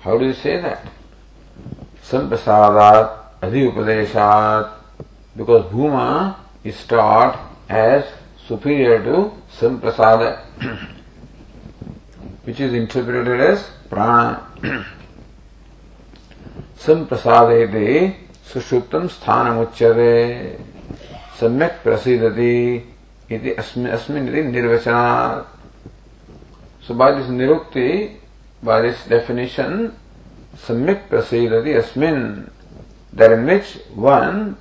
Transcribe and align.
How 0.10 0.18
do 0.18 0.26
you 0.26 0.34
say 0.34 0.60
that? 0.60 0.88
Samprasadat, 2.02 3.44
Adi 3.44 3.70
Upadeshat, 3.70 4.72
because 5.38 5.66
Bhuma 5.66 6.36
is 6.64 6.84
taught 6.88 7.40
as 7.70 8.06
superior 8.48 9.04
to 9.04 9.32
Samprasada, 9.56 10.40
which 12.44 12.60
is 12.60 12.74
interpreted 12.74 13.40
as 13.40 13.70
Prana. 13.88 14.50
सम्प्रसादेति 16.80 17.88
सुषुप्तम 18.54 19.08
स्थानमुच्यते 19.14 20.14
सम्यक् 21.40 21.84
प्रसीदति 21.84 22.56
इति 23.32 23.52
अस्मिन् 23.62 24.30
इति 24.30 24.42
निर्वचनात् 24.42 25.46
So 26.88 26.96
by 26.96 27.12
this 27.12 27.28
nirukti, 27.28 28.19
by 28.63 28.81
this 28.83 29.05
definition, 29.07 29.97
samyak 30.57 31.09
prasidati 31.09 31.75
asmin, 31.77 32.51
that 33.13 33.33
in 33.33 33.47
which 33.47 33.79
one 33.95 34.57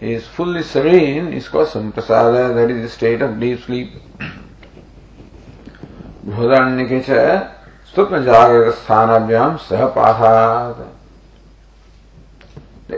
is 0.00 0.26
fully 0.26 0.62
serene 0.62 1.32
is 1.32 1.48
called 1.48 1.68
samprasada, 1.68 2.54
that 2.54 2.70
is 2.70 2.82
the 2.82 2.88
state 2.88 3.22
of 3.22 3.40
deep 3.40 3.60
sleep. 3.60 3.92
बृहदारण्यके 6.28 7.00
च 7.08 7.10
स्वप्नजागृतस्थानाभ्याम् 7.94 9.58
सह 9.64 9.84
पाठात् 9.96 10.86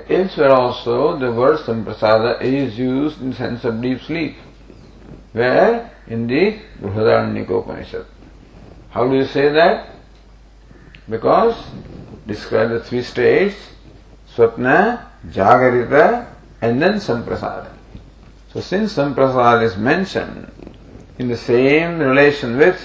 Elsewhere 0.08 0.53
also, 0.53 1.16
the 1.19 1.32
word 1.32 1.58
samprasada 1.58 2.41
is 2.42 2.78
used 2.78 3.20
in 3.20 3.31
the 3.31 3.36
sense 3.36 3.64
of 3.64 3.81
deep 3.81 4.00
sleep. 4.03 4.36
Where? 5.32 5.91
In 6.06 6.26
the 6.26 6.58
Brihadaranyaka 6.81 7.62
Upanishad. 7.62 8.06
How 8.90 9.08
do 9.08 9.17
you 9.17 9.25
say 9.25 9.49
that? 9.49 9.90
Because 11.10 11.56
describe 12.25 12.69
the 12.69 12.80
three 12.80 13.04
states, 13.04 13.56
Swapna, 14.36 15.06
Jagarita, 15.30 16.28
and 16.62 16.81
then 16.81 16.96
Samprasada. 16.96 17.72
So 18.52 18.60
since 18.60 18.96
Samprasada 18.96 19.63
is 19.63 19.78
mentioned 19.78 20.52
in 21.19 21.28
the 21.28 21.38
same 21.38 22.00
relation 22.00 22.57
with 22.57 22.81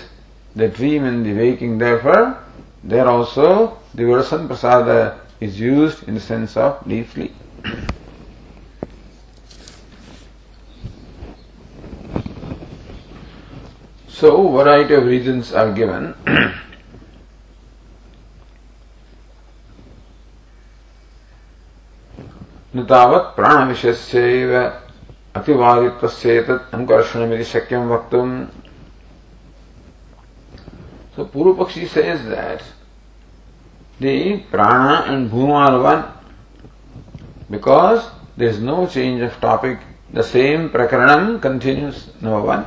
the 0.55 0.69
dream 0.69 1.05
and 1.05 1.25
the 1.25 1.33
waking, 1.33 1.79
therefore, 1.79 2.39
there 2.85 3.07
also 3.07 3.79
the 3.95 4.05
word 4.05 4.25
Samprasada 4.25 5.19
is 5.41 5.59
used 5.59 6.07
in 6.07 6.15
the 6.15 6.21
sense 6.21 6.57
of 6.57 6.87
deep 6.87 7.11
sleep. 7.11 7.35
so, 14.09 14.49
variety 14.49 14.95
of 14.95 15.05
reasons 15.05 15.53
are 15.53 15.73
given. 15.73 16.15
नावत 22.75 23.33
प्राण 23.37 23.69
विषय 23.69 24.55
अतिवादित्व 25.37 26.07
से 26.09 26.39
अनुकर्षण 26.39 27.27
मेरी 27.29 27.45
शक्यम 27.45 27.89
वक्तुम। 27.89 28.43
सो 31.17 31.25
पूर्व 31.33 31.53
पक्षी 31.55 31.87
से 31.87 32.03
is 32.13 32.23
that 32.29 32.61
the 34.01 34.19
prana 34.53 35.13
and 35.13 35.29
bhuma 35.31 35.53
are 35.53 35.75
one 35.77 36.03
because 37.51 38.01
there 38.39 38.49
is 38.49 38.61
no 38.65 38.85
change 38.87 39.23
of 39.23 39.41
topic 39.43 39.81
the 40.15 40.23
same 40.23 40.69
prakarana 40.69 41.37
continues 41.39 42.07
number 42.23 42.41
one 42.49 42.65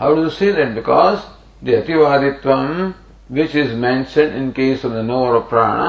how 0.00 0.14
do 0.14 0.28
see 0.30 0.52
that 0.52 0.74
because 0.74 1.18
the 1.64 1.74
ativaditva 1.74 2.52
which 3.32 3.56
is 3.56 3.74
mention 3.76 4.36
in 4.36 4.50
case 4.50 4.84
of 4.84 4.92
the 4.92 5.04
knower 5.04 5.36
of 5.36 5.48
prana 5.50 5.88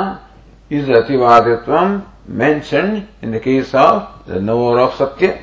is 0.70 0.86
ativaditvam 0.88 2.06
mentioned 2.28 3.08
in 3.22 3.32
the 3.32 3.40
case 3.40 3.74
of 3.74 4.26
the 4.26 4.42
knower 4.42 4.80
of 4.80 4.96
satya. 4.96 5.40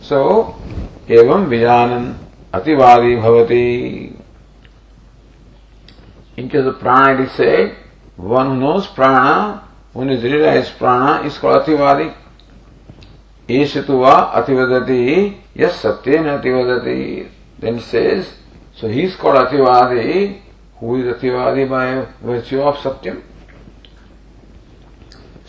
So, 0.00 0.56
evam 1.06 1.48
vijanan 1.48 2.16
ativadi 2.52 3.20
bhavati. 3.20 4.18
In 6.36 6.48
case 6.48 6.64
of 6.64 6.80
prana 6.80 7.20
it 7.20 7.26
is 7.26 7.32
said, 7.32 7.76
one 8.16 8.46
who 8.48 8.56
knows 8.56 8.86
prana, 8.86 9.68
one 9.92 10.08
who 10.08 10.14
is 10.14 10.22
realized 10.22 10.78
prana 10.78 11.26
is 11.26 11.36
called 11.36 11.62
ativadi. 11.62 12.14
Esha 13.46 13.84
tu 13.84 13.98
va 13.98 14.32
ativadati, 14.34 15.36
yes 15.54 15.82
satyena 15.82 16.40
ativadati. 16.40 17.28
Then 17.58 17.76
it 17.76 17.82
says, 17.82 18.32
so 18.74 18.88
he 18.88 19.02
is 19.02 19.16
called 19.16 19.36
ativadi, 19.36 20.40
who 20.78 20.96
is 20.96 21.14
ativadi 21.14 21.68
by 21.68 22.06
virtue 22.26 22.62
of 22.62 22.76
satyam. 22.76 23.22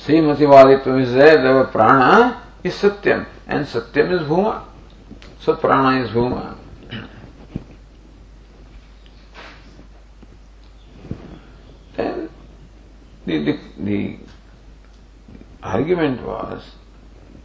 Same 0.05 0.25
ativaditvam 0.25 1.01
is 1.01 1.13
there, 1.13 1.41
the 1.41 1.63
prana 1.71 2.43
is 2.61 2.73
satyam, 2.75 3.25
and 3.47 3.65
satyam 3.65 4.11
is 4.11 4.27
bhuma. 4.27 4.65
So 5.39 5.55
prana 5.55 6.03
is 6.03 6.09
bhuma. 6.09 6.57
then 11.95 12.29
the, 13.25 13.45
the, 13.45 13.59
the 13.77 14.17
argument 15.61 16.21
was, 16.23 16.71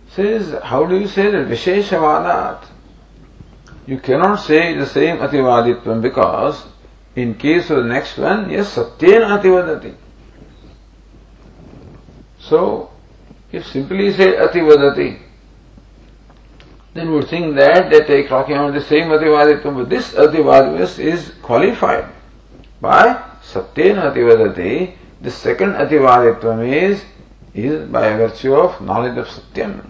says, 0.09 0.61
how 0.65 0.85
do 0.85 0.99
you 0.99 1.07
say 1.07 1.31
that 1.31 1.47
Visheshavadat? 1.47 2.65
You 3.87 4.01
cannot 4.01 4.37
say 4.37 4.75
the 4.75 4.87
same 4.87 5.19
Ativaditvam 5.19 6.03
because 6.03 6.65
in 7.15 7.35
case 7.35 7.71
of 7.71 7.85
the 7.85 7.89
next 7.89 8.19
one, 8.19 8.51
yes, 8.51 8.75
Satyena 8.75 9.41
Ativadati. 9.41 9.95
So, 12.41 12.91
if 13.53 13.67
simply 13.67 14.13
say 14.13 14.33
Ativadati, 14.37 15.21
then 16.95 17.11
we 17.11 17.17
would 17.17 17.29
think 17.29 17.57
that 17.57 17.91
they 17.91 18.01
take 18.05 18.29
talking 18.29 18.57
about 18.57 18.75
the 18.75 18.81
same 18.81 19.09
Ativaditvam, 19.09 19.77
but 19.77 19.89
this 19.89 20.13
Ativaditvam 20.13 20.99
is 20.99 21.33
qualified 21.43 22.07
by 22.81 23.23
Satyena 23.43 24.13
Ativadati. 24.13 24.95
The 25.21 25.31
second 25.31 25.75
Ativaditvam 25.75 26.67
is, 26.67 27.05
is 27.55 27.89
by 27.89 28.17
virtue 28.17 28.55
of 28.55 28.81
knowledge 28.81 29.19
of 29.19 29.27
Satyam. 29.27 29.85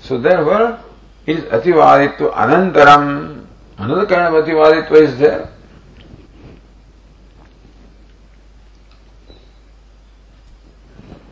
So 0.00 0.18
therefore, 0.18 0.80
is 1.26 1.40
Ativaditva 1.44 2.32
Anantaram. 2.32 3.46
Another 3.78 4.06
kind 4.06 4.34
of 4.34 4.44
Ativaditva 4.44 5.02
is 5.02 5.18
there. 5.18 5.50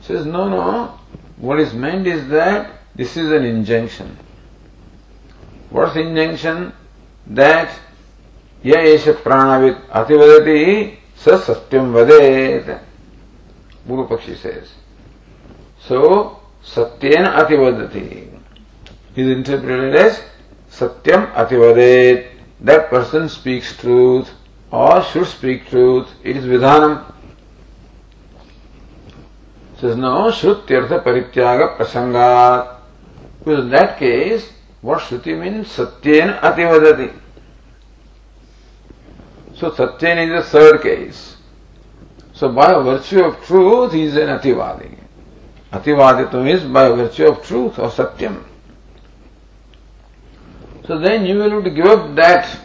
Says, 0.07 0.27
no, 0.27 0.49
no. 0.49 0.99
What 1.37 1.61
is 1.61 1.75
meant 1.75 2.07
is 2.07 2.29
that 2.29 2.71
this 2.95 3.17
is 3.17 3.31
an 3.33 3.45
injunction. 3.45 4.17
What's 5.71 5.97
injunction? 5.97 6.73
That 7.27 7.77
esha 8.63 9.15
pranavit 9.15 9.87
ativadati 9.89 10.97
sa 11.17 11.39
satyam 11.39 11.93
vadet. 11.93 12.81
Purva 13.89 14.09
Pakshi 14.09 14.37
says. 14.37 14.73
So, 15.81 16.41
satyena 16.63 17.37
ativadati 17.37 18.31
is 19.17 19.29
interpreted 19.29 19.95
as 19.95 20.23
Satyam 20.71 21.33
Ativadet. 21.35 22.31
That 22.61 22.91
person 22.91 23.29
speaks 23.29 23.77
truth 23.77 24.31
or 24.71 25.03
should 25.05 25.27
speak 25.27 25.69
truth. 25.69 26.09
It 26.25 26.37
is 26.37 26.45
Vidhanam. 26.45 27.14
Says 29.81 29.97
no, 29.97 30.31
Shrutyartha 30.31 31.03
Parityaga 31.03 31.77
Prasangat. 31.77 32.77
Because 33.39 33.65
in 33.65 33.71
that 33.71 33.99
case, 33.99 34.53
what 34.81 35.01
Shruti 35.01 35.39
means? 35.39 35.69
Satyen 35.69 36.41
Ativadati. 36.41 37.21
So 39.57 39.71
Satyen 39.71 40.29
is 40.29 40.45
the 40.45 40.51
third 40.51 40.83
case. 40.83 41.37
So 42.33 42.53
by 42.53 42.73
virtue 42.83 43.23
of 43.23 43.45
truth, 43.45 43.93
he 43.93 44.03
is 44.03 44.17
an 44.17 44.29
Ativadi. 44.29 44.99
Ativaditum 45.73 46.49
is 46.49 46.65
by 46.65 46.89
virtue 46.89 47.27
of 47.27 47.45
truth 47.45 47.79
or 47.79 47.91
Satyam. 47.91 48.45
So 50.87 50.99
then 50.99 51.25
you 51.27 51.37
will 51.37 51.51
have 51.51 51.65
to 51.65 51.71
give 51.71 51.87
up 51.87 52.15
that 52.17 52.61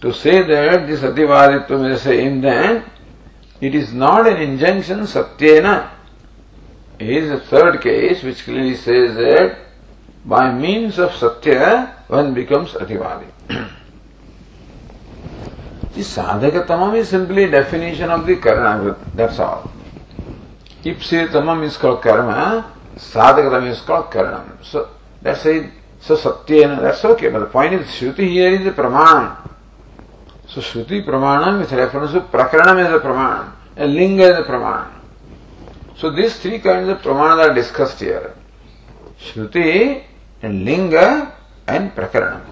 to 0.00 0.12
say 0.12 0.42
that 0.42 0.86
this 0.86 1.00
Ativaditvam 1.00 1.90
is 1.90 2.02
the 2.02 2.10
same 2.10 2.40
then 2.40 2.84
it 3.62 3.76
is 3.76 3.92
not 3.92 4.26
an 4.26 4.42
injunction 4.42 5.00
satyena. 5.00 5.90
Is 6.98 7.30
a 7.30 7.40
third 7.40 7.80
case 7.80 8.22
which 8.22 8.42
clearly 8.44 8.74
says 8.74 9.14
that 9.14 9.58
by 10.24 10.52
means 10.52 10.98
of 10.98 11.14
satya 11.14 11.94
one 12.08 12.34
becomes 12.34 12.72
ativadi. 12.72 13.26
this 15.94 16.16
sadhaka 16.16 16.66
tamam 16.66 16.96
is 16.96 17.08
simply 17.08 17.48
definition 17.50 18.10
of 18.10 18.26
the 18.26 18.36
karma, 18.36 18.96
that's 19.14 19.38
all. 19.38 19.70
If 20.84 21.04
say 21.04 21.26
tamam 21.26 21.62
is 21.64 21.76
called 21.76 22.02
karma, 22.02 22.72
sadhaka 22.96 23.50
tamam 23.50 23.70
is 23.70 23.80
called 23.80 24.10
karma. 24.10 24.58
So 24.62 24.88
that's 25.20 25.46
it. 25.46 25.70
So 26.00 26.16
satyena, 26.16 26.80
that's 26.80 27.04
okay. 27.04 27.28
But 27.30 27.40
the 27.40 27.46
point 27.46 27.74
is, 27.74 27.86
Shruti 27.86 28.28
here 28.28 28.50
is 28.54 28.64
the 28.64 28.72
pramanam. 28.72 29.41
So 30.52 30.60
Shruti 30.60 31.02
pramanam 31.02 31.60
with 31.60 31.72
reference 31.72 32.12
to 32.12 32.20
prakaranam 32.20 32.84
is 32.84 32.92
a 32.92 32.98
pramanam, 32.98 33.52
and 33.74 33.94
linga 33.94 34.24
is 34.24 34.38
a 34.40 34.42
pramanam. 34.42 34.92
So 35.96 36.10
these 36.10 36.38
three 36.38 36.58
kinds 36.58 36.90
of 36.90 37.00
pramanas 37.00 37.48
are 37.48 37.54
discussed 37.54 38.00
here. 38.00 38.34
Shruti 39.18 40.04
and 40.42 40.62
linga 40.66 41.34
and 41.66 41.94
prakaranam. 41.94 42.42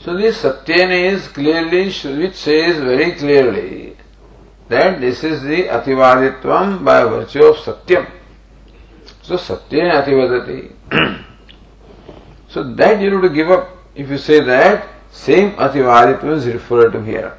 So 0.00 0.14
this 0.14 0.42
satyena 0.42 1.12
is 1.14 1.26
clearly, 1.28 1.84
which 2.20 2.34
says 2.34 2.76
very 2.80 3.12
clearly 3.12 3.96
that 4.68 5.00
this 5.00 5.24
is 5.24 5.40
the 5.40 5.68
ativaditvam 5.68 6.84
by 6.84 7.02
virtue 7.04 7.44
of 7.44 7.56
satyam. 7.56 8.10
So 9.22 9.36
satyena 9.36 10.04
ativadati. 10.04 11.24
So 12.48 12.62
that 12.74 13.00
you 13.00 13.10
have 13.10 13.22
to 13.22 13.30
give 13.30 13.50
up 13.50 13.70
if 13.94 14.10
you 14.10 14.18
say 14.18 14.40
that 14.44 14.97
same 15.14 15.50
ativaditva 15.60 16.32
is 16.34 16.48
refer 16.50 16.90
to 16.90 17.00
here 17.04 17.30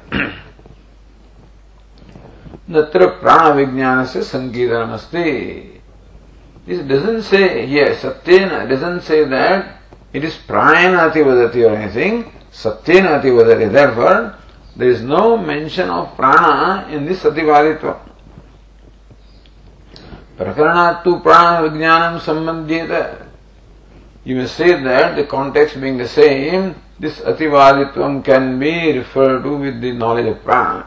नत्र 2.70 3.06
प्राण 3.20 3.52
विज्ञान 3.54 4.04
से 4.04 4.22
संकीर्तन 4.22 4.90
अस्ते। 4.92 5.22
इस 6.68 6.80
doesn't 6.88 7.20
say 7.20 7.38
ये 7.66 7.92
satyena 8.02 8.48
doesn't 8.68 8.98
say 9.06 9.24
that 9.26 10.16
it 10.16 10.24
is 10.24 10.36
prana 10.46 10.94
ativadati 10.98 11.62
और 11.62 11.74
anything 11.74 12.22
satyena 12.54 13.06
ativadati 13.08 13.66
therefore 13.66 14.14
there 14.78 14.90
is 14.90 15.02
no 15.04 15.36
mention 15.38 15.90
of 15.90 16.16
prana 16.16 16.92
in 16.94 17.06
this 17.06 17.26
अतिवादित्व। 17.26 17.90
प्रकरणात्तु 20.38 21.14
प्राण 21.24 21.62
विज्ञानम 21.62 22.18
संबंधित 22.18 22.90
you 24.26 24.36
may 24.36 24.46
say 24.48 24.72
that 24.78 25.18
the 25.18 25.26
context 25.30 25.78
being 25.78 26.00
the 26.00 26.06
same 26.08 26.70
this 27.00 27.18
ativaditvam 27.20 28.22
can 28.22 28.58
be 28.58 28.98
referred 28.98 29.42
to 29.42 29.56
with 29.56 29.80
the 29.80 29.92
knowledge 29.92 30.26
of 30.26 30.44
prana. 30.44 30.86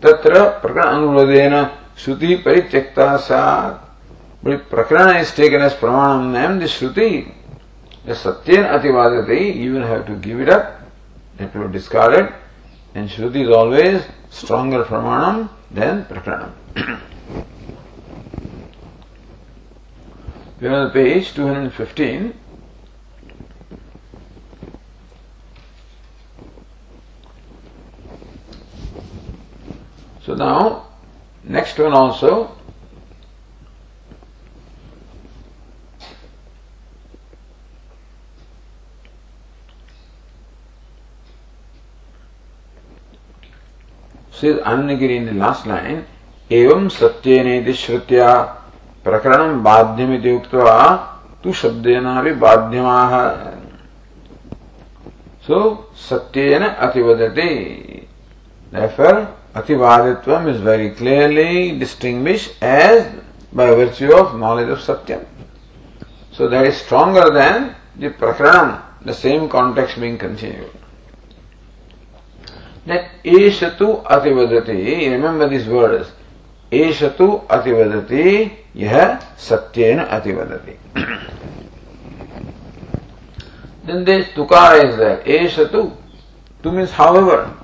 Tatra 0.00 0.60
prakana 0.60 0.98
anuvadena 0.98 1.72
shruti 1.96 2.42
parityakta 2.42 3.20
sat. 3.20 3.80
But 4.42 4.52
if 4.54 4.68
prakarana 4.68 5.20
is 5.20 5.32
taken 5.32 5.62
as 5.62 5.74
pramanam, 5.74 6.32
then 6.32 6.58
the 6.58 6.64
shruti, 6.64 7.32
the 8.04 8.14
satyen 8.14 8.68
ativadati, 8.68 9.54
you 9.54 9.74
will 9.74 9.86
have 9.86 10.04
to 10.06 10.16
give 10.16 10.40
it 10.40 10.48
up, 10.48 10.80
you 11.38 11.46
have 11.46 11.52
to 11.52 11.68
discard 11.68 12.14
it, 12.14 12.32
and 12.96 13.08
shruti 13.08 13.44
is 13.44 13.50
always 13.50 14.02
stronger 14.30 14.82
pramanam 14.82 15.48
than 15.70 16.04
prakaranam. 16.06 16.52
We 20.60 20.68
are 20.68 20.86
on 20.86 20.90
page 20.92 21.34
215. 21.34 22.41
So 30.24 30.34
now, 30.34 30.86
next 31.44 31.78
one 31.78 31.92
also. 31.92 32.56
Says 44.32 44.56
Anandagiri 44.58 45.16
in 45.16 45.26
the 45.26 45.34
last 45.34 45.66
line, 45.66 46.04
एवं 46.50 46.88
सत्यनेति 46.88 47.72
श्रुत्या 47.72 48.30
प्रकरणं 49.04 49.62
बाध्यमिति 49.62 50.30
उक्त्वा 50.36 50.74
तु 51.44 51.52
शब्देनापि 51.60 52.32
बाध्यमाः 52.42 53.12
सो 55.46 55.60
सत्येन 56.08 56.62
अतिवदति 56.62 57.52
therefore 58.72 59.16
ativaditvam 59.54 60.48
is 60.48 60.60
very 60.60 60.90
clearly 60.90 61.78
distinguished 61.78 62.52
as 62.62 63.12
by 63.52 63.66
virtue 63.66 64.12
of 64.14 64.38
knowledge 64.38 64.68
of 64.68 64.78
satyam. 64.78 65.26
So 66.32 66.48
that 66.48 66.66
is 66.66 66.76
stronger 66.78 67.30
than 67.30 67.76
the 67.96 68.10
prakaranam 68.10 68.82
the 69.04 69.12
same 69.12 69.48
context 69.48 70.00
being 70.00 70.16
continued. 70.16 70.70
That 72.86 73.10
eshatu 73.24 74.04
ativadati 74.04 75.10
remember 75.10 75.48
these 75.48 75.66
words 75.66 76.10
eshatu 76.70 77.46
ativadati 77.46 78.52
yah 78.74 79.20
satyena 79.36 80.08
ativadati. 80.08 80.78
Then 83.84 84.04
this 84.04 84.28
tukara 84.28 84.88
is 84.88 84.96
there 84.96 85.22
eshatu. 85.24 85.94
Tu 86.62 86.72
means 86.72 86.90
however 86.90 87.54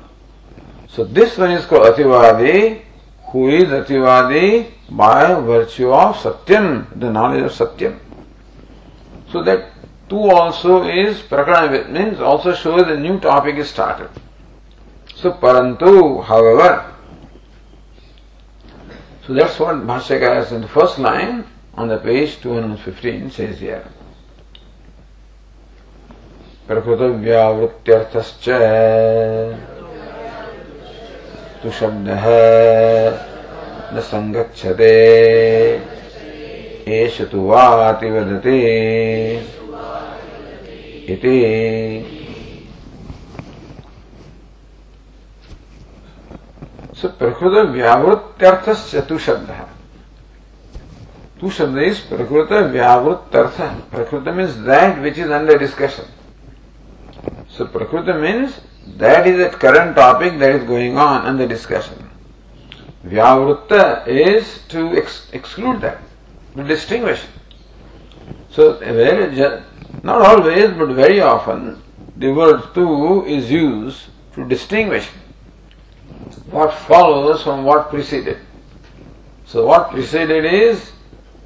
so 0.88 1.03
this 1.03 1.38
one 1.38 1.51
is 1.51 1.65
called 1.65 1.88
ativadi 1.94 2.82
who 3.32 3.50
is 3.50 3.70
ativadi 3.70 4.72
by 4.89 5.34
virtue 5.42 5.92
of 5.92 6.15
satyam 6.15 6.88
the 7.00 7.10
knowledge 7.10 7.44
of 7.44 7.51
satyam 7.51 8.00
so 9.32 9.44
that 9.44 9.72
tu 10.10 10.20
also 10.30 10.84
is 10.84 11.22
prakarana 11.22 11.89
means 11.89 12.20
also 12.20 12.53
shows 12.53 12.84
a 12.88 12.98
new 12.98 13.20
topic 13.20 13.56
is 13.56 13.70
started 13.70 14.10
So 15.24 15.32
parantu, 15.32 16.22
however, 16.22 16.92
so 19.25 19.34
that's 19.34 19.58
what 19.58 19.75
Bhashyakara 19.88 20.51
in 20.51 20.62
the 20.62 20.68
first 20.68 21.00
line 21.00 21.46
on 21.75 21.88
the 21.88 21.98
page 21.98 22.42
215 22.42 23.32
says 23.32 23.60
here. 23.60 23.88
प्रकृतव्यावृत्त्यर्थश्च 26.68 28.46
तु 31.62 31.71
शब्दः 31.71 32.25
न 33.95 34.00
सङ्गच्छते 34.00 34.93
एष 36.88 37.21
तु 37.23 37.47
वाति 37.47 38.11
वदते। 38.11 38.59
इति। 41.12 41.38
प्रकृत 47.19 47.69
व्यावृत्त्यर्थस्य 47.71 49.00
तु 49.00 49.19
शब्द 49.19 49.50
prakrita 52.11 52.49
prakrita 53.95 54.29
means 54.29 54.55
that 54.69 54.99
which 54.99 55.19
is 55.19 55.33
under 55.33 55.59
discussion 55.59 56.07
so 57.57 57.65
prakrita 57.65 58.15
means 58.17 58.59
that 58.98 59.27
is 59.27 59.39
a 59.39 59.50
current 59.50 59.96
topic 59.96 60.39
that 60.39 60.56
is 60.56 60.63
going 60.63 60.98
on 60.98 61.25
under 61.25 61.48
discussion. 61.48 62.10
Vyavrutta 63.06 64.08
is 64.08 64.60
to 64.70 64.96
ex- 64.98 65.27
exclude 65.34 65.82
that, 65.82 66.00
to 66.56 66.63
distinguish. 66.63 67.22
So, 68.50 68.80
not 70.03 70.22
always, 70.22 70.72
but 70.72 70.89
very 70.89 71.22
often, 71.22 71.82
the 72.18 72.32
word 72.32 72.62
tu 72.74 73.25
is 73.25 73.51
used 73.51 74.03
to 74.36 74.48
distinguish 74.48 75.08
what 76.51 76.74
follows 76.74 77.44
from 77.44 77.63
what 77.63 77.89
preceded. 77.89 78.38
So 79.46 79.65
what 79.68 79.92
preceded 79.92 80.46
is 80.46 80.92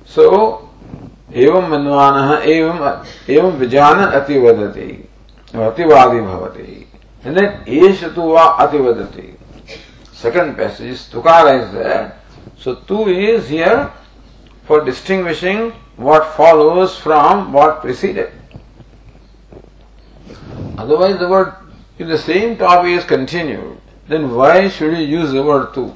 so 0.06 0.64
एवं 1.34 1.68
मनवान 1.70 2.42
एवं 2.48 2.78
एवं 3.30 3.58
विजान 3.60 4.04
अतिवदति 4.06 4.92
अतिवादी 5.56 6.22
भवति 6.22 6.88
and 7.25 7.37
then 7.37 7.65
एष 7.67 8.01
tu 8.15 8.33
va 8.33 8.57
ativadati. 8.59 9.35
Second 10.13 10.57
passage 10.57 10.91
is 10.91 11.09
tukara 11.13 11.65
is 11.65 11.73
there. 11.73 12.19
So 12.57 12.75
tu 12.75 13.09
is 13.09 13.49
here 13.49 13.91
for 14.65 14.85
distinguishing 14.85 15.73
what 15.97 16.35
follows 16.37 16.97
from 16.97 17.53
what 17.53 17.81
preceded. 17.81 18.31
Otherwise 20.79 21.19
the 21.19 21.29
word 21.29 21.55
if 21.99 22.09
the 22.09 22.19
same 22.19 22.57
topic 22.57 22.93
is 22.99 23.05
continued, 23.05 23.79
then 24.09 24.35
why 24.35 24.69
should 24.69 24.97
you 24.99 25.05
use 25.05 25.31
the 25.31 25.43
word 25.43 25.75
tu? 25.75 25.95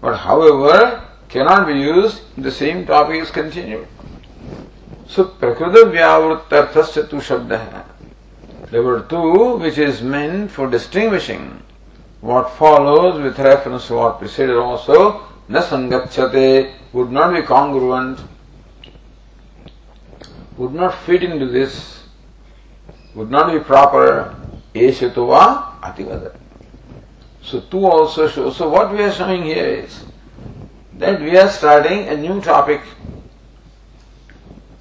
But 0.00 0.16
however, 0.16 1.02
cannot 1.28 1.66
be 1.66 1.74
used, 1.74 2.20
the 2.36 2.50
same 2.50 2.84
topic 2.84 3.22
is 3.22 3.30
continued. 3.30 3.86
So, 5.06 5.24
prakrita 5.24 5.88
vyavrittarthasya 5.94 7.08
tu 7.08 7.16
shabda 7.16 7.84
Word 8.82 9.08
tu, 9.08 9.56
which 9.58 9.78
is 9.78 10.02
meant 10.02 10.50
for 10.50 10.68
distinguishing 10.68 11.62
what 12.20 12.50
follows 12.56 13.22
with 13.22 13.38
reference 13.38 13.86
to 13.88 13.94
what 13.94 14.18
preceded 14.18 14.56
also, 14.56 15.26
na 15.48 15.60
sangachyate, 15.60 16.72
would 16.92 17.10
not 17.12 17.34
be 17.34 17.42
congruent, 17.42 18.18
would 20.56 20.72
not 20.72 20.94
fit 21.04 21.22
into 21.22 21.46
this, 21.46 22.04
would 23.14 23.30
not 23.30 23.52
be 23.52 23.58
proper, 23.58 24.34
eshyatuva 24.74 25.80
ativada. 25.80 26.36
So 27.42 27.60
two 27.60 27.84
also 27.84 28.26
shows. 28.28 28.56
So 28.56 28.68
what 28.70 28.90
we 28.92 29.02
are 29.02 29.12
showing 29.12 29.42
here 29.42 29.66
is 29.66 30.04
that 30.94 31.20
we 31.20 31.36
are 31.36 31.48
starting 31.48 32.08
a 32.08 32.16
new 32.16 32.40
topic. 32.40 32.80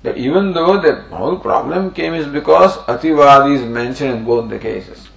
That 0.03 0.17
even 0.17 0.53
though 0.53 0.79
the 0.79 1.01
whole 1.15 1.37
problem 1.37 1.91
came 1.91 2.13
is 2.13 2.27
because 2.27 2.75
Ativadi 2.87 3.55
is 3.55 3.65
mentioned 3.65 4.11
in 4.11 4.25
both 4.25 4.49
the 4.49 4.59
cases. 4.59 5.07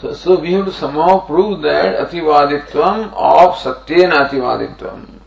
So, 0.00 0.14
so 0.14 0.40
we 0.40 0.52
have 0.54 0.64
to 0.64 0.72
somehow 0.72 1.26
prove 1.26 1.62
that 1.62 2.08
Ativaditvam 2.08 3.12
of 3.12 3.54
Satyena 3.56 4.28
Ativaditvam 4.28 5.20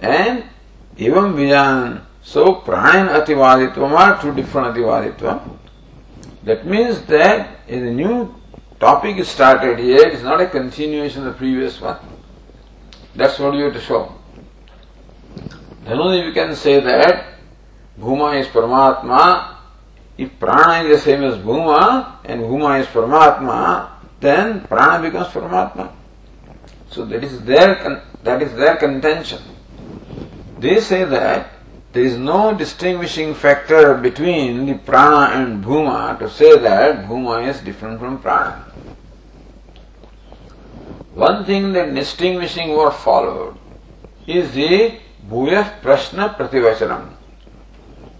and 0.00 0.44
even 0.96 1.32
Vijan. 1.32 2.02
So 2.22 2.56
Pranan 2.56 3.08
Ativaditvam 3.20 3.90
are 3.92 4.20
two 4.20 4.34
different 4.34 4.76
Ativaditvam. 4.76 5.58
That 6.44 6.66
means 6.66 7.02
that 7.06 7.60
in 7.66 7.84
the 7.84 7.90
new 7.90 8.34
topic 8.78 9.24
started 9.24 9.78
here, 9.78 10.06
it 10.06 10.14
is 10.14 10.22
not 10.22 10.40
a 10.40 10.46
continuation 10.46 11.26
of 11.26 11.32
the 11.32 11.38
previous 11.38 11.80
one. 11.80 11.98
That's 13.16 13.38
what 13.38 13.54
you 13.54 13.64
have 13.64 13.72
to 13.72 13.80
show. 13.80 14.17
Then 15.88 16.00
only 16.00 16.20
you 16.20 16.32
can 16.32 16.54
say 16.54 16.80
that 16.80 17.24
Bhuma 17.98 18.38
is 18.38 18.46
Paramatma. 18.48 19.56
If 20.18 20.38
Prana 20.38 20.86
is 20.86 20.98
the 20.98 21.02
same 21.02 21.24
as 21.24 21.38
Bhuma 21.38 22.18
and 22.26 22.42
Bhuma 22.42 22.80
is 22.80 22.86
Paramatma, 22.88 23.88
then 24.20 24.66
Prana 24.66 25.00
becomes 25.00 25.28
Paramatma. 25.28 25.90
So 26.90 27.06
that 27.06 27.24
is 27.24 27.40
their, 27.40 28.04
that 28.22 28.42
is 28.42 28.52
their 28.52 28.76
contention. 28.76 29.40
They 30.58 30.78
say 30.80 31.04
that 31.04 31.52
there 31.94 32.04
is 32.04 32.18
no 32.18 32.52
distinguishing 32.52 33.32
factor 33.32 33.94
between 33.94 34.66
the 34.66 34.74
prana 34.74 35.40
and 35.40 35.64
bhuma 35.64 36.18
to 36.18 36.28
say 36.28 36.58
that 36.58 37.06
bhuma 37.06 37.48
is 37.48 37.60
different 37.60 37.98
from 37.98 38.18
prana. 38.18 38.64
One 41.14 41.46
thing 41.46 41.72
that 41.72 41.94
distinguishing 41.94 42.76
what 42.76 42.94
followed 42.94 43.56
is 44.26 44.52
the 44.52 44.98
भूय 45.28 45.62
प्रश्न 45.82 46.26
प्रतिवचनम 46.36 47.08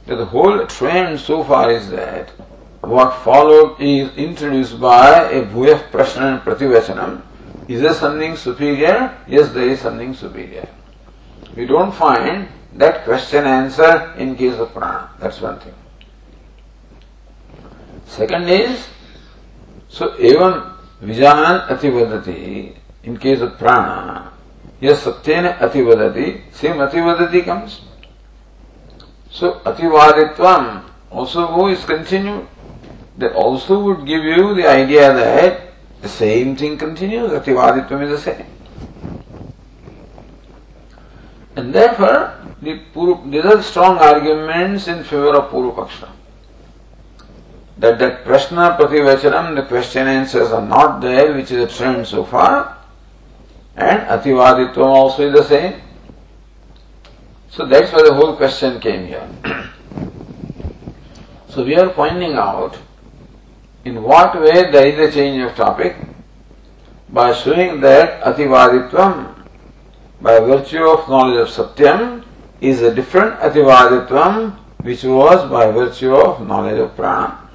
the 0.09 0.29
whole 0.33 0.65
trend 0.67 1.17
so 1.19 1.43
far 1.43 1.71
is 1.71 1.89
that 1.91 2.31
what 2.85 3.13
followed 3.25 3.83
is 3.83 4.21
introduce 4.21 4.73
by 4.81 5.15
a 5.29 5.41
भूय 5.53 5.75
प्रश्न 5.93 6.35
प्रतिवचनम 6.45 7.19
is 7.71 7.87
a 7.87 7.93
something 7.95 8.37
superior 8.37 9.11
yes 9.31 9.53
the 9.55 9.67
is 9.71 9.81
something 9.81 10.15
superior 10.15 10.69
we 11.57 11.67
don't 11.67 11.93
find 11.95 12.47
that 12.77 13.05
question 13.05 13.47
answer 13.47 14.15
in 14.21 14.35
case 14.35 14.61
of 14.61 14.73
prana 14.75 15.23
that's 15.23 15.43
one 15.43 15.59
thing 15.65 15.75
second 18.17 18.49
is 18.51 18.77
so 19.95 20.15
एवं 20.27 20.61
विजान 21.03 21.45
अतिवदती 21.45 22.41
इन 23.05 23.17
case 23.17 23.43
of 23.43 23.59
प्राण 23.59 23.87
यह 24.83 24.95
सत्यन 24.95 25.43
ने 25.43 25.53
अति 25.63 25.83
वदती 25.83 26.27
SIM 26.61 26.83
अति 26.83 27.01
वदती 27.01 27.41
सो। 29.35 29.49
अतिवादित्व 29.67 30.45
ऑल्सो 30.47 31.47
वो 31.47 31.69
is 31.71 31.87
continue 31.87 32.35
they 33.19 33.29
also 33.43 33.77
would 33.77 34.05
give 34.05 34.25
you 34.27 34.55
the 34.55 34.67
idea 34.67 35.09
that 35.13 35.67
the 36.05 36.09
same 36.09 36.55
thing 36.61 36.79
continue 36.79 37.29
ativaditva 37.39 38.03
is 38.03 38.13
the 38.13 38.19
same 38.19 38.43
and 41.59 41.73
therefore 41.93 42.17
दूर 42.65 43.15
these 43.27 43.47
are 43.47 43.61
strong 43.63 43.99
argument 43.99 44.89
in 44.89 45.03
favour 45.03 45.37
of 45.37 45.51
purva 45.53 45.71
paksha 45.83 46.03
दश्न 47.81 48.69
प्रतिवचनम 48.77 49.55
the 49.55 49.67
question 49.69 50.09
answers 50.09 50.53
are 50.53 50.63
not 50.63 51.01
there 51.01 51.33
which 51.33 51.53
is 51.53 51.61
a 51.61 51.67
trend 51.77 52.05
so 52.07 52.23
far 52.33 52.78
Eh? 53.79 53.85
and 53.87 54.09
ativaditvam 54.09 54.87
also 54.87 55.29
is 55.29 55.33
the 55.35 55.45
same. 55.45 55.81
So 57.51 57.67
that's 57.67 57.93
why 57.93 58.03
the 58.03 58.13
whole 58.13 58.37
question 58.37 58.81
came 58.81 59.07
here. 59.07 59.29
so 61.49 61.65
we 61.65 61.77
are 61.77 61.89
pointing 61.91 62.35
out 62.35 62.77
in 63.85 64.03
what 64.03 64.41
way 64.41 64.71
there 64.71 64.87
is 64.87 64.99
a 64.99 65.13
change 65.13 65.43
of 65.43 65.57
topic 65.57 65.97
by 67.09 67.33
showing 67.33 67.81
that 67.81 68.23
ativaditvam, 68.23 69.35
by 70.21 70.41
virtue 70.41 70.85
of 70.85 71.09
knowledge 71.09 71.49
of 71.49 71.55
satyam, 71.55 72.25
is 72.61 72.83
a 72.83 72.93
different 72.93 73.39
ativaditvam 73.39 74.57
which 74.83 75.05
was 75.05 75.49
by 75.51 75.71
virtue 75.71 76.15
of 76.15 76.47
knowledge 76.47 76.79
of 76.79 76.95
prana. 76.97 77.49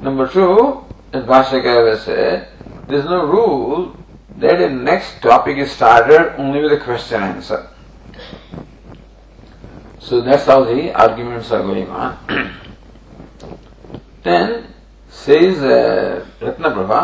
Number 0.00 0.26
two, 0.26 0.84
as 1.12 1.24
Bhashyakara 1.24 1.98
said, 1.98 2.48
there 2.88 2.98
is 2.98 3.04
no 3.04 3.26
rule 3.26 3.99
Then 4.40 4.58
the 4.58 4.70
next 4.70 5.20
topic 5.20 5.58
is 5.58 5.70
started 5.70 6.34
only 6.38 6.62
with 6.62 6.72
a 6.72 6.80
question 6.80 7.22
answer. 7.22 7.68
So 9.98 10.22
that's 10.22 10.46
how 10.46 10.64
the 10.64 10.92
arguments 10.94 11.50
are 11.50 11.62
going 11.62 11.88
on. 11.88 12.16
then 14.22 14.74
says 15.10 15.62
uh, 15.62 16.26
Ratna 16.40 16.70
Ratnaprabha, 16.70 17.00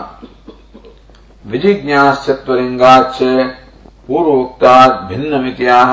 विजिज्ञाश्चत्वलिङ्गाच्च 1.46 3.18
पूर्वोक्तात् 4.06 5.02
भिन्नमित्याह 5.08 5.92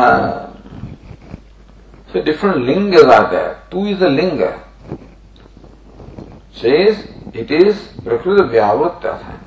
so 2.12 2.22
different 2.26 2.56
linga 2.70 2.96
are 2.96 3.28
there 3.32 3.52
two 3.72 3.86
is 3.88 4.04
a 4.04 4.10
linga 4.10 4.42
says 6.62 7.36
it 7.42 7.52
is 7.60 7.78
प्रकृत 8.06 8.42
व्यावृत्त 8.52 9.06
है 9.06 9.38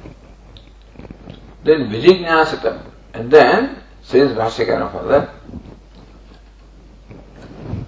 Then 1.67 1.91
vijignyasitam. 1.91 2.79
And 3.13 3.29
then 3.29 3.83
says 4.03 4.31
Bhashyakara 4.31 4.93
further. 4.93 5.29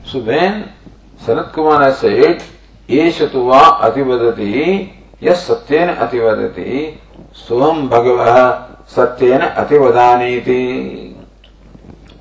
So 0.04 0.18
when 0.18 0.72
Sanat 1.20 1.52
Kumara 1.52 1.94
said, 1.94 2.42
Esha 2.88 3.30
tu 3.30 3.46
va 3.46 3.78
ativadati, 3.86 4.92
yes 5.20 5.48
satyena 5.48 5.96
ativadati, 5.96 6.98
soham 7.32 7.88
bhagavah 7.88 8.84
satyena 8.84 9.54
ativadhaniti. 9.54 11.14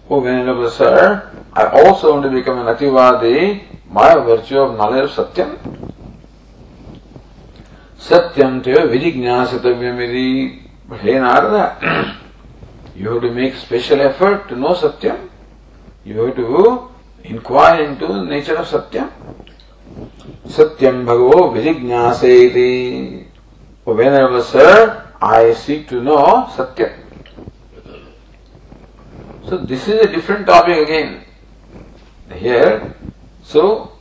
Oh 0.09 0.21
Venerable 0.21 0.69
Sir, 0.69 1.31
I 1.53 1.65
also 1.65 2.11
want 2.11 2.23
to 2.23 2.29
become 2.29 2.59
an 2.59 2.75
ativadi 2.75 3.63
by 3.91 4.13
virtue 4.13 4.59
of 4.59 4.77
knowledge 4.77 5.17
of 5.17 5.33
satyam. 5.33 5.57
Satyam 7.97 8.61
te 8.61 8.73
vijignyasatavyamidi. 8.73 10.66
But 10.89 11.01
hey 11.01 11.15
Narada, 11.15 12.15
you 12.95 13.09
have 13.09 13.21
to 13.21 13.31
make 13.31 13.55
special 13.55 13.99
effort 13.99 14.47
to 14.47 14.55
know 14.55 14.73
satyam. 14.73 15.29
You 16.05 16.17
have 16.21 16.35
to 16.37 16.89
inquire 17.25 17.83
into 17.83 18.07
the 18.07 18.23
nature 18.23 18.55
of 18.55 18.67
satyam. 18.67 19.11
Satyam 20.47 21.03
bhagavo 21.03 21.51
vijignyaseti. 21.51 23.27
Oh 23.85 23.93
Venerable 23.95 24.41
Sir, 24.41 25.11
I 25.21 25.53
seek 25.53 25.89
to 25.89 26.01
know 26.01 26.47
satyam. 26.55 26.93
So 29.49 29.57
this 29.57 29.89
is 29.89 30.05
a 30.05 30.07
different 30.07 30.47
topic 30.47 30.87
again. 30.87 31.25
Here, 32.33 32.95
so 33.43 33.96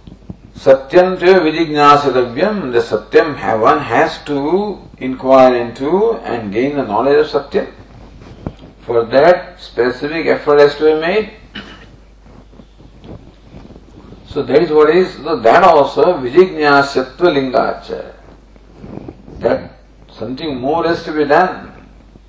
Satyam 0.56 1.18
te 1.18 1.26
vijignasadavyam, 1.26 2.72
the 2.72 2.80
Satyam 2.80 3.60
one 3.60 3.78
has 3.78 4.24
to 4.24 4.80
inquire 4.96 5.54
into 5.54 6.14
and 6.24 6.50
gain 6.50 6.76
the 6.76 6.82
knowledge 6.82 7.26
of 7.26 7.26
Satyam. 7.26 7.72
For 8.80 9.04
that, 9.04 9.60
specific 9.60 10.26
effort 10.26 10.60
has 10.60 10.74
to 10.76 10.84
be 10.84 11.00
made. 11.00 11.32
So 14.26 14.42
that 14.42 14.62
is 14.62 14.70
what 14.70 14.90
is, 14.96 15.12
so 15.14 15.36
that 15.36 15.62
also 15.62 16.14
vijignasatva 16.20 17.16
lingacha. 17.18 18.14
That 19.40 19.72
something 20.10 20.58
more 20.58 20.86
has 20.86 21.04
to 21.04 21.12
be 21.12 21.26
done 21.26 21.70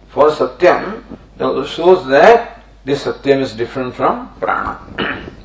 for 0.10 0.30
Satyam. 0.32 1.02
That 1.38 1.66
shows 1.66 2.06
that 2.08 2.62
this 2.84 3.06
Satyam 3.06 3.40
is 3.40 3.54
different 3.54 3.96
from 3.96 4.34
Prana. 4.38 5.24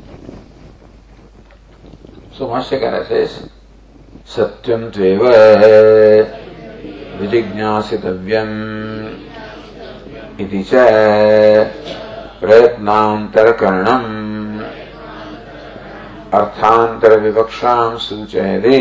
सुमस्यकनशेष 2.36 3.32
सत्यं 4.34 4.88
त्वेव 4.94 5.22
विजिज्ञासितव्यम् 7.20 8.56
इति 10.42 10.62
च 10.70 10.72
प्रयत्नान्तरकरणम् 12.40 14.10
अर्थान्तरविवक्षाम् 16.38 17.98
सूचयते 18.06 18.78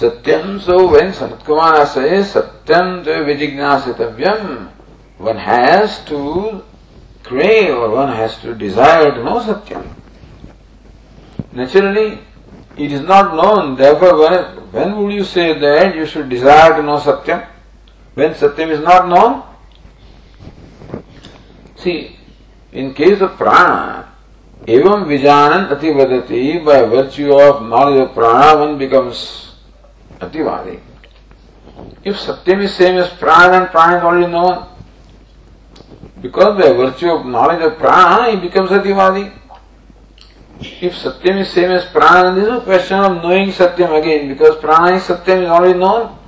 Satyam, 0.00 0.58
so 0.58 0.90
when 0.90 1.12
Sanatkumara 1.12 1.86
says 1.86 2.32
Satyam 2.32 3.04
to 3.04 3.10
Vijignasitavyam, 3.10 4.68
one 5.18 5.36
has 5.36 6.02
to 6.06 6.62
crave 7.30 7.70
or 7.70 7.90
one 7.90 8.08
has 8.08 8.36
to 8.42 8.54
desire 8.54 9.14
to 9.14 9.22
know 9.22 9.38
Satyam. 9.38 9.86
Naturally, 11.52 12.18
it 12.76 12.90
is 12.90 13.02
not 13.02 13.36
known, 13.36 13.76
therefore 13.76 14.18
when, 14.18 14.42
when 14.72 14.96
would 14.98 15.12
you 15.12 15.22
say 15.22 15.56
that 15.58 15.94
you 15.94 16.06
should 16.06 16.28
desire 16.28 16.76
to 16.76 16.82
know 16.82 16.98
Satyam? 16.98 17.46
When 18.14 18.34
Satyam 18.34 18.70
is 18.70 18.80
not 18.80 19.08
known? 19.08 19.44
See, 21.76 22.16
in 22.72 22.94
case 22.94 23.20
of 23.20 23.36
prana, 23.36 24.12
evam 24.66 25.06
vijanan 25.06 25.70
ativadati, 25.70 26.64
by 26.64 26.82
virtue 26.82 27.32
of 27.32 27.62
knowledge 27.62 28.08
of 28.08 28.14
prana, 28.14 28.58
one 28.58 28.76
becomes 28.76 29.54
ativadi. 30.18 30.80
If 32.02 32.16
Satyam 32.16 32.62
is 32.62 32.74
same 32.74 32.96
as 32.96 33.08
prana, 33.10 33.52
then 33.52 33.68
prana 33.68 33.98
is 33.98 34.02
already 34.02 34.32
known. 34.32 34.66
Because 36.22 36.60
by 36.60 36.72
virtue 36.72 37.10
of 37.10 37.26
knowledge 37.26 37.62
of 37.62 37.78
prana, 37.78 38.30
he 38.30 38.36
becomes 38.36 38.70
Satyavadi. 38.70 39.32
If 40.60 40.94
Satyam 40.94 41.40
is 41.40 41.48
same 41.50 41.70
as 41.70 41.86
prana, 41.86 42.34
there 42.34 42.44
is 42.44 42.48
no 42.50 42.60
question 42.60 42.98
of 42.98 43.22
knowing 43.22 43.48
Satyam 43.48 43.98
again, 43.98 44.28
because 44.28 44.56
prana 44.56 44.96
is 44.96 45.04
Satyam 45.04 45.44
is 45.44 45.48
already 45.48 45.78
known. 45.78 46.18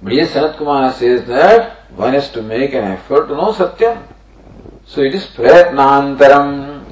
But 0.00 0.12
yes, 0.12 0.32
Sanat 0.32 0.56
Kumara 0.56 0.92
says 0.92 1.26
that 1.26 1.90
one 1.96 2.14
has 2.14 2.30
to 2.30 2.42
make 2.42 2.72
an 2.72 2.84
effort 2.84 3.26
to 3.26 3.34
know 3.34 3.52
Satyam. 3.52 4.06
So 4.86 5.00
it 5.00 5.14
is 5.14 5.26
Prayatnantaram. 5.26 6.84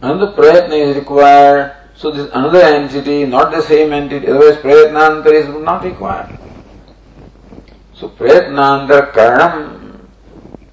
Another 0.00 0.32
Prayatna 0.32 0.88
is 0.88 0.96
required. 0.96 1.76
So 1.94 2.10
this 2.10 2.30
another 2.32 2.62
entity, 2.62 3.26
not 3.26 3.52
the 3.52 3.60
same 3.60 3.92
entity, 3.92 4.26
otherwise 4.26 4.56
Prayatnantar 4.56 5.32
is 5.34 5.46
not 5.62 5.84
required. 5.84 6.38
So 7.94 8.08
Prayatnantar 8.08 9.12
Karanam 9.12 9.81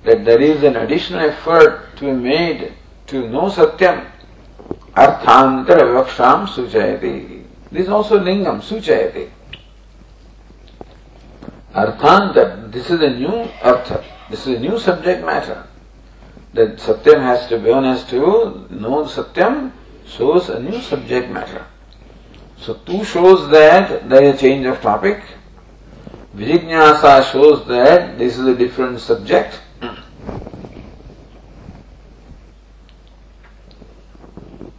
that 0.03 0.23
there 0.25 0.41
is 0.41 0.63
an 0.63 0.75
additional 0.77 1.21
effort 1.21 1.95
to 1.97 2.05
be 2.05 2.11
made 2.11 2.73
to 3.07 3.27
know 3.27 3.49
Satyam. 3.49 4.05
Arthantara 4.95 5.83
Vivaksham 5.83 6.47
Suchayati. 6.47 7.43
This 7.71 7.83
is 7.83 7.89
also 7.89 8.19
Lingam, 8.19 8.61
Suchayati. 8.61 9.29
Arthantara, 11.73 12.71
this 12.71 12.89
is 12.89 13.01
a 13.01 13.09
new 13.09 13.49
Artha. 13.61 14.03
This 14.29 14.47
is 14.47 14.57
a 14.57 14.59
new 14.59 14.79
subject 14.79 15.25
matter. 15.25 15.67
That 16.53 16.77
Satyam 16.77 17.21
has 17.21 17.47
to 17.47 17.59
be, 17.59 17.69
one 17.69 17.83
has 17.83 18.03
to 18.05 18.67
know 18.69 19.03
Satyam 19.05 19.71
shows 20.05 20.49
a 20.49 20.59
new 20.59 20.81
subject 20.81 21.29
matter. 21.29 21.65
So 22.57 22.73
two 22.73 23.03
shows 23.03 23.49
that 23.49 24.09
there 24.09 24.23
is 24.23 24.35
a 24.35 24.37
change 24.37 24.65
of 24.65 24.81
topic. 24.81 25.21
Vijignyasa 26.35 27.31
shows 27.31 27.65
that 27.67 28.17
this 28.17 28.37
is 28.37 28.45
a 28.45 28.55
different 28.55 28.99
subject. 28.99 29.61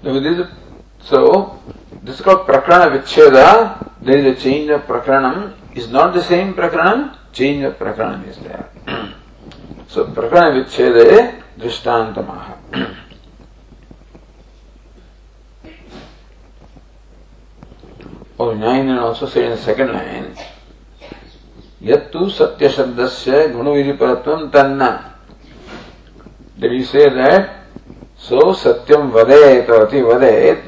So, 0.03 1.61
this 2.03 2.15
is 2.15 2.21
called 2.23 2.47
Prakrana 2.47 2.91
Vicheda. 2.91 3.93
There 4.01 4.17
is 4.17 4.39
a 4.39 4.41
change 4.41 4.71
of 4.71 4.83
Prakranam. 4.83 5.57
Is 5.75 5.91
not 5.91 6.15
the 6.15 6.23
same 6.23 6.55
Prakranam, 6.55 7.19
change 7.33 7.65
of 7.65 7.79
Prakranam 7.79 8.27
is 8.27 8.39
there. 8.39 8.71
so, 9.89 10.07
Prakrana 10.07 10.65
Vicheda 10.65 11.43
Drishtantamaha. 11.59 12.57
और 18.41 18.55
न्याय 18.57 18.83
ने 18.83 18.99
also 18.99 19.27
said 19.27 19.45
in 19.45 19.51
the 19.51 19.57
second 19.59 19.93
line, 19.93 20.35
यत्तु 21.83 22.29
सत्य 22.31 22.69
शब्दस्य 22.69 23.49
गुणविधि 23.49 23.93
परत्वम 24.01 24.49
तन्ना. 24.49 24.91
Did 26.59 26.73
he 26.73 26.85
say 26.85 27.11
that 27.11 27.60
So 28.20 28.54
Satyam 28.54 29.12
Vadet 29.12 29.70
or 29.70 29.86
Ati 29.86 29.98
Vadet, 29.98 30.64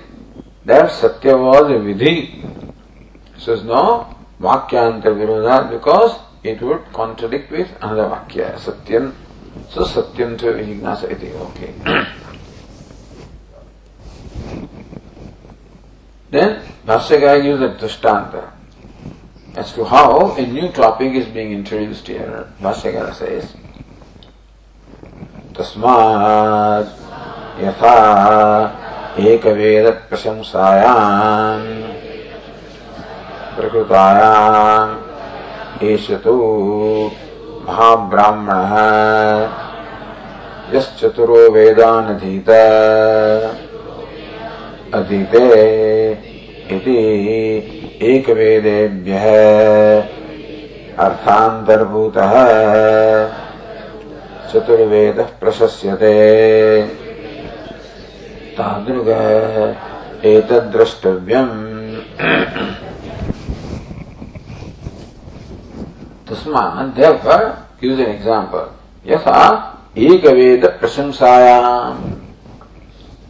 that 0.66 0.92
Satya 0.92 1.38
was 1.38 1.72
a 1.72 1.76
Vidhi. 1.76 2.44
Says 3.38 3.64
no, 3.64 4.16
Vakyanta 4.40 5.06
Virodha 5.06 5.70
because 5.72 6.20
it 6.44 6.62
would 6.62 6.84
contradict 6.94 7.50
with 7.52 7.70
another 7.82 8.10
Vakya, 8.10 8.56
Satyam. 8.60 9.14
So 9.70 9.84
Satyam 9.86 10.38
to 10.38 10.54
Vijignasa 10.54 11.10
iti. 11.12 11.32
Okay. 11.32 11.74
then 16.30 16.62
Bhasyagaya 16.86 17.42
gives 17.42 17.62
a 17.62 17.70
Drishtanta 17.70 18.52
as 19.56 19.74
to 19.74 19.84
how 19.86 20.36
a 20.36 20.46
new 20.46 20.72
topic 20.72 21.14
is 21.14 21.26
being 21.28 21.54
introduced 21.54 22.08
here. 22.08 22.48
Bhasyagara 22.62 23.16
says, 23.16 23.56
तस्मात् 25.54 27.01
यथा 27.61 27.95
एकवेदप्रशंसायाम् 29.29 30.47
प्रकृतायाम् 33.57 34.95
एष 35.91 36.07
तु 36.25 36.35
महाब्राह्मणः 37.67 38.73
यश्चतुरो 40.75 41.41
वेदानधीत 41.53 42.49
अधीते 45.01 45.45
इति 46.77 46.97
एकवेदेभ्यः 48.13 49.27
अर्थान्तर्भूतः 51.05 52.33
चतुर्वेदः 54.53 55.29
प्रशस्यते। 55.41 56.17
तादृग 58.57 59.09
एतद्द्रष्टव्यम् 60.33 61.55
तस्मात् 66.29 66.95
therefore 66.97 67.67
gives 67.81 67.99
an 67.99 68.11
example 68.11 68.69
यथा 69.07 69.41
एक 69.99 70.27
वेद 70.39 70.67
प्रशंसायाम 70.81 71.99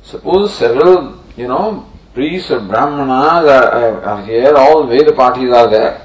suppose 0.05 0.55
several 0.55 1.19
you 1.37 1.49
know 1.49 1.87
priests 2.15 2.51
or 2.51 2.61
brahmanas 2.61 3.49
are, 3.49 4.03
are 4.05 4.25
here 4.27 4.55
all 4.55 4.87
Veda 4.87 5.13
parties 5.13 5.51
are 5.51 5.71
there 5.71 6.03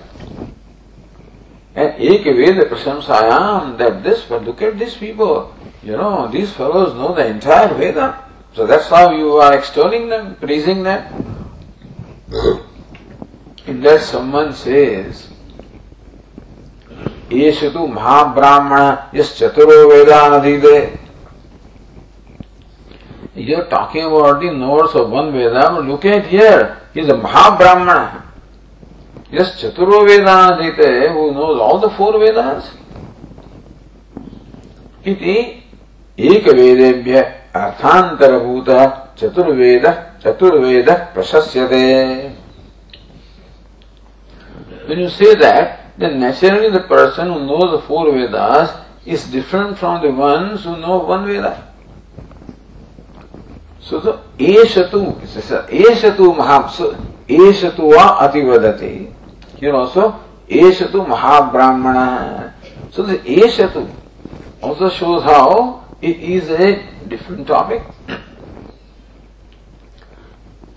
and 1.77 1.93
ek 2.01 2.23
Veda 2.23 2.65
prasamsayam 2.65 3.77
that 3.77 4.03
this, 4.03 4.25
but 4.27 4.43
look 4.43 4.63
at 4.63 4.79
these 4.79 4.95
people. 4.95 5.53
You 5.83 5.91
know, 5.91 6.27
these 6.27 6.51
fellows 6.51 6.95
know 6.95 7.13
the 7.13 7.27
entire 7.27 7.71
Veda. 7.75 8.26
So 8.57 8.65
that's 8.65 8.87
how 8.89 9.11
you 9.11 9.33
are 9.33 9.55
extolling 9.55 10.09
them, 10.09 10.35
praising 10.37 10.81
them. 10.81 11.53
Unless 13.67 14.09
someone 14.09 14.51
says, 14.51 15.29
Yeshu 17.29 17.71
tu 17.71 17.85
Mahabrahmana 17.85 19.13
yas 19.13 19.39
chaturo 19.39 19.85
Vedanadide. 19.93 20.97
You're 23.35 23.69
talking 23.69 24.05
about 24.05 24.41
the 24.41 24.51
knowers 24.51 24.95
of 24.95 25.11
one 25.11 25.31
Veda, 25.33 25.79
look 25.79 26.05
at 26.05 26.25
here, 26.25 26.81
he's 26.95 27.09
a 27.09 27.13
Mahabrahmana. 27.13 28.23
Yes, 29.31 29.61
Chaturo 29.61 30.07
Vedanadite, 30.07 31.13
who 31.13 31.31
knows 31.31 31.61
all 31.61 31.77
the 31.77 31.91
four 31.91 32.13
Vedas. 32.13 32.71
Iti 35.05 35.63
Ekavedebhya 36.17 37.46
Arthantarabhuta 37.57 39.15
Chaturveda 39.15 40.19
Chaturveda 40.21 41.13
Prashasyate. 41.13 42.35
When 44.87 44.99
you 44.99 45.09
say 45.09 45.35
that, 45.35 45.97
then 45.97 46.19
naturally 46.19 46.69
the 46.69 46.81
person 46.81 47.27
who 47.27 47.45
knows 47.45 47.71
the 47.71 47.87
four 47.87 48.11
Vedas 48.11 48.71
is 49.05 49.25
different 49.25 49.77
from 49.77 50.01
the 50.01 50.11
ones 50.11 50.63
who 50.63 50.77
know 50.77 50.99
one 50.99 51.25
Veda. 51.25 51.73
So 53.81 53.99
the 53.99 54.19
Eshatu, 54.37 55.19
Eshatu 55.21 56.35
Mahapsu, 56.35 56.95
Eshatu 57.27 57.91
va 57.91 58.27
Ativadati. 58.27 59.13
Here 59.57 59.73
also, 59.73 60.23
Eshatu 60.47 61.07
Mahabrahmana. 61.07 62.53
So 62.91 63.03
the 63.03 63.17
Eshatu 63.19 63.89
also 64.61 64.89
shows 64.89 65.23
how 65.23 65.85
it 66.01 66.17
is 66.19 66.49
a 66.49 66.96
different 67.07 67.47
topic. 67.47 67.81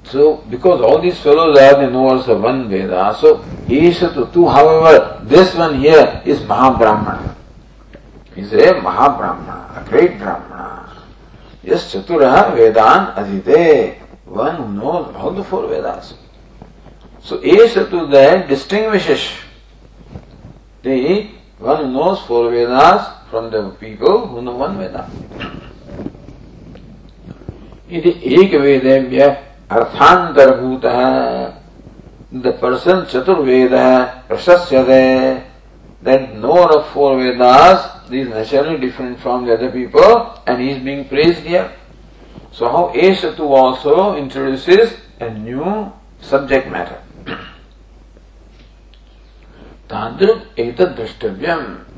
So, 0.04 0.38
because 0.50 0.80
all 0.80 1.00
these 1.00 1.20
fellows 1.20 1.56
are 1.56 1.84
the 1.84 1.90
knowers 1.90 2.26
of 2.26 2.42
one 2.42 2.68
Veda, 2.68 3.16
so 3.20 3.38
Eshatu 3.68 4.32
tu, 4.32 4.48
however, 4.48 5.20
this 5.24 5.54
one 5.54 5.78
here 5.78 6.20
is 6.24 6.40
Mahabrahmana. 6.40 7.36
He's 8.34 8.52
a 8.52 8.74
Mahabrahmana, 8.74 9.86
a 9.86 9.88
great 9.88 10.18
Brahmana. 10.18 11.04
Yes, 11.62 11.94
Chatura 11.94 12.56
Vedan 12.56 13.14
Adite, 13.14 13.98
one 14.24 14.56
who 14.56 14.72
knows 14.72 15.14
all 15.14 15.30
the 15.30 15.44
four 15.44 15.68
Vedas. 15.68 16.14
So 17.20 17.38
Esatu 17.38 18.10
that 18.10 18.48
distinguishes 18.48 19.30
the 20.82 21.28
one 21.58 21.84
who 21.84 21.92
knows 21.92 22.20
four 22.22 22.50
Vedas 22.50 23.06
from 23.30 23.50
the 23.50 23.70
people 23.78 24.26
who 24.26 24.42
know 24.42 24.56
one 24.56 24.78
Veda. 24.78 25.08
यदि 27.92 28.10
एक 28.40 28.54
वेदेभ्य 28.60 29.26
अर्थांतरभूत 29.70 30.84
the 32.32 32.52
person 32.52 33.04
Chaturved 33.10 33.72
प्रशस्यते 34.28 35.42
that 36.02 36.36
knower 36.36 36.78
of 36.78 36.86
four 36.92 37.18
Vedas 37.18 38.10
is 38.10 38.28
naturally 38.28 38.78
different 38.78 39.18
from 39.20 39.44
the 39.46 39.54
other 39.54 39.70
people 39.70 40.40
and 40.46 40.60
he 40.60 40.70
is 40.70 40.82
being 40.82 41.06
praised 41.08 41.40
here. 41.40 41.72
So 42.52 42.68
how 42.68 42.92
Esatu 42.94 43.40
also 43.40 44.16
introduces 44.16 44.96
a 45.20 45.30
new 45.30 45.92
subject 46.20 46.70
matter. 46.70 46.98
तादृक् 49.90 50.58
एतद् 50.60 50.94
द्रष्टव्यम् 50.96 51.89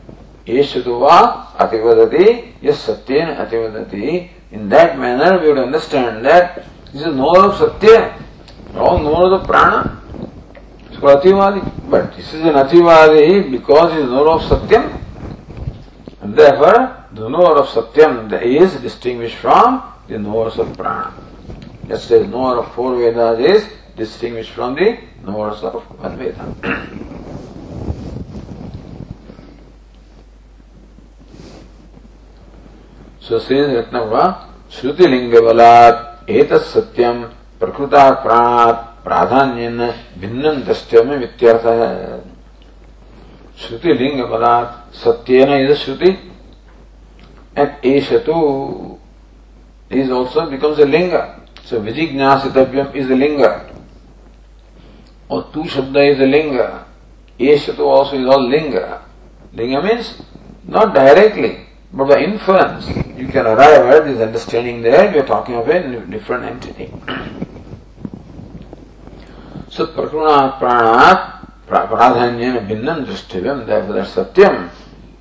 Yeshadua 0.46 1.56
Ativadati, 1.56 2.54
yes 2.60 2.86
Satyen 2.86 3.36
Ativadati. 3.36 4.28
In 4.50 4.68
that 4.68 4.98
manner 4.98 5.40
we 5.40 5.48
would 5.48 5.58
understand 5.58 6.24
that 6.24 6.66
this 6.92 7.02
is 7.02 7.14
knower 7.14 7.46
of 7.50 7.56
Satya, 7.56 8.18
wrong 8.74 9.04
knower 9.04 9.34
of 9.36 9.46
Prana. 9.46 10.00
It's 10.90 10.98
called 10.98 11.22
Ativadi. 11.22 11.90
But 11.90 12.16
this 12.16 12.34
is 12.34 12.42
an 12.42 12.54
Ativadi 12.54 13.50
because 13.50 13.92
it 13.92 14.00
is 14.00 14.04
is 14.04 14.10
of 14.10 14.42
Satyam. 14.42 15.00
And 16.20 16.36
therefore, 16.36 17.06
the 17.12 17.28
knower 17.28 17.58
of 17.58 17.68
Satyam 17.68 18.30
is 18.42 18.74
distinguished 18.76 19.36
from 19.36 19.82
the 20.08 20.18
knowers 20.18 20.58
of 20.58 20.76
Prana. 20.76 21.14
Just 21.88 22.10
as 22.10 22.28
knower 22.28 22.58
of 22.58 22.74
four 22.74 22.96
Vedas 22.96 23.38
is 23.38 23.72
distinguished 23.96 24.50
from 24.52 24.74
the 24.74 24.98
knowers 25.24 25.62
of 25.62 25.82
one 25.98 26.16
Veda. 26.18 27.18
स्वस्थ 33.22 33.52
रत्न 33.52 33.96
हुआ 33.98 34.24
श्रुतिलिंग 34.72 35.34
बलात् 35.42 36.30
एत 36.30 36.52
सत्यम 36.64 37.22
प्रकृता 37.60 38.10
प्राणात् 38.22 38.90
प्राधान्य 39.04 39.68
भिन्न 40.20 40.50
दस्त्य 40.64 41.02
में 41.02 41.16
व्यर्थ 41.18 41.66
है 41.66 42.20
श्रुति 43.58 43.92
लिंग 43.94 44.22
बलात् 44.30 44.94
सत्यन 44.96 45.52
इज़ 45.54 45.72
श्रुति 45.76 46.10
एंड 47.58 47.86
एश 47.86 48.12
तो 48.26 48.36
इज़ 49.90 50.10
ऑल्सो 50.12 50.46
बिकम्स 50.50 50.78
ए 50.80 50.84
लिंग 50.86 51.12
सो 51.66 51.78
विजिज्ञासितव्यम 51.80 52.92
इज़ 52.96 53.12
ए 53.12 53.16
लिंग 53.16 53.42
और 55.30 55.50
तू 55.54 55.64
शब्द 55.74 55.96
इज़ 55.98 56.22
ए 56.22 56.26
लिंग 56.26 56.58
एश 57.40 57.68
तो 57.76 57.90
also 57.90 58.16
is 58.16 58.26
all 58.28 58.50
linga 58.50 58.74
linga 59.56 59.76
means 59.84 60.16
not 60.70 60.94
directly 60.94 61.54
but 61.92 62.08
by 62.08 62.22
inference. 62.22 62.88
you 63.18 63.28
can 63.28 63.46
arrive 63.46 63.86
at 63.86 64.04
this 64.04 64.20
understanding 64.20 64.82
that 64.82 65.12
we 65.12 65.20
are 65.20 65.26
talking 65.26 65.54
of 65.54 65.68
a 65.68 66.06
different 66.06 66.44
entity. 66.44 66.90
so 69.68 69.86
prakrunat 69.86 70.58
pranat 70.58 71.48
pradhanyena 71.68 72.66
bhinnam 72.66 73.04
drishtivyam, 73.04 73.66
therefore 73.66 73.94
that 73.94 74.08
satyam 74.08 74.70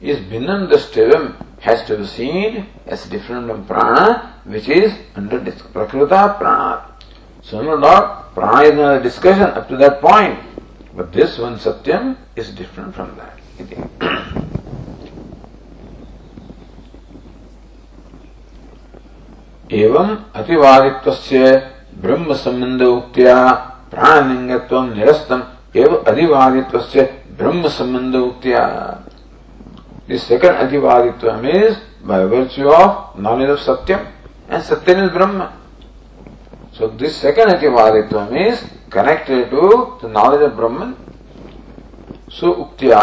is 0.02 0.20
bhinnam 0.20 0.70
drishtivyam 0.72 1.36
has 1.60 1.84
to 1.86 1.98
be 1.98 2.06
seen 2.06 2.66
as 2.88 3.06
different 3.06 3.48
from 3.48 3.66
prana 3.66 4.34
which 4.46 4.70
is 4.70 4.94
under 5.16 5.40
prakruta 5.40 6.40
pranat. 6.40 6.88
So 7.44 7.62
no 7.62 7.80
doubt 7.80 8.34
prana 8.34 8.64
is 8.64 8.72
another 8.72 9.04
discussion 9.04 9.44
up 9.44 9.68
to 9.68 9.78
that 9.78 10.00
point. 10.00 10.40
But 10.96 11.12
this 11.14 11.38
one 11.38 11.58
satyam 11.58 12.18
is 12.36 12.52
different 12.52 12.96
from 12.96 13.18
that. 13.18 14.41
एवं 19.72 20.16
अतिवादित्व 20.36 21.12
ब्रह्म 22.02 22.34
संबंध 22.36 22.82
उक्तिया 22.84 23.36
प्राणलिंग 23.92 24.50
निरस्तम 24.90 25.42
एवं 25.76 26.04
अतिवादित्व 26.12 26.80
ब्रह्म 27.38 27.68
संबंध 27.78 28.16
उक्तिया 28.16 28.64
second 30.20 30.56
ativaditva 30.58 31.48
is 31.50 31.76
by 32.08 32.26
virtue 32.26 32.70
of 32.72 33.22
knowledge 33.22 33.50
of 33.50 33.60
satyam 33.62 34.00
and 34.52 34.62
satyam 34.62 35.04
is 35.04 35.12
Brahma 35.14 35.48
so 36.78 36.88
this 37.00 37.22
second 37.22 37.54
ativaditva 37.56 38.36
is 38.38 38.66
connected 38.94 39.50
to 39.52 39.68
the 40.04 40.12
knowledge 40.18 40.42
of 40.44 40.56
Brahma 40.56 40.94
so 42.40 42.52
उक्तिया 42.64 43.02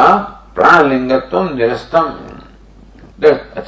प्राणलिंगत्व 0.54 1.42
निरस्तम। 1.54 2.16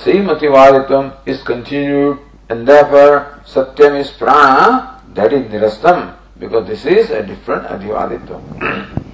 Same 0.05 0.29
ativaditva 0.31 1.31
is 1.31 1.45
continued 1.45 2.19
and 2.51 2.67
therefore 2.67 3.41
Satyam 3.47 3.99
is 4.01 4.11
Prana, 4.11 5.01
that 5.15 5.33
is 5.33 5.47
Nirastam, 5.47 6.17
because 6.39 6.67
this 6.67 6.85
is 6.85 7.11
a 7.11 7.23
different 7.23 7.65
Adivaditvam. 7.67 8.97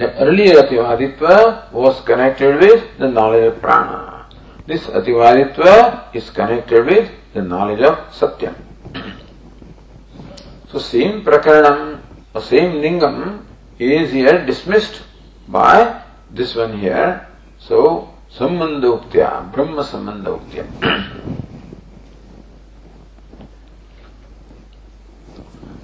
The 0.00 0.16
earlier 0.16 0.62
Ativaditva 0.62 1.72
was 1.72 2.00
connected 2.00 2.58
with 2.58 2.98
the 2.98 3.06
knowledge 3.06 3.52
of 3.52 3.60
prana. 3.60 4.24
This 4.66 4.84
Ativaditva 4.86 6.14
is 6.14 6.30
connected 6.30 6.86
with 6.86 7.10
the 7.34 7.42
knowledge 7.42 7.82
of 7.82 7.98
Satyam. 8.08 8.54
so 10.72 10.78
same 10.78 11.22
Prakaranam, 11.22 12.00
or 12.32 12.40
same 12.40 12.80
Lingam 12.80 13.44
is 13.78 14.10
here 14.10 14.44
dismissed 14.46 15.02
by 15.46 16.02
this 16.30 16.54
one 16.54 16.78
here. 16.80 17.28
So 17.58 18.08
Sambandhoktya, 18.32 19.52
Brahma 19.52 19.84
Sambandhoktya. 19.84 21.36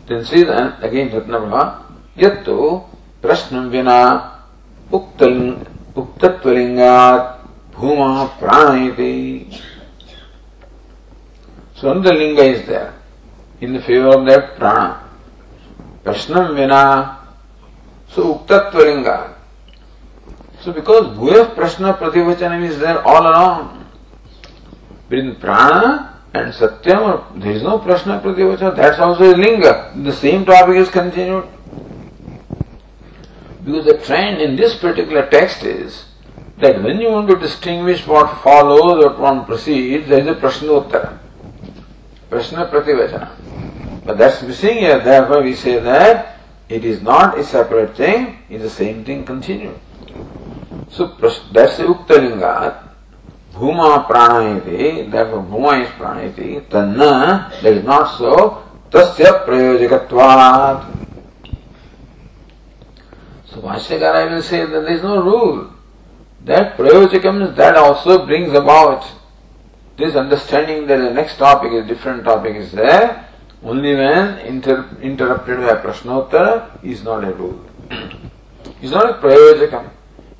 then 0.07 0.25
see 0.25 0.43
that 0.43 0.83
again 0.83 1.09
Ratnabha, 1.09 1.83
Yattu 2.17 2.85
प्रश्न 3.21 3.69
विना 3.69 3.99
उक्त 4.93 5.21
उक्तत्वलिंगात 6.01 7.37
भूमा 7.75 8.23
प्राणयति 8.39 9.11
So 11.81 11.99
the 11.99 12.13
linga 12.13 12.43
is 12.43 12.67
there 12.67 12.93
in 13.59 13.73
the 13.73 13.81
favor 13.81 14.09
of 14.09 14.25
that 14.27 14.55
prana. 14.55 15.01
Prashnam 16.03 16.55
vina. 16.55 17.17
So 18.07 18.37
uktatva 18.37 18.85
linga. 18.85 19.35
So 20.61 20.73
because 20.73 21.17
bhuya 21.17 21.55
prashna 21.55 21.97
prativachanam 21.97 22.63
is 22.63 22.77
there 22.77 23.01
all 23.01 23.21
along. 23.21 23.87
But 25.09 25.17
in 25.17 25.35
prana 25.37 26.14
and 26.34 26.52
satyam 26.52 27.40
there 27.40 27.52
is 27.52 27.62
no 27.62 27.78
prashna 27.78 28.20
prativachanam. 28.22 28.76
That's 28.76 28.98
also 28.98 29.34
a 29.34 29.36
linga. 29.36 29.92
The 29.96 30.12
same 30.12 30.44
topic 30.44 30.76
is 30.76 30.90
continued. 30.90 31.46
Because 33.64 33.84
the 33.84 33.98
trend 33.98 34.40
in 34.40 34.56
this 34.56 34.76
particular 34.78 35.28
text 35.28 35.64
is 35.64 36.04
that 36.58 36.82
when 36.82 37.00
you 37.00 37.10
want 37.10 37.28
to 37.28 37.36
distinguish 37.36 38.06
what 38.06 38.42
follows 38.42 39.04
what 39.04 39.18
one 39.18 39.44
proceeds, 39.44 40.08
there 40.08 40.20
is 40.20 40.26
a 40.26 40.34
prashnottara. 40.34 41.18
Prashna 42.30 42.70
prativachana. 42.70 44.04
But 44.04 44.18
that's 44.18 44.42
missing 44.42 44.78
here, 44.78 45.00
therefore 45.00 45.42
we 45.42 45.54
say 45.54 45.80
that 45.80 46.38
it 46.68 46.84
is 46.84 47.02
not 47.02 47.38
a 47.38 47.44
separate 47.44 47.96
thing, 47.96 48.38
it's 48.48 48.62
the 48.62 48.70
same 48.70 49.04
thing 49.04 49.24
continued. 49.24 49.78
So 50.90 51.08
that's 51.52 51.76
the 51.76 51.84
Uktalingat. 51.84 52.85
Bhuma 53.56 54.06
pranayati, 54.06 55.10
therefore 55.10 55.42
Bhuma 55.42 55.82
is 55.82 55.88
pranayati, 55.90 56.68
tanna, 56.68 57.50
that 57.62 57.72
is 57.72 57.84
not 57.84 58.18
so, 58.18 58.62
tasya 58.90 59.46
prayojakatvat. 59.46 60.96
So 63.46 63.62
Bhashyakara 63.62 64.30
will 64.30 64.42
say 64.42 64.66
that 64.66 64.68
there 64.68 64.92
is 64.92 65.02
no 65.02 65.22
rule. 65.22 65.72
That 66.44 66.76
Prayojakam 66.76 67.56
that 67.56 67.76
also 67.76 68.24
brings 68.24 68.52
about 68.52 69.04
this 69.96 70.14
understanding 70.14 70.86
that 70.86 70.98
the 70.98 71.10
next 71.10 71.38
topic 71.38 71.72
is 71.72 71.86
different 71.88 72.24
topic 72.24 72.54
is 72.54 72.70
there 72.70 73.28
only 73.64 73.94
when 73.94 74.38
inter- 74.38 74.88
interrupted 75.02 75.58
by 75.58 75.74
Prashnottara 75.74 76.84
is 76.84 77.02
not 77.02 77.24
a 77.24 77.32
rule. 77.32 77.64
it's 78.80 78.92
not 78.92 79.10
a 79.10 79.14
Prayojakam. 79.14 79.90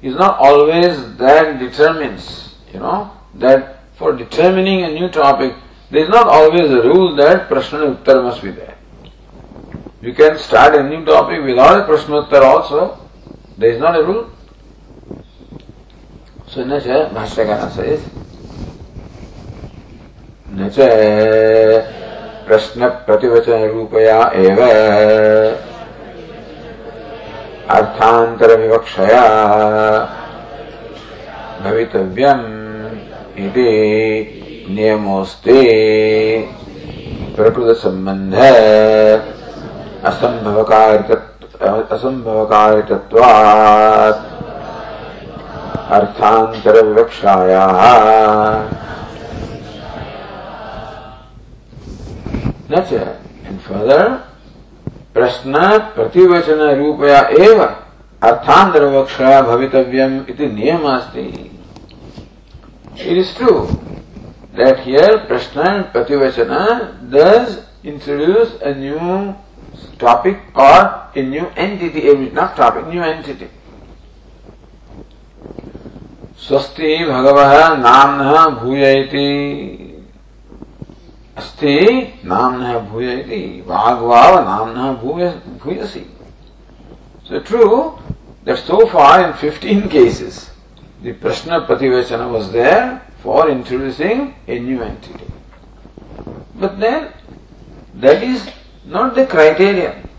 It's 0.02 0.16
not 0.16 0.38
always 0.38 1.16
that 1.16 1.58
determines, 1.58 2.45
you 2.73 2.79
know, 2.79 3.11
that 3.35 3.79
for 3.95 4.13
determining 4.15 4.83
a 4.83 4.89
new 4.89 5.09
topic, 5.09 5.53
there 5.89 6.03
is 6.03 6.09
not 6.09 6.27
always 6.27 6.69
a 6.71 6.81
rule 6.81 7.15
that 7.15 7.49
Prashna 7.49 7.95
Uttar 7.95 8.23
must 8.23 8.41
be 8.41 8.51
there. 8.51 8.77
You 10.01 10.13
can 10.13 10.37
start 10.37 10.75
a 10.75 10.83
new 10.83 11.05
topic 11.05 11.43
without 11.43 11.81
a 11.81 11.91
Prashnottar 11.91 12.41
also, 12.41 12.97
there 13.57 13.71
is 13.71 13.79
not 13.79 13.95
a 13.99 14.03
rule. 14.03 14.29
So 16.47 16.63
न 16.65 16.79
च 16.79 16.87
भाष्यकार 17.13 17.69
says 17.75 18.01
न 20.51 20.69
च 20.75 20.87
प्रश्न 22.47 22.87
प्रतिवचन 23.07 23.63
रूपया 23.73 24.17
एव 24.35 24.59
अर्थांतर 27.75 28.55
विवक्षया 28.59 29.21
भवितव्यम् 31.63 32.54
इति 33.38 34.68
नियमोऽस्ति 34.74 35.60
प्रकृतसम्बन्ध 37.36 38.34
असम्भवकारितत्व 40.08 41.64
असम्भवकारितत्वात् 41.94 44.22
अर्थान्तरविवक्षायाः। 45.96 47.80
न 52.70 52.72
च 52.88 52.90
एण्ड् 52.92 53.60
प्रश्न 53.66 53.90
प्रश्नात् 55.14 55.92
प्रतिवचनरूपया 55.94 57.20
एव 57.44 57.58
अर्थान्तरविवक्षया 58.28 59.38
भवितव्यम् 59.42 60.16
इति 60.30 60.46
नियमः 60.46 60.94
अस्ति 60.96 61.45
It 62.95 63.17
is 63.17 63.33
true 63.33 63.67
that 64.55 64.79
here 64.81 65.25
Prashna 65.29 65.91
Prativachana 65.91 67.09
does 67.09 67.65
introduce 67.83 68.61
a 68.61 68.75
new 68.75 69.35
topic 69.97 70.39
or 70.55 71.09
a 71.15 71.21
new 71.21 71.47
entity, 71.55 72.29
not 72.31 72.55
topic, 72.55 72.87
new 72.87 73.01
entity. 73.01 73.49
स्वस्ति 76.41 76.97
भगव 77.05 77.37
नाम 77.81 78.55
भूयति 78.59 79.25
अस्ति 81.37 81.75
नाम 82.25 82.63
भूयति 82.89 83.41
वाग्वाव 83.67 84.37
नाम 84.45 84.95
भूयसी 84.95 86.05
So 87.27 87.39
true 87.39 87.99
that 88.43 88.57
so 88.57 88.87
far 88.87 89.23
in 89.23 89.33
15 89.33 89.87
cases 89.87 90.49
the 91.01 91.13
Prashna 91.13 91.65
Prativachana 91.65 92.31
was 92.31 92.51
there 92.51 93.01
for 93.23 93.49
introducing 93.49 94.35
a 94.47 94.59
new 94.59 94.81
entity. 94.81 95.25
But 96.55 96.79
then 96.79 97.11
that 97.95 98.23
is 98.23 98.47
not 98.85 99.15
the 99.15 99.25
criterion. 99.25 100.09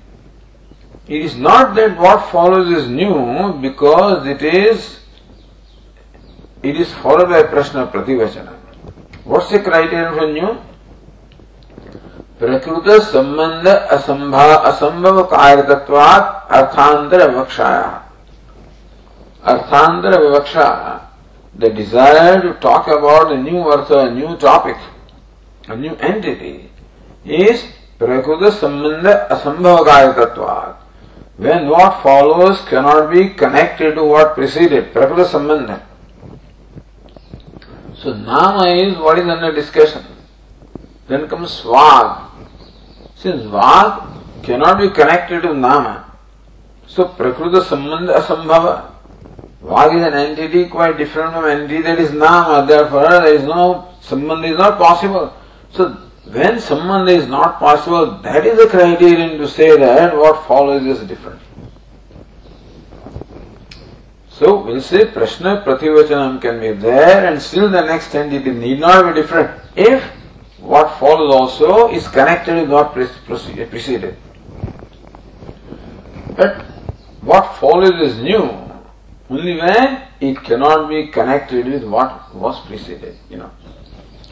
It 1.08 1.22
is 1.22 1.36
not 1.36 1.74
that 1.76 1.98
what 1.98 2.30
follows 2.30 2.70
is 2.70 2.88
new 2.88 3.52
because 3.60 4.26
it 4.26 4.42
is 4.42 4.98
it 6.62 6.76
is 6.76 6.92
followed 6.94 7.28
by 7.28 7.42
prashna 7.42 7.90
prativachana. 7.90 8.54
What's 9.24 9.50
the 9.50 9.60
criterion 9.60 10.14
for 10.14 10.26
new? 10.32 10.58
प्रकृत 12.42 12.88
संबंध 13.02 13.68
असंभव 13.68 14.52
असंभव 14.68 15.22
कार्यतत्वात् 15.30 16.52
अर्थांतर 16.58 17.28
विवक्षाया 17.30 17.90
Arthandra 19.47 20.17
Vivaksha, 20.19 21.07
the 21.55 21.69
desire 21.69 22.41
to 22.41 22.53
talk 22.55 22.87
about 22.87 23.31
a 23.31 23.41
new 23.41 23.59
artha, 23.59 23.99
a 23.99 24.11
new 24.13 24.35
topic, 24.35 24.75
a 25.69 25.75
new 25.75 25.95
entity, 25.95 26.69
is 27.23 27.63
Prakuta 27.97 28.51
Sambandha 28.51 29.29
Asambhavakayatvatvat. 29.29 30.75
When 31.37 31.69
what 31.69 32.03
follows 32.03 32.59
cannot 32.61 33.09
be 33.09 33.29
connected 33.29 33.95
to 33.95 34.03
what 34.03 34.35
preceded, 34.35 34.93
Prakuta 34.93 35.25
Sambandha. 35.25 35.81
So 37.95 38.13
Nama 38.13 38.67
is 38.67 38.97
what 38.97 39.17
is 39.17 39.27
under 39.27 39.53
discussion. 39.53 40.03
Then 41.07 41.29
comes 41.29 41.61
Svag. 41.61 42.29
Since 43.15 43.43
Vag 43.43 44.43
cannot 44.43 44.79
be 44.79 44.89
connected 44.89 45.43
to 45.43 45.53
Nama, 45.53 46.13
so 46.85 47.05
Prakruta 47.05 47.63
Sambandha 47.63 48.19
Asambhava 48.19 48.96
Vag 49.67 49.95
is 49.95 50.01
an 50.07 50.13
entity 50.13 50.67
quite 50.67 50.97
different 50.97 51.33
from 51.33 51.45
entity 51.45 51.81
that 51.81 51.99
is 51.99 52.11
Nama, 52.11 52.65
therefore 52.65 53.09
there 53.09 53.33
is 53.33 53.43
no 53.43 53.93
Sambandha 54.01 54.51
is 54.51 54.57
not 54.57 54.77
possible. 54.77 55.33
So 55.71 55.89
when 56.31 56.55
sambandha 56.55 57.17
is 57.17 57.27
not 57.27 57.59
possible, 57.59 58.19
that 58.21 58.45
is 58.45 58.57
the 58.57 58.67
criterion 58.67 59.37
to 59.37 59.47
say 59.47 59.77
that 59.77 60.15
what 60.15 60.47
follows 60.47 60.85
is 60.85 61.05
different. 61.07 61.41
So 64.29 64.63
we'll 64.63 64.81
say 64.81 65.05
Prashna 65.05 65.63
Prativachanam 65.63 66.41
can 66.41 66.59
be 66.59 66.71
there 66.71 67.25
and 67.25 67.41
still 67.41 67.69
the 67.69 67.81
next 67.81 68.13
entity 68.13 68.51
need 68.51 68.79
not 68.79 69.13
be 69.13 69.21
different 69.21 69.59
if 69.75 70.03
what 70.59 70.99
follows 70.99 71.33
also 71.33 71.89
is 71.89 72.07
connected 72.07 72.55
with 72.55 72.69
what 72.69 72.93
preceded. 72.93 74.15
But 76.35 76.61
what 77.21 77.55
follows 77.55 77.99
is 78.01 78.21
new 78.21 78.66
only 79.29 79.57
when 79.57 80.03
it 80.19 80.41
cannot 80.43 80.89
be 80.89 81.07
connected 81.07 81.65
with 81.67 81.83
what 81.83 82.33
was 82.33 82.59
preceded, 82.65 83.15
you 83.29 83.37
know. 83.37 83.51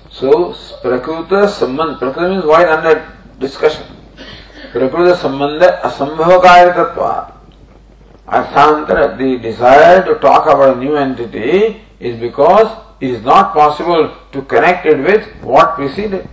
So 0.10 0.54
Prakruta 0.82 1.48
Sambandha, 1.48 2.00
Prakruta 2.00 2.30
means 2.30 2.46
wide 2.46 2.70
under 2.70 3.12
discussion. 3.40 3.86
Prakruta 4.72 5.16
Sambandha 5.16 5.82
Asambhava 5.82 7.32
Arthantara, 8.28 9.18
the 9.18 9.38
desire 9.38 10.04
to 10.06 10.16
talk 10.20 10.46
about 10.48 10.78
a 10.78 10.80
new 10.80 10.96
entity 10.96 11.82
is 12.00 12.20
because 12.20 12.76
it 13.00 13.10
is 13.12 13.22
not 13.24 13.54
possible 13.54 14.16
to 14.32 14.42
connect 14.44 14.86
it 14.86 14.98
with 14.98 15.28
what 15.44 15.76
preceded. 15.76 16.28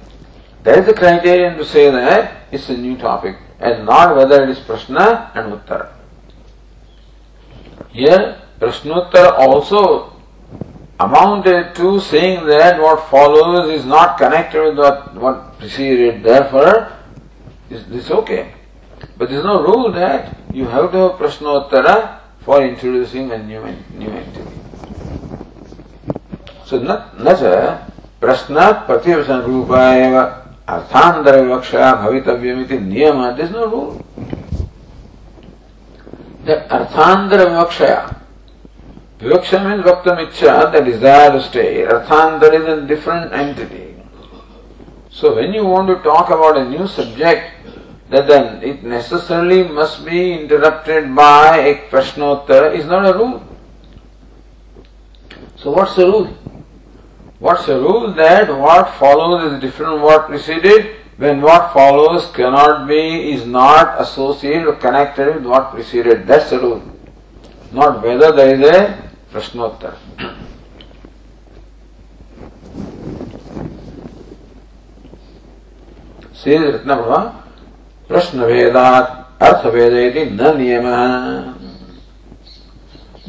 That 0.62 0.79
is 0.79 0.87
the 0.87 0.94
criterion 0.94 1.59
to 1.59 1.64
say 1.64 1.90
that 1.90 2.46
it's 2.53 2.68
a 2.68 2.77
new 2.77 2.96
topic 2.96 3.37
and 3.59 3.85
not 3.85 4.16
whether 4.16 4.44
it 4.44 4.51
is 4.51 4.59
Prashna 4.59 5.31
and 5.35 5.53
Uttara. 5.53 5.90
Here, 7.90 8.42
Prashnottara 8.62 9.38
also 9.38 10.13
amounted 11.00 11.76
to 11.76 12.00
saying 12.00 12.46
that 12.48 12.82
what 12.82 13.10
follows 13.10 13.70
is 13.70 13.86
not 13.86 14.18
connected 14.18 14.62
with 14.63 14.78
what, 14.78 15.13
what 15.16 15.60
preceded, 15.60 16.24
therefore, 16.24 16.92
this 17.70 17.88
is 17.88 18.12
okay. 18.12 18.54
But 19.18 19.30
there 19.30 19.40
is 19.40 19.46
no 19.46 19.62
rule 19.62 19.92
that 19.92 20.36
you 20.54 20.66
have 20.66 20.92
to 20.92 20.98
have 20.98 21.12
Prashnottara 21.20 22.20
for 22.42 22.63
introducing 22.63 23.32
a 23.32 23.38
new, 23.38 23.62
new 23.94 24.10
entity. 24.10 24.52
So, 26.66 26.80
न 26.80 27.34
च 27.40 27.44
प्रश्न 28.20 28.72
प्रतिवचन 28.88 29.42
रूप 29.42 29.72
एव 29.74 30.16
अर्थांतर 30.18 31.40
विवक्षा 31.42 31.94
भवितव्यमिति 32.02 32.78
नियम 32.80 33.26
this 33.38 33.52
no 33.52 33.66
rule 33.72 34.36
that 36.48 36.70
Arthandara 36.70 37.46
Vivakshaya. 39.23 39.43
Vivaksha 39.43 39.71
means 39.71 39.85
Vaktam 39.85 40.73
the 40.73 40.81
desire 40.81 41.33
to 41.33 41.43
stay. 41.43 41.83
Arthantara 41.83 42.55
is 42.55 42.83
a 42.83 42.87
different 42.87 43.33
entity. 43.33 43.95
So 45.11 45.37
when 45.37 45.53
you 45.55 45.65
want 45.65 45.89
to 45.89 46.03
talk 46.03 46.29
about 46.29 46.57
a 46.57 46.69
new 46.69 46.87
subject, 46.87 47.55
that 48.11 48.27
then 48.27 48.63
it 48.63 48.83
necessarily 48.83 49.63
must 49.63 50.05
be 50.05 50.35
interrupted 50.35 51.15
by 51.15 51.59
a 51.59 51.89
Prashnottara 51.89 52.75
is 52.77 52.85
not 52.87 53.15
a 53.15 53.17
rule. 53.17 53.43
So 55.57 55.71
what's 55.71 55.95
the 55.97 56.07
rule? 56.07 56.27
What's 57.39 57.67
the 57.67 57.79
rule 57.79 58.13
that 58.15 58.49
what 58.49 58.95
follows 58.95 59.53
is 59.53 59.61
different 59.61 59.93
from 59.93 60.03
what 60.03 60.27
preceded 60.27 60.97
when 61.17 61.41
what 61.41 61.73
follows 61.73 62.27
cannot 62.33 62.89
be, 62.89 63.33
is 63.33 63.47
not 63.47 64.01
associated 64.01 64.67
or 64.67 64.75
connected 64.77 65.35
with 65.35 65.45
what 65.45 65.71
preceded. 65.71 66.27
That's 66.27 66.51
the 66.51 66.59
rule. 66.59 66.83
Not 67.71 68.03
whether 68.03 68.33
there 68.33 68.55
is 68.55 68.69
a 68.69 69.12
प्रश्नोत्तर 69.33 69.97
श्री 76.37 76.57
रत्न 76.59 76.95
भगवान 76.95 77.27
प्रश्न 78.11 78.45
वेदात 78.45 79.42
अर्थ 79.42 79.66
वेद 79.75 79.92
यदि 79.95 80.25
न 80.33 80.57
नियम 80.57 80.87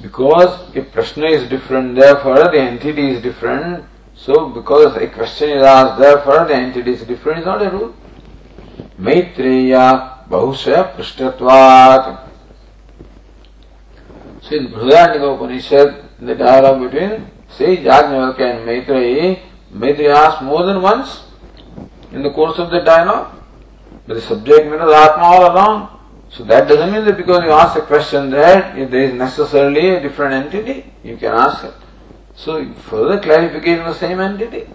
because 0.04 0.78
a 0.78 0.82
prashna 0.94 1.24
is 1.26 1.48
different 1.50 1.96
there 1.96 2.16
for 2.24 2.42
the 2.44 2.56
entity 2.56 3.08
is 3.10 3.22
different 3.24 3.84
so 4.20 4.40
because 4.56 4.98
a 4.98 5.06
question 5.16 5.50
is 5.50 5.64
as 5.68 6.00
there 6.00 6.18
for 6.26 6.46
the 6.48 6.52
entity 6.52 6.92
is 6.92 7.06
different 7.08 7.40
is 7.40 7.48
not 7.48 7.62
a 7.62 7.70
rule 7.70 7.94
Maitreya 9.02 9.76
बहुश 10.30 10.66
पृष्ठत्वात् 10.90 12.23
So, 14.44 14.56
in 14.58 14.68
Brihadaranyaka 14.68 15.36
Upanishad, 15.36 16.04
the 16.20 16.36
dialogue 16.36 16.92
between 16.92 17.32
say 17.48 17.78
Yajnavalkya 17.78 18.58
and 18.58 18.68
Maitreyi, 18.68 19.40
Maitreya 19.72 20.14
asked 20.14 20.42
more 20.44 20.66
than 20.66 20.82
once 20.82 21.24
in 22.12 22.24
the 22.24 22.32
course 22.32 22.60
of 22.60 22.70
the 22.70 22.82
dialogue. 22.82 23.42
But 24.06 24.16
the 24.16 24.22
subject 24.22 24.68
matter 24.68 24.88
is 24.88 24.94
Atma 24.94 25.24
all 25.24 25.52
along. 25.52 26.00
So 26.30 26.44
that 26.44 26.68
doesn't 26.68 26.92
mean 26.92 27.06
that 27.06 27.16
because 27.16 27.44
you 27.44 27.52
ask 27.52 27.78
a 27.78 27.86
question 27.86 28.32
that 28.32 28.76
there 28.76 29.04
is 29.04 29.14
necessarily 29.14 29.92
a 29.92 30.02
different 30.02 30.34
entity, 30.34 30.92
you 31.04 31.16
can 31.16 31.34
ask 31.34 31.64
it. 31.64 31.74
So 32.36 32.74
further 32.74 33.22
clarification 33.22 33.86
of 33.86 33.94
the 33.94 34.00
same 34.00 34.20
entity. 34.20 34.68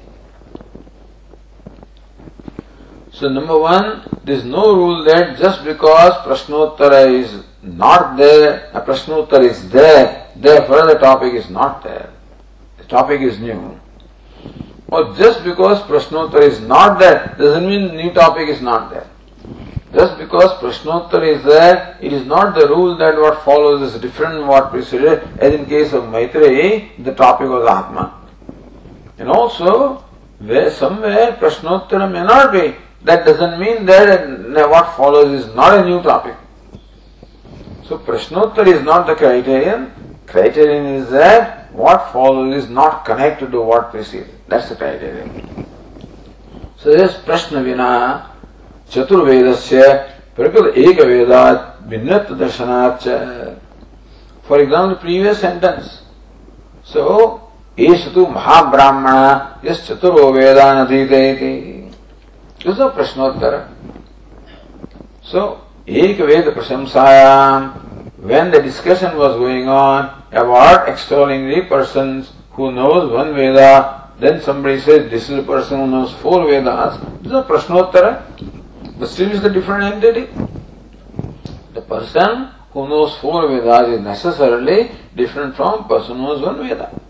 So 3.13 3.29
number 3.29 3.59
one, 3.59 4.09
there 4.25 4.37
is 4.37 4.45
no 4.45 4.75
rule 4.75 5.05
that 5.05 5.37
just 5.37 5.65
because 5.65 6.13
Prashnottara 6.25 7.13
is 7.13 7.43
not 7.77 8.17
there, 8.17 8.71
a 8.73 9.41
is 9.41 9.71
there, 9.71 10.27
therefore 10.37 10.87
the 10.87 10.99
topic 10.99 11.35
is 11.35 11.51
not 11.51 11.83
there. 11.83 12.11
The 12.79 12.85
topic 12.85 13.21
is 13.21 13.39
new. 13.39 13.79
Or 14.89 15.15
just 15.15 15.45
because 15.45 15.83
Prashnottara 15.83 16.43
is 16.43 16.61
not 16.61 16.99
there, 16.99 17.35
doesn't 17.39 17.67
mean 17.67 17.95
new 17.95 18.13
topic 18.13 18.49
is 18.49 18.63
not 18.63 18.91
there. 18.91 19.07
Just 19.93 20.19
because 20.19 20.51
Prashnottara 20.61 21.37
is 21.37 21.45
there, 21.45 21.99
it 22.01 22.13
is 22.13 22.27
not 22.27 22.55
the 22.59 22.67
rule 22.69 22.97
that 22.97 23.17
what 23.17 23.43
follows 23.45 23.83
is 23.83 24.01
different 24.01 24.35
from 24.35 24.47
what 24.49 24.71
preceded, 24.71 25.23
as 25.39 25.53
in 25.55 25.67
case 25.67 25.93
of 25.93 26.05
Maitreyi, 26.05 27.05
the 27.05 27.15
topic 27.15 27.49
was 27.49 27.69
Atma. 27.69 28.15
And 29.19 29.29
also, 29.29 30.05
where 30.39 30.71
somewhere 30.71 31.33
Prashnottara 31.33 32.11
may 32.11 32.23
not 32.23 32.53
be, 32.53 32.75
that 33.03 33.27
doesn't 33.27 33.61
mean 33.61 33.85
that 33.87 34.71
what 34.71 34.97
follows 34.97 35.45
is 35.45 35.55
not 35.55 35.79
a 35.79 35.85
new 35.85 36.03
topic. 36.03 36.35
So 37.89 37.97
Prashnottara 37.97 38.67
is 38.67 38.83
not 38.83 39.07
the 39.07 39.15
criterion. 39.15 39.91
Criterion 40.27 40.85
is 40.87 41.11
that 41.11 41.73
what 41.73 42.13
follows 42.13 42.55
is 42.63 42.69
not 42.69 43.07
connected 43.07 43.51
to 43.53 43.63
what 43.63 43.91
preceded. 43.91 44.29
That's 44.47 44.69
the 44.69 44.77
criterion. 44.77 45.67
So 46.77 46.93
this 46.93 47.15
Prashna 47.17 47.65
Vina 47.65 48.29
चतुर्वेद 48.93 49.55
से 49.55 49.83
प्रकृत 50.37 50.77
एक 50.81 51.01
वेदात 51.07 51.79
भिन्नत्व 51.89 52.35
दर्शनाच 52.35 53.03
for 54.49 54.61
example 54.61 54.95
previous 55.03 55.41
sentence 55.41 55.91
so 56.93 57.05
एष 57.89 58.07
तु 58.15 58.27
महाब्राह्मण 58.37 59.69
yes 59.69 59.87
चतुर्वो 59.89 60.31
Vedan 60.33 60.85
अधीते 60.85 61.21
प्रश्नोत्तर 62.65 63.59
सो 65.33 65.45
Ekaveda 65.89 66.53
Prasamsayam, 66.53 67.73
when 68.19 68.51
the 68.51 68.61
discussion 68.61 69.17
was 69.17 69.37
going 69.37 69.69
on 69.69 70.23
about 70.33 70.87
extolling 70.87 71.49
the 71.49 71.63
person 71.63 72.27
who 72.51 72.73
knows 72.73 73.11
one 73.11 73.35
Veda, 73.35 74.11
then 74.19 74.43
somebody 74.43 74.81
says 74.81 75.11
this 75.11 75.31
is 75.31 75.37
the 75.37 75.43
person 75.43 75.81
who 75.81 75.87
knows 75.87 76.13
four 76.13 76.45
Vedas, 76.47 77.01
this 77.23 77.29
is 77.29 77.33
a 77.33 77.43
Prashnottara, 77.43 78.99
but 78.99 79.09
still 79.09 79.31
it's 79.31 79.43
a 79.43 79.49
different 79.49 79.85
entity. 79.95 80.29
The 81.73 81.81
person 81.81 82.51
who 82.73 82.87
knows 82.87 83.17
four 83.17 83.49
Vedas 83.49 83.89
is 83.89 84.01
necessarily 84.03 84.91
different 85.17 85.57
from 85.57 85.89
person 85.89 86.19
who 86.19 86.25
knows 86.25 86.43
one 86.43 86.69
Veda. 86.69 87.01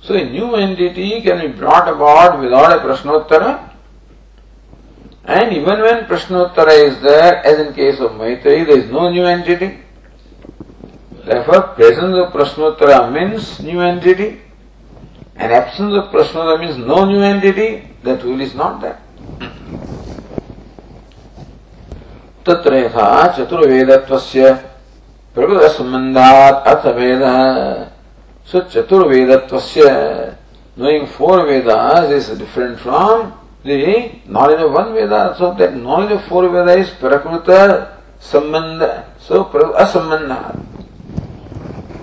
So 0.00 0.14
a 0.14 0.24
new 0.24 0.54
entity 0.54 1.20
can 1.20 1.40
be 1.40 1.48
brought 1.48 1.88
about 1.88 2.40
without 2.40 2.72
a 2.72 2.80
Prashnottara, 2.80 3.65
And 5.25 5.53
even 5.53 5.81
when 5.81 6.05
Prashnottara 6.05 6.87
is 6.87 7.01
there, 7.01 7.45
as 7.45 7.59
in 7.59 7.73
case 7.73 7.99
of 7.99 8.11
Maitreyi, 8.11 8.65
there 8.65 8.79
is 8.79 8.89
no 8.89 9.09
new 9.09 9.23
entity. 9.25 9.79
Therefore, 11.25 11.61
presence 11.75 12.15
of 12.15 12.33
Prashnottara 12.33 13.11
means 13.11 13.59
new 13.59 13.79
entity. 13.81 14.41
And 15.35 15.51
absence 15.51 15.93
of 15.93 16.11
Prashnottara 16.11 16.59
means 16.59 16.77
no 16.77 17.05
new 17.05 17.21
entity. 17.21 17.87
That 18.03 18.23
rule 18.23 18.41
is 18.41 18.55
not 18.55 18.81
there. 18.81 18.99
तत्र 22.43 22.73
यथा 22.73 23.07
चतुर्वेदत्वस्य 23.37 24.51
प्रकृतसम्बन्धात् 25.35 26.65
अर्थभेदः 26.67 27.91
So 28.51 28.59
Chaturvedatvasya, 28.59 30.35
knowing 30.75 31.07
four 31.07 31.45
Vedas 31.45 32.11
is 32.11 32.37
different 32.37 32.79
from 32.79 33.31
the 33.66 34.20
knowledge 34.26 34.60
of 34.60 34.72
one 34.72 34.94
Veda. 34.94 35.34
So 35.36 35.54
that 35.54 35.76
knowledge 35.76 36.12
of 36.12 36.24
four 36.24 36.48
Vedas 36.48 36.88
is 36.88 36.94
Prakruta 36.94 37.96
Sambandha. 38.20 39.04
So 39.18 39.44
Asambandha. 39.44 40.64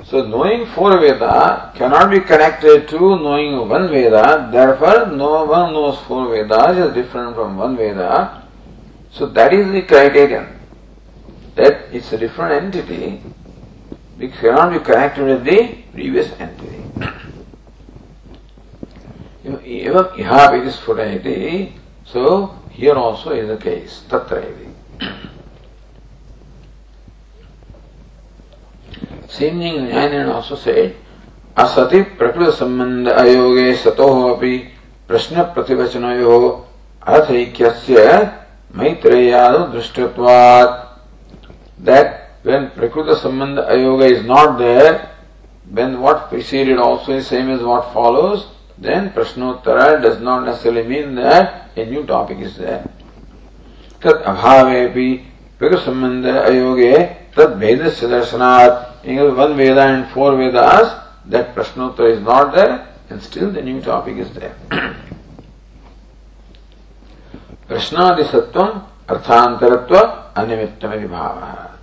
So 0.06 0.28
knowing 0.28 0.68
four 0.68 1.00
Veda 1.00 1.72
cannot 1.76 2.12
be 2.12 2.20
connected 2.20 2.88
to 2.90 3.00
knowing 3.00 3.68
one 3.68 3.90
Veda, 3.90 4.50
therefore 4.52 5.08
no 5.08 5.46
one 5.46 5.74
knows 5.74 5.98
four 6.02 6.30
Vedas 6.30 6.78
is 6.78 6.94
different 6.94 7.36
from 7.36 7.58
one 7.58 7.76
Veda. 7.76 8.48
So 9.12 9.26
that 9.28 9.54
is 9.54 9.72
the 9.72 9.82
criterion. 9.82 10.60
That 11.56 11.88
it's 11.92 12.12
a 12.12 12.18
different 12.18 12.64
entity. 12.64 13.22
It 14.20 14.34
cannot 14.34 14.74
be 14.74 14.80
connected 14.80 15.26
with 15.26 15.44
the 15.44 15.78
previous 15.92 16.32
entity. 16.40 16.83
एवं 19.46 20.20
इहापि 20.20 21.72
so 22.06 22.54
here 22.70 22.94
also 22.96 23.32
is 23.32 23.48
the 23.48 23.58
case 23.58 24.04
tatra 24.10 24.44
same 29.28 29.60
thing 29.60 29.76
Nayana 29.88 30.34
also 30.34 30.56
said 30.56 30.96
असति 31.58 32.02
प्रकृत 32.18 32.54
संबंध 32.54 33.08
अयोगे 33.10 33.74
सतो 33.84 34.08
अपि 34.34 34.58
प्रश्न 35.08 35.42
प्रतिवचनयो 35.54 36.38
अर्थैक्यस्य 37.08 37.98
मैत्रेयाद 38.78 39.56
दृष्टत्वात् 39.74 40.84
that 41.80 42.30
when 42.44 42.70
prakrita 42.72 43.16
sambandha 43.16 43.68
ayoga 43.70 44.10
is 44.10 44.26
not 44.26 44.58
there 44.58 45.10
when 45.70 46.00
what 46.00 46.30
preceded 46.30 46.78
also 46.78 47.14
is 47.14 47.28
same 47.28 47.50
as 47.50 47.62
what 47.62 47.94
follows 47.94 48.48
then 48.77 49.11
Prashnottara 49.11 50.01
does 50.01 50.21
not 50.21 50.45
necessarily 50.45 50.87
mean 50.87 51.15
that 51.17 51.71
a 51.77 51.85
new 51.85 52.05
topic 52.07 52.39
is 52.39 52.57
there. 52.57 52.89
Tat 54.01 54.23
abhavepi 54.25 55.25
Prakasambandha 55.59 56.47
ayoge 56.47 57.17
tat 57.35 57.59
vedasya 57.59 58.09
darshanat. 58.09 59.05
In 59.05 59.37
one 59.37 59.57
Veda 59.57 59.83
and 59.83 60.09
four 60.11 60.37
Vedas, 60.37 60.93
that 61.27 61.55
Prashnottara 61.55 62.17
is 62.17 62.21
not 62.23 62.55
there 62.55 62.89
and 63.11 63.23
still 63.23 63.51
the 63.51 63.63
new 63.63 63.81
topic 63.81 64.17
is 64.17 64.31
there. 64.35 64.55
प्रश्नादिसत्वम 67.69 68.79
अर्थांतरत्व 69.13 69.97
अनिमित्तमिति 70.41 71.07
भाव 71.09 71.77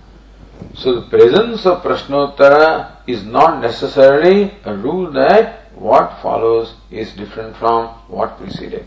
So 0.74 1.00
the 1.00 1.08
presence 1.08 1.64
of 1.64 1.82
Prashnottara 1.82 2.96
is 3.06 3.24
not 3.24 3.60
necessarily 3.62 4.54
a 4.64 4.74
rule 4.74 5.10
that 5.12 5.69
what 5.81 6.21
follows 6.21 6.75
is 6.91 7.11
different 7.13 7.57
from 7.57 7.87
what 8.07 8.37
preceded. 8.37 8.85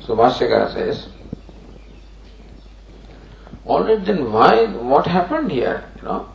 so 0.00 0.16
Bhashyakara 0.16 0.72
says, 0.72 1.08
alright 3.64 4.04
then 4.04 4.32
why, 4.32 4.66
what 4.66 5.06
happened 5.06 5.52
here, 5.52 5.84
you 5.96 6.02
know? 6.02 6.28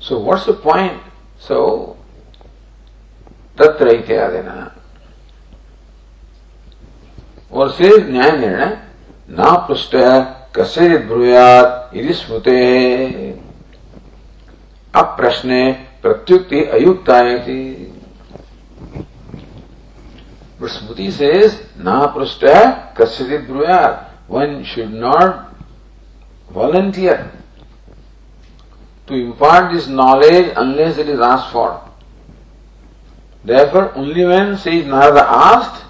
So 0.00 0.20
what's 0.20 0.46
the 0.46 0.54
point? 0.54 1.00
So, 1.38 1.96
तत्र 3.58 3.88
इत्यादिना 3.94 4.54
और 7.52 7.70
से 7.70 7.88
न्याय 8.10 8.30
निर्णय 8.38 8.76
न 9.30 9.54
पृष्ठ 9.68 9.94
कस्य 10.56 10.96
ब्रूयात 11.08 11.90
इति 11.96 12.14
स्मृते 12.14 12.60
अप्रश्ने 14.94 15.60
प्रत्युक्ति 16.02 16.64
अयुक्तायति 16.78 17.91
But 20.62 20.70
Smriti 20.70 21.10
says, 21.10 21.60
Na 21.76 22.14
prashta 22.14 22.94
kasyadit 22.94 23.48
bruyat. 23.48 24.10
One 24.28 24.62
should 24.62 24.92
not 24.92 25.52
volunteer 26.50 27.32
to 29.08 29.14
impart 29.14 29.74
this 29.74 29.88
knowledge 29.88 30.52
unless 30.56 30.98
it 30.98 31.08
is 31.08 31.18
asked 31.18 31.50
for. 31.50 31.82
Therefore, 33.42 33.92
only 33.96 34.24
when 34.24 34.56
says 34.56 34.86
Narada 34.86 35.24
asked, 35.28 35.84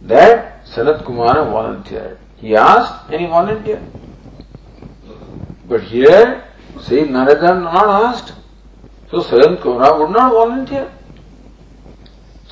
that 0.00 0.64
Sanat 0.64 1.04
Kumara 1.04 1.44
volunteered. 1.50 2.18
He 2.38 2.56
asked 2.56 3.10
and 3.10 3.20
he 3.20 3.26
volunteered. 3.26 3.82
But 5.68 5.82
here, 5.82 6.44
says 6.80 7.10
Narada 7.10 7.60
not 7.60 7.86
asked. 8.06 8.32
So 9.10 9.18
Sanat 9.18 9.60
Kumara 9.60 9.98
would 9.98 10.16
not 10.16 10.32
volunteer. 10.32 10.90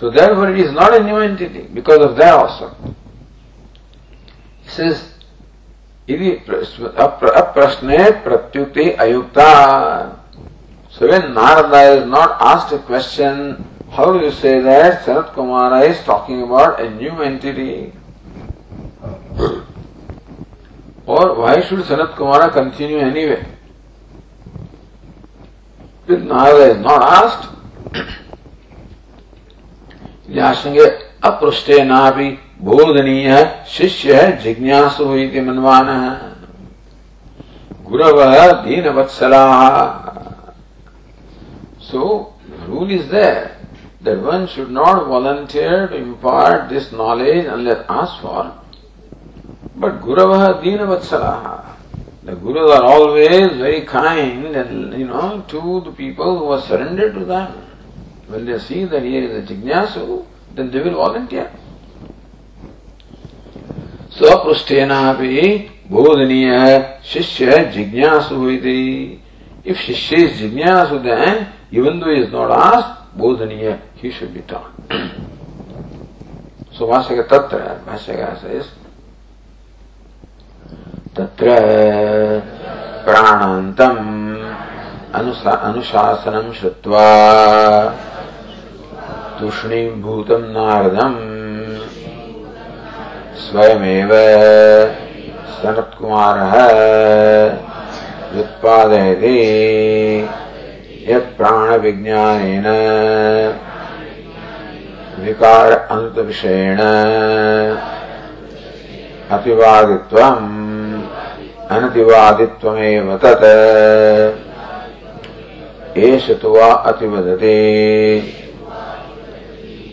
So 0.00 0.08
therefore 0.08 0.48
it 0.50 0.58
is 0.58 0.72
not 0.72 0.98
a 0.98 1.04
new 1.04 1.18
entity 1.18 1.68
because 1.74 2.00
of 2.00 2.16
that 2.16 2.32
also. 2.32 2.74
He 4.62 4.68
says, 4.70 5.12
Idi 6.08 6.42
aprasne 6.42 8.22
pratyuti 8.24 8.96
ayukta. 8.96 10.16
So 10.90 11.06
when 11.06 11.34
Narada 11.34 12.00
is 12.00 12.06
not 12.08 12.40
asked 12.40 12.72
a 12.72 12.78
question, 12.78 13.62
how 13.90 14.14
do 14.14 14.24
you 14.24 14.30
say 14.32 14.60
that 14.60 15.04
Sanat 15.04 15.34
Kumara 15.34 15.86
is 15.86 16.02
talking 16.04 16.42
about 16.42 16.80
a 16.80 16.88
new 16.88 17.20
entity? 17.20 17.92
or 21.06 21.34
why 21.34 21.60
should 21.60 21.80
Sanat 21.80 22.14
Kumara 22.14 22.50
continue 22.50 22.98
anyway? 22.98 23.44
If 26.08 26.22
Narada 26.22 26.70
is 26.72 26.78
not 26.78 27.02
asked, 27.02 27.50
व्यासंगे 30.30 30.86
अपृष्ठे 31.24 31.82
ना 31.84 32.10
भी 32.10 32.28
बोधनीय 32.62 33.32
शिष्य 33.68 34.14
है, 34.14 34.26
जिज्ञासु 34.42 35.04
हुई 35.04 35.40
मनवान। 35.40 35.88
है 35.90 36.10
गुरव 37.90 38.18
दीन 38.64 38.88
वत्सला 38.96 39.44
so 41.82 42.02
rule 42.66 42.90
is 42.92 43.10
there 43.12 43.38
that 44.04 44.18
one 44.24 44.46
should 44.46 44.68
not 44.72 45.06
volunteer 45.08 45.86
to 45.86 45.96
impart 45.96 46.68
this 46.72 46.92
knowledge 46.94 47.46
unless 47.64 47.86
us 47.90 48.18
for 48.22 48.44
but 49.78 50.00
गुरव 50.04 50.36
दीन 50.62 50.82
वत्सला 50.92 51.34
the 52.26 52.38
gurus 52.42 52.70
are 52.72 52.84
always 52.92 53.60
very 53.62 53.80
kind 53.90 54.56
and 54.56 54.94
you 55.00 55.06
know 55.06 55.28
to 55.50 55.80
the people 55.80 55.90
people 55.98 56.36
who 56.38 56.58
surrender 56.68 57.08
to 57.08 57.24
that 57.32 57.69
When 58.30 58.46
they 58.46 58.58
see 58.60 58.84
that 58.84 59.02
here 59.02 59.24
is 59.24 59.50
a 59.50 59.52
jignasu, 59.52 60.24
then 60.54 60.70
they 60.70 60.80
will 60.80 60.94
volunteer. 60.94 61.50
Swaprustenapi 64.10 65.88
bodhaniya 65.90 67.02
shishya 67.02 67.72
jignasu 67.72 68.56
iti. 68.56 69.20
If 69.64 69.78
shishya 69.78 70.18
is 70.18 70.40
jignasu, 70.40 71.02
then 71.02 71.52
even 71.72 71.98
though 71.98 72.14
he 72.14 72.20
is 72.20 72.30
not 72.30 72.52
asked, 72.52 73.16
bodhaniya, 73.18 73.80
he 73.96 74.12
should 74.12 74.32
be 74.32 74.42
taught. 74.42 74.72
so 76.72 76.86
Vasaka 76.86 77.26
Tatra, 77.26 77.84
Vasaka 77.84 78.40
says, 78.40 78.70
तत्र 81.10 81.50
प्राणान्तम् 83.04 84.06
अनुशासनं 85.18 86.52
श्रुत्वा 86.58 87.06
तूष्णीभूतं 89.40 90.40
नारदम्। 90.40 91.16
स्वयमेव 93.36 94.08
सनत्कुमारः 95.62 96.52
व्युत्पादयति 98.32 99.36
यत्प्राणविज्ञानेन 101.08 102.66
विकार 105.24 105.72
अन्तविषयेण। 105.72 106.80
अतिवादित्वम् 109.30 111.02
अनतिवादित्वमेव 111.70 113.20
तत्। 113.24 113.44
एष 115.98 116.30
तु 116.30 116.48
वा 116.48 116.72
अतिवदति 116.72 117.56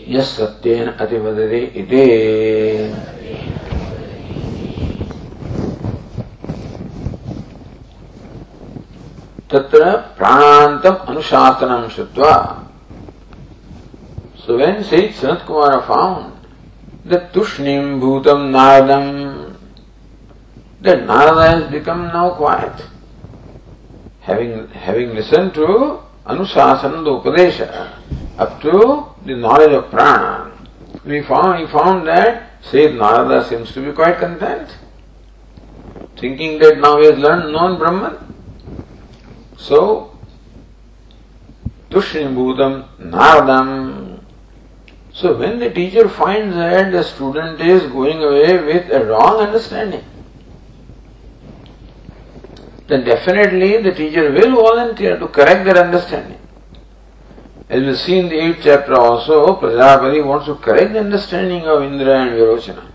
यः 0.08 0.22
सत्येन 0.22 0.88
अतिवदति 0.88 1.60
इति 1.80 2.04
तत्र 9.50 9.96
प्राणान्तम् 10.18 11.06
अनुशासनं 11.08 11.88
श्रुत्वा 11.96 12.34
Sage 14.48 15.12
Sanat 15.12 15.44
Kumara 15.44 15.86
found 15.86 16.32
that 17.04 17.34
Tushnim 17.34 18.00
Bhutam 18.00 18.50
Naradam, 18.50 19.56
that 20.80 21.04
Narada 21.04 21.50
has 21.50 21.70
become 21.70 22.06
now 22.06 22.30
quiet. 22.30 22.72
Having, 24.20 24.68
having 24.68 25.14
listened 25.14 25.52
to 25.52 26.00
Anusasana, 26.24 27.04
the 27.04 27.10
Upadesha, 27.10 27.92
up 28.38 28.60
to 28.62 29.06
the 29.26 29.34
knowledge 29.34 29.72
of 29.72 29.90
prana, 29.90 30.52
we 31.04 31.22
found, 31.22 31.60
he 31.60 31.66
found 31.66 32.06
that 32.06 32.50
Sayyid 32.62 32.96
Narada 32.96 33.46
seems 33.48 33.72
to 33.72 33.80
be 33.84 33.92
quite 33.92 34.18
content, 34.18 34.76
thinking 36.16 36.58
that 36.60 36.78
now 36.78 36.98
he 36.98 37.06
has 37.06 37.18
learned 37.18 37.52
known 37.52 37.78
Brahman. 37.78 38.34
So, 39.56 40.18
Tushrimbutam 41.90 42.88
Naradam. 42.98 44.20
So 45.12 45.36
when 45.36 45.58
the 45.58 45.70
teacher 45.70 46.08
finds 46.08 46.54
that 46.54 46.92
the 46.92 47.02
student 47.02 47.60
is 47.60 47.90
going 47.90 48.22
away 48.22 48.62
with 48.62 48.90
a 48.92 49.04
wrong 49.06 49.40
understanding, 49.40 50.04
then 52.86 53.04
definitely 53.04 53.82
the 53.82 53.92
teacher 53.92 54.30
will 54.30 54.54
volunteer 54.54 55.18
to 55.18 55.26
correct 55.28 55.64
that 55.64 55.76
understanding. 55.76 56.37
As 57.70 57.82
we 57.82 57.94
see 57.96 58.18
in 58.18 58.28
the 58.30 58.36
8th 58.36 58.62
chapter 58.62 58.94
also, 58.94 59.56
Prajapati 59.56 60.24
wants 60.24 60.46
to 60.46 60.54
correct 60.54 60.94
the 60.94 61.00
understanding 61.00 61.66
of 61.66 61.82
Indra 61.82 62.22
and 62.22 62.30
Virochana. 62.30 62.90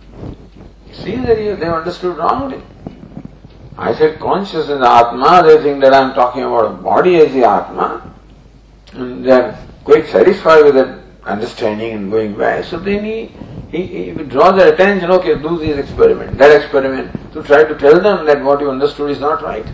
He 0.87 0.93
sees 0.93 1.21
that 1.27 1.35
they 1.35 1.67
understood 1.67 2.17
wrongly. 2.17 2.61
I 3.77 3.93
said 3.93 4.19
consciousness 4.19 4.81
Atma, 4.83 5.43
they 5.45 5.61
think 5.61 5.81
that 5.83 5.93
I 5.93 6.01
am 6.01 6.15
talking 6.15 6.43
about 6.43 6.65
a 6.65 6.73
body 6.73 7.17
as 7.17 7.31
the 7.33 7.43
Atma. 7.43 8.15
And 8.93 9.23
they 9.23 9.31
are 9.31 9.59
quite 9.83 10.07
satisfied 10.07 10.63
with 10.63 10.75
that 10.75 10.99
understanding 11.23 11.93
and 11.93 12.11
going 12.11 12.35
back. 12.35 12.63
So 12.65 12.79
then 12.79 13.05
he, 13.05 13.31
he, 13.69 14.11
he 14.11 14.23
draws 14.23 14.55
their 14.55 14.73
attention, 14.73 15.11
okay, 15.11 15.35
do 15.35 15.57
this 15.59 15.77
experiment, 15.77 16.37
that 16.39 16.55
experiment, 16.55 17.11
to 17.33 17.43
try 17.43 17.63
to 17.63 17.77
tell 17.77 17.99
them 17.99 18.25
that 18.25 18.43
what 18.43 18.59
you 18.59 18.71
understood 18.71 19.11
is 19.11 19.19
not 19.19 19.43
right. 19.43 19.65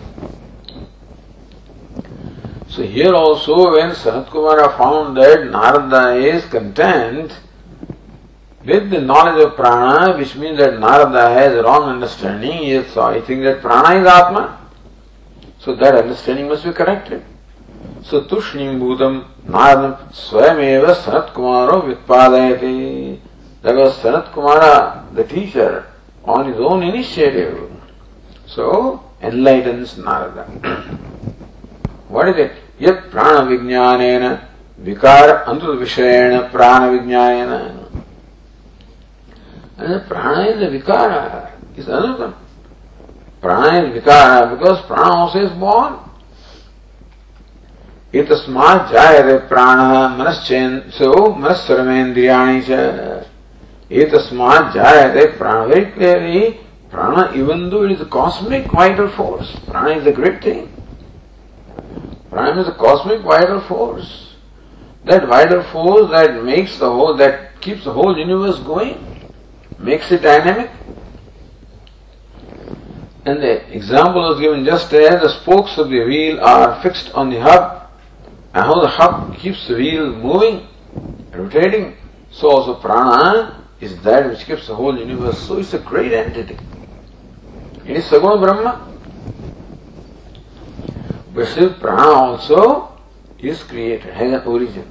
So 2.70 2.84
here 2.84 3.12
also 3.16 3.72
when 3.72 3.90
Sanat 3.90 4.26
Kumara 4.28 4.76
found 4.78 5.16
that 5.16 5.50
Narada 5.50 6.14
is 6.14 6.44
content 6.44 7.36
with 8.64 8.90
the 8.90 9.00
knowledge 9.00 9.44
of 9.44 9.56
prana, 9.56 10.16
which 10.16 10.36
means 10.36 10.58
that 10.58 10.78
Narada 10.78 11.30
has 11.30 11.64
wrong 11.64 11.88
understanding, 11.88 12.58
he 12.58 12.84
so 12.84 13.02
I 13.02 13.22
think 13.22 13.42
that 13.42 13.60
prana 13.60 14.00
is 14.00 14.06
Atma. 14.06 14.70
So 15.58 15.74
that 15.74 15.96
understanding 15.96 16.46
must 16.46 16.62
be 16.62 16.70
corrected. 16.70 17.24
So 18.04 18.22
Tushnim 18.22 18.78
Bhutam 18.78 19.26
Narada 19.48 20.08
Swayameva 20.12 20.94
Sanat 20.94 21.32
Kumaro 21.32 21.82
Vyutpadayati. 21.82 23.18
That 23.62 23.74
was 23.74 23.98
Sanat 23.98 24.30
Kumara, 24.30 25.12
the 25.12 25.24
teacher, 25.24 25.92
on 26.24 26.46
his 26.46 26.60
own 26.60 26.84
initiative. 26.84 27.68
So 28.46 29.02
enlightens 29.20 29.98
Narada. 29.98 30.98
what 32.10 32.28
is 32.28 32.36
it? 32.36 32.52
Yat 32.78 33.10
विकार 34.78 35.28
अंत 35.28 35.62
विषयण 35.78 36.38
प्राण 36.52 36.88
vijnana 36.90 37.48
prana 40.08 40.44
is 40.44 40.64
vikara 40.70 41.10
is 41.78 41.90
another 41.90 42.28
prana 43.42 43.76
is 43.76 43.92
vikara 43.94 44.46
because 44.46 44.78
prana 44.88 45.10
ऑस 45.10 45.36
is 45.36 45.52
born 45.60 45.98
इतस्मात् 48.20 48.92
जायते 48.92 49.36
प्राणः 49.48 49.92
मनश्चेन्द्रो 50.16 51.12
मनस्सर्वेन्द्रियाणि 51.36 52.60
च 52.68 52.80
एतस्मात् 54.02 54.74
जायते 54.74 55.26
prana 55.38 55.66
very 55.66 55.84
clearly 55.92 56.48
prana 56.92 57.38
even 57.40 57.68
though 57.70 57.84
it 57.84 57.90
is 57.90 58.04
cosmic 58.18 58.74
vital 58.74 59.06
force 59.16 59.54
prana 59.70 59.90
is 59.92 60.08
a 60.08 60.16
great 60.16 60.44
thing 60.46 60.66
prana 62.30 62.60
is 62.60 62.68
a 62.68 62.72
cosmic 62.72 63.22
vital 63.22 63.60
force 63.60 64.30
that 65.04 65.26
vital 65.26 65.62
force 65.64 66.10
that 66.10 66.44
makes 66.44 66.78
the 66.78 66.90
whole 66.90 67.16
that 67.16 67.60
keeps 67.60 67.84
the 67.84 67.92
whole 67.92 68.16
universe 68.16 68.58
going 68.60 69.10
makes 69.78 70.12
it 70.12 70.22
dynamic. 70.22 70.70
And 73.24 73.42
the 73.42 73.74
example 73.74 74.22
was 74.22 74.40
given 74.40 74.64
just 74.64 74.92
as 74.92 75.20
the 75.22 75.28
spokes 75.28 75.78
of 75.78 75.90
the 75.90 76.04
wheel 76.04 76.40
are 76.40 76.80
fixed 76.82 77.12
on 77.14 77.30
the 77.30 77.40
hub, 77.40 77.90
and 78.54 78.64
how 78.64 78.80
the 78.80 78.88
hub 78.88 79.36
keeps 79.36 79.68
the 79.68 79.74
wheel 79.74 80.12
moving, 80.12 80.68
rotating. 81.32 81.96
So 82.30 82.50
also 82.50 82.74
prana 82.74 83.64
is 83.80 84.00
that 84.02 84.28
which 84.30 84.44
keeps 84.46 84.66
the 84.66 84.74
whole 84.74 84.98
universe. 84.98 85.38
So 85.38 85.58
it's 85.58 85.74
a 85.74 85.78
great 85.78 86.12
entity. 86.12 86.58
It 87.86 87.96
is 87.96 88.04
Saguna 88.04 88.40
Brahma. 88.40 88.86
But 91.32 91.80
prana 91.80 92.08
also 92.08 92.98
is 93.38 93.62
created, 93.62 94.12
has 94.12 94.32
an 94.32 94.46
origin. 94.46 94.88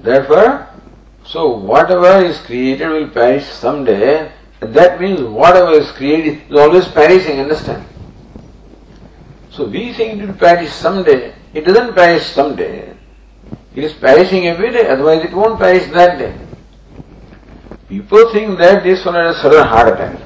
Therefore, 0.00 0.68
so 1.24 1.56
whatever 1.56 2.24
is 2.24 2.38
created 2.40 2.88
will 2.88 3.08
perish 3.08 3.46
someday. 3.46 4.32
That 4.60 5.00
means 5.00 5.20
whatever 5.20 5.72
is 5.72 5.90
created 5.92 6.50
is 6.50 6.56
always 6.56 6.88
perishing, 6.88 7.38
understand? 7.38 7.86
So 9.50 9.66
we 9.66 9.92
think 9.92 10.20
it 10.20 10.26
will 10.26 10.34
perish 10.34 10.72
someday. 10.72 11.34
It 11.54 11.64
doesn't 11.64 11.94
perish 11.94 12.24
someday. 12.26 12.94
It 13.74 13.84
is 13.84 13.92
perishing 13.92 14.46
every 14.48 14.70
day, 14.70 14.88
otherwise 14.88 15.24
it 15.24 15.32
won't 15.32 15.58
perish 15.58 15.86
that 15.92 16.18
day. 16.18 16.34
People 17.88 18.32
think 18.32 18.58
that 18.58 18.82
this 18.82 19.04
one 19.04 19.14
had 19.14 19.26
a 19.26 19.34
sudden 19.34 19.66
heart 19.66 19.94
attack. 19.94 20.18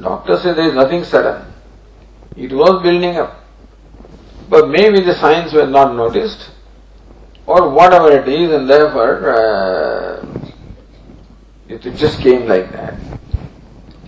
Doctor 0.00 0.36
says 0.36 0.56
there 0.56 0.68
is 0.68 0.74
nothing 0.74 1.04
sudden. 1.04 1.50
It 2.36 2.52
was 2.52 2.82
building 2.82 3.16
up. 3.16 3.43
But 4.48 4.68
maybe 4.68 5.00
the 5.00 5.14
signs 5.14 5.52
were 5.52 5.66
not 5.66 5.94
noticed 5.94 6.50
or 7.46 7.68
whatever 7.68 8.10
it 8.10 8.28
is, 8.28 8.52
and 8.52 8.68
therefore 8.68 9.34
uh, 9.34 10.26
it 11.68 11.80
just 11.96 12.20
came 12.20 12.46
like 12.46 12.70
that. 12.72 12.94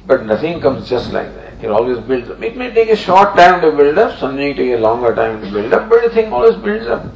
But 0.06 0.24
nothing 0.24 0.60
comes 0.60 0.88
just 0.88 1.12
like 1.12 1.34
that. 1.34 1.64
It 1.64 1.70
always 1.70 1.98
builds 2.00 2.30
up. 2.30 2.42
It 2.42 2.56
may 2.56 2.72
take 2.72 2.90
a 2.90 2.96
short 2.96 3.34
time 3.36 3.60
to 3.62 3.72
build 3.72 3.98
up, 3.98 4.18
something 4.18 4.54
take 4.54 4.72
a 4.72 4.76
longer 4.76 5.14
time 5.14 5.40
to 5.42 5.50
build 5.50 5.72
up, 5.72 5.88
but 5.88 6.02
the 6.02 6.10
thing 6.10 6.32
always 6.32 6.56
builds 6.56 6.86
up. 6.86 7.12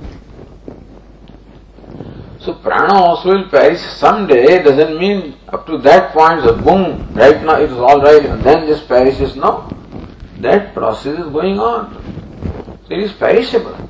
So 2.40 2.54
prana 2.54 2.94
also 2.94 3.28
will 3.28 3.48
perish 3.50 3.80
someday, 3.80 4.62
doesn't 4.62 4.98
mean 4.98 5.36
up 5.48 5.66
to 5.66 5.76
that 5.78 6.12
point, 6.12 6.42
so 6.42 6.56
boom, 6.56 7.12
right 7.12 7.42
now 7.44 7.60
it 7.60 7.70
is 7.70 7.76
alright, 7.76 8.24
and 8.24 8.42
then 8.42 8.66
just 8.66 8.88
perishes. 8.88 9.36
No. 9.36 9.70
That 10.38 10.72
process 10.72 11.18
is 11.18 11.30
going 11.30 11.60
on. 11.60 11.99
It 12.90 12.98
is 12.98 13.12
perishable. 13.12 13.88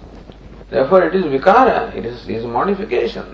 Therefore 0.68 1.04
it 1.04 1.14
is 1.14 1.24
vikara, 1.24 1.94
it 1.96 2.04
is, 2.04 2.28
it 2.28 2.36
is 2.36 2.44
modification. 2.44 3.24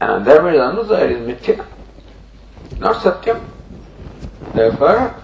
And 0.00 0.24
therefore 0.24 0.50
it 0.50 0.54
is 0.54 0.60
anusa, 0.60 1.02
it 1.02 1.10
is 1.10 1.18
mithya, 1.18 1.66
not 2.78 2.96
satyam. 2.96 3.44
Therefore, 4.54 5.14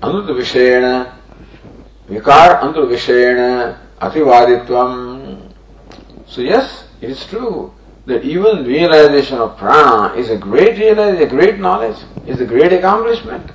anuta 0.00 0.32
vishayana, 0.32 1.12
vikar 2.08 2.60
anuta 2.60 2.86
vishayana, 2.88 3.78
ativaditvam. 4.00 5.52
So 6.26 6.40
yes, 6.40 6.88
it 7.02 7.10
is 7.10 7.24
true 7.26 7.74
that 8.06 8.24
even 8.24 8.64
realization 8.64 9.38
of 9.38 9.58
prana 9.58 10.14
is 10.14 10.30
a 10.30 10.38
great 10.38 10.78
realization, 10.78 11.22
a 11.22 11.30
great 11.30 11.58
knowledge, 11.58 11.98
is 12.26 12.40
a 12.40 12.46
great 12.46 12.72
accomplishment. 12.72 13.50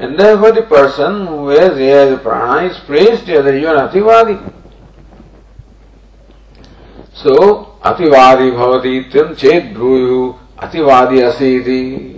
And 0.00 0.18
therefore 0.18 0.52
the 0.52 0.62
person 0.62 1.26
who 1.26 1.48
has 1.48 1.76
realized 1.76 2.22
prana 2.22 2.68
is 2.68 2.78
praised 2.88 3.26
that 3.26 3.52
you 3.52 3.68
are 3.68 3.86
ativadi. 3.86 4.40
So, 7.12 7.76
ativadi 7.84 8.48
bhavati 8.48 9.04
ityam 9.04 9.36
chet 9.36 9.74
bruyu 9.74 10.38
ativadi 10.56 11.20
asiti. 11.20 12.16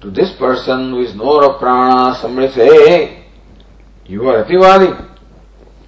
To 0.00 0.10
this 0.10 0.32
person 0.32 0.90
who 0.90 1.02
is 1.02 1.14
knower 1.14 1.44
of 1.44 1.60
prana, 1.60 2.16
somebody 2.16 2.50
say, 2.50 2.66
hey, 2.66 3.24
you 4.06 4.28
are 4.28 4.42
ativadi. 4.42 4.98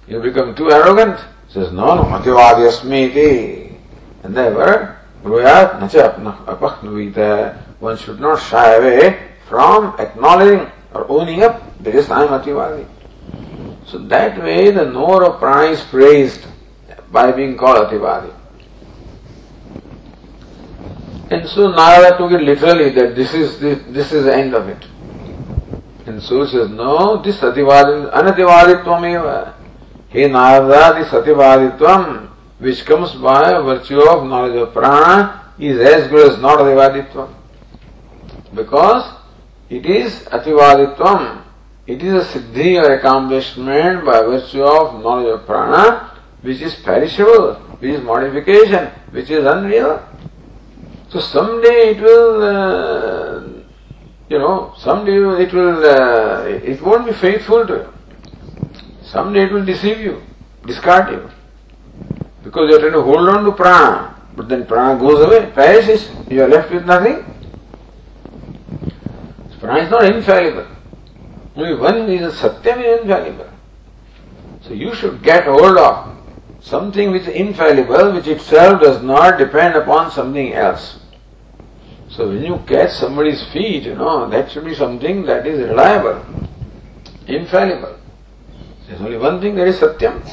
You 0.07 0.21
become 0.21 0.55
too 0.55 0.71
arrogant. 0.71 1.19
Says, 1.49 1.73
no, 1.73 1.95
no, 1.95 2.03
ativadi 2.03 2.71
asmiti. 2.71 3.75
And 4.23 4.33
therefore, 4.33 5.01
bruyat 5.21 5.81
nacha 5.81 6.15
apaknuvita. 6.45 7.57
One 7.81 7.97
should 7.97 8.21
not 8.21 8.39
shy 8.41 8.75
away 8.75 9.30
from 9.51 9.93
acknowledging 9.99 10.71
or 10.93 11.05
owning 11.11 11.43
up 11.43 11.61
that 11.83 11.93
yes, 11.93 12.09
I 12.09 12.23
am 12.23 12.29
ativadi. 12.39 12.87
So 13.85 13.97
that 14.13 14.41
way 14.41 14.71
the 14.71 14.85
knower 14.85 15.25
of 15.25 15.39
prana 15.39 15.71
is 15.71 15.81
praised 15.81 16.47
by 17.11 17.33
being 17.33 17.57
called 17.57 17.85
Ativadi. 17.85 18.33
And 21.29 21.47
so 21.47 21.69
Narada 21.69 22.17
took 22.17 22.31
it 22.31 22.41
literally 22.41 22.91
that 22.91 23.15
this 23.15 23.33
is 23.33 23.59
the, 23.59 23.75
this 23.89 24.13
is 24.13 24.23
the 24.23 24.33
end 24.33 24.53
of 24.53 24.69
it. 24.69 24.85
And 26.05 26.23
so 26.23 26.45
says, 26.45 26.69
no, 26.69 27.21
this 27.21 27.39
Ativadi, 27.39 28.11
Anativaditvam 28.13 29.19
eva. 29.19 29.55
Hey 30.07 30.29
Narada, 30.29 30.97
this 30.97 31.09
Ativaditvam, 31.09 32.29
which 32.59 32.85
comes 32.85 33.15
by 33.15 33.51
virtue 33.61 34.01
of 34.01 34.25
knowledge 34.25 34.55
of 34.55 34.73
prana, 34.73 35.53
is 35.59 35.77
as 35.79 36.07
good 36.07 36.31
as 36.31 36.41
not 36.41 36.59
Ativaditvam. 36.59 37.33
Because 38.53 39.20
it 39.71 39.85
is 39.85 40.25
Ativaditvam. 40.25 41.43
It 41.87 42.03
is 42.03 42.13
a 42.13 42.39
siddhi 42.39 42.81
or 42.83 42.93
accomplishment 42.95 44.05
by 44.05 44.21
virtue 44.21 44.63
of 44.63 45.01
knowledge 45.01 45.39
of 45.39 45.45
prana 45.45 46.11
which 46.41 46.61
is 46.61 46.75
perishable, 46.75 47.55
which 47.79 47.91
is 47.91 48.03
modification, 48.03 48.87
which 49.11 49.29
is 49.29 49.45
unreal. 49.45 50.05
So 51.09 51.19
someday 51.19 51.91
it 51.91 52.01
will, 52.01 52.43
uh, 52.43 53.43
you 54.29 54.39
know, 54.39 54.73
someday 54.77 55.43
it 55.43 55.53
will, 55.53 55.85
uh, 55.85 56.43
it 56.47 56.81
won't 56.81 57.05
be 57.05 57.13
faithful 57.13 57.65
to 57.67 57.73
you. 57.73 57.93
Someday 59.03 59.45
it 59.45 59.51
will 59.51 59.65
deceive 59.65 59.99
you, 59.99 60.21
discard 60.65 61.11
you. 61.11 61.29
Because 62.43 62.69
you 62.69 62.77
are 62.77 62.79
trying 62.79 62.93
to 62.93 63.01
hold 63.01 63.29
on 63.29 63.45
to 63.45 63.51
prana, 63.51 64.15
but 64.35 64.49
then 64.49 64.65
prana 64.65 64.99
goes 64.99 65.23
away, 65.25 65.51
perishes, 65.51 66.09
you 66.29 66.43
are 66.43 66.47
left 66.47 66.71
with 66.71 66.85
nothing. 66.85 67.23
Prana 69.61 69.83
is 69.83 69.91
not 69.91 70.03
infallible. 70.03 70.67
Only 71.55 71.75
one 71.75 72.09
is 72.09 72.43
a 72.43 72.49
Satyam 72.49 72.83
is 72.83 73.01
infallible. 73.01 73.49
So 74.63 74.73
you 74.73 74.93
should 74.95 75.21
get 75.21 75.45
hold 75.45 75.77
of 75.77 76.17
something 76.61 77.11
which 77.11 77.23
is 77.23 77.27
infallible, 77.29 78.13
which 78.13 78.27
itself 78.27 78.81
does 78.81 79.03
not 79.03 79.37
depend 79.37 79.75
upon 79.75 80.11
something 80.11 80.53
else. 80.53 80.99
So 82.09 82.27
when 82.27 82.43
you 82.43 82.57
catch 82.67 82.91
somebody's 82.91 83.43
feet, 83.51 83.83
you 83.83 83.95
know, 83.95 84.27
that 84.29 84.51
should 84.51 84.65
be 84.65 84.75
something 84.75 85.23
that 85.23 85.45
is 85.45 85.59
reliable, 85.59 86.25
infallible. 87.27 87.97
There's 88.87 88.99
only 88.99 89.17
one 89.17 89.39
thing 89.39 89.55
that 89.55 89.67
is 89.67 89.79
Satyam. 89.79 90.27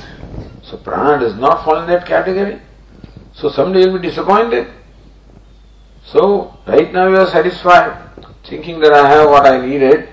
So 0.62 0.79
prana 0.79 1.20
does 1.20 1.35
not 1.35 1.64
fall 1.64 1.81
in 1.81 1.87
that 1.89 2.07
category. 2.07 2.61
So 3.35 3.51
someday 3.51 3.83
you'll 3.83 3.99
be 3.99 4.09
disappointed. 4.09 4.68
So 6.05 6.59
right 6.66 6.93
now 6.93 7.09
you 7.09 7.16
are 7.16 7.26
satisfied, 7.26 8.11
thinking 8.49 8.81
that 8.81 8.93
I 8.93 9.09
have 9.09 9.31
what 9.31 9.47
I 9.47 9.65
needed, 9.65 10.09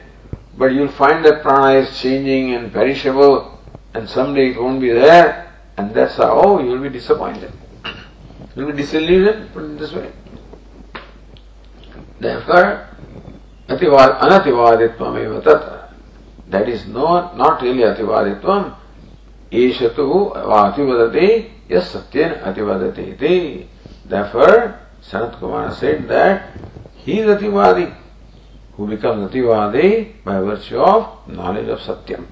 but 0.57 0.67
you'll 0.73 0.91
find 0.91 1.23
that 1.25 1.41
prana 1.41 1.79
is 1.79 1.99
changing 1.99 2.53
and 2.53 2.71
perishable, 2.71 3.59
and 3.93 4.07
someday 4.09 4.51
it 4.51 4.61
won't 4.61 4.81
be 4.81 4.91
there, 4.91 5.53
and 5.77 5.93
that's 5.93 6.17
how 6.17 6.39
oh, 6.43 6.59
you'll 6.63 6.81
be 6.81 6.89
disappointed. 6.89 7.51
You'll 8.55 8.71
be 8.71 8.77
disillusioned, 8.77 9.51
put 9.53 9.63
it 9.63 9.79
this 9.79 9.91
way. 9.91 10.11
Therefore, 12.19 12.87
anativaditvam 13.67 15.43
tatra. 15.43 15.91
That 16.47 16.69
is 16.69 16.85
not, 16.87 17.37
not 17.37 17.61
really 17.61 17.83
ativaditvam. 17.83 18.75
Eshatu 19.51 20.33
ativadati 20.33 21.51
yes 21.67 21.93
satyen. 21.93 23.67
Therefore, 24.05 24.79
Sanat 25.01 25.39
Kumara 25.39 25.73
said 25.73 26.07
that 26.07 26.51
he 26.95 27.19
is 27.19 27.27
ativadi, 27.27 27.93
who 28.77 28.87
becomes 28.87 29.19
Nativadi 29.23 30.23
by 30.23 30.39
virtue 30.41 30.79
of 30.79 31.27
knowledge 31.29 31.69
of 31.69 31.79
Satyam. 31.79 32.25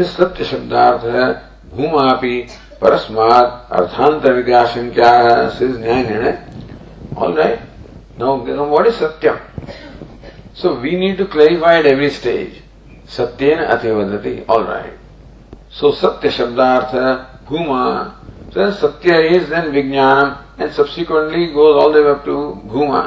सत्य 0.00 0.44
शब्दार्थ 0.44 1.04
है 1.04 1.24
भूमापि 1.76 2.36
परस्मात 2.80 3.68
अर्थांतर 3.72 4.32
विकासन 4.32 4.88
क्या 4.90 5.10
है 5.12 5.48
सिज 5.50 5.76
Nyaya 5.78 6.02
Nirnaya 6.02 6.38
all 7.18 7.34
right 7.36 8.20
now 8.20 8.36
what 8.60 8.86
is 8.86 8.94
satyam 8.94 9.36
so 10.60 10.74
we 10.82 10.96
need 10.98 11.18
to 11.18 11.24
clarify 11.32 11.78
at 11.78 11.86
every 11.86 12.08
stage 12.10 12.48
satyena 13.16 13.58
ativadati 13.66 14.34
all 14.50 14.64
right 14.64 14.98
so 15.80 15.90
satya 16.00 16.30
शब्दार्थ 16.30 16.94
bhuma 17.48 17.82
satya 18.56 19.20
is 19.36 19.50
then 19.50 19.70
and 20.60 20.72
subsequently 20.72 21.52
goes 21.52 21.74
all 21.82 21.90
the 21.92 22.02
way 22.02 22.10
up 22.10 22.24
to 22.24 22.36
bhuma 22.74 23.02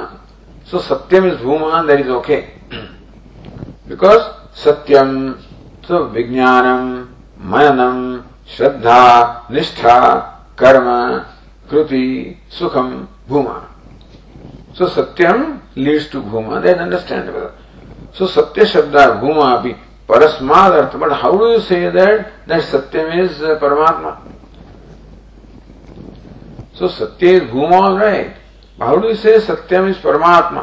so 0.65 0.79
satyam 0.89 1.31
is 1.31 1.39
bhuma 1.39 1.85
that 1.87 1.99
is 2.01 2.11
okay 2.19 2.41
because 3.87 4.23
satyam 4.65 5.39
so 5.87 6.09
vijnanam 6.09 7.07
mananam 7.39 8.25
Shraddha, 8.47 9.47
Nishtha, 9.47 10.55
Karma, 10.55 11.33
Kruti, 11.67 12.37
Sukham, 12.51 13.07
Bhuma. 13.27 13.67
So 14.73 14.87
Satyam 14.87 15.61
leads 15.75 16.09
to 16.09 16.21
Bhuma, 16.21 16.61
that's 16.61 16.79
understandable. 16.79 17.51
So 18.13 18.27
Satya 18.27 18.65
Shabda, 18.65 19.21
Bhuma 19.21 19.59
api, 19.59 19.75
Parasmad 20.07 20.99
but 20.99 21.13
how 21.13 21.31
do 21.37 21.51
you 21.51 21.61
say 21.61 21.89
that, 21.89 22.47
that 22.47 22.61
Satyam 22.63 23.17
is 23.17 23.41
uh, 23.41 23.57
Paramatma? 23.59 24.19
So 26.75 26.87
satya 26.89 27.31
is 27.31 27.43
घूम 27.43 27.73
all 27.73 27.97
right 27.99 28.35
भावड़ी 28.79 29.15
से 29.15 29.39
सत्यम 29.39 29.87
is 29.89 30.01
परमात्मा 30.03 30.61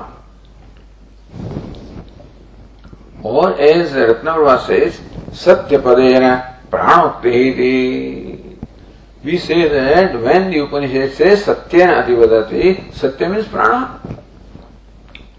और 3.27 3.61
as 3.61 3.97
रत्न 3.99 4.57
says 4.67 4.89
सत्य 5.37 5.79
पदे 5.79 6.09
प्राणोक्ति 6.71 7.31
we 9.25 9.39
say 9.39 9.55
that 9.69 10.15
when 10.17 10.53
you 10.53 10.65
Upanishad 10.65 11.11
says 11.15 11.35
satya 11.37 11.87
ativadati 11.95 12.77
सत्य 13.01 13.27
means 13.29 13.49
प्राण 13.49 13.85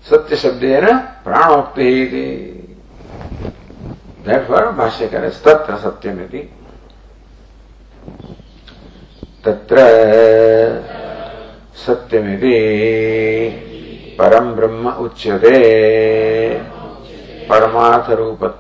सत्य 0.10 0.36
शब्द 0.38 0.64
प्राणोक्ति 1.24 1.92
दैट 4.26 4.48
फॉर 4.48 4.72
भाष्यकर 4.74 5.30
तत्र 5.46 5.78
सत्यमिति 5.80 6.50
तत्र 9.46 9.78
सत्यमिति 11.86 12.58
परम 14.20 14.48
ब्रह्म 14.56 14.86
उच्यते 15.04 15.60
परमार्थरूपत्वात् 17.50 18.60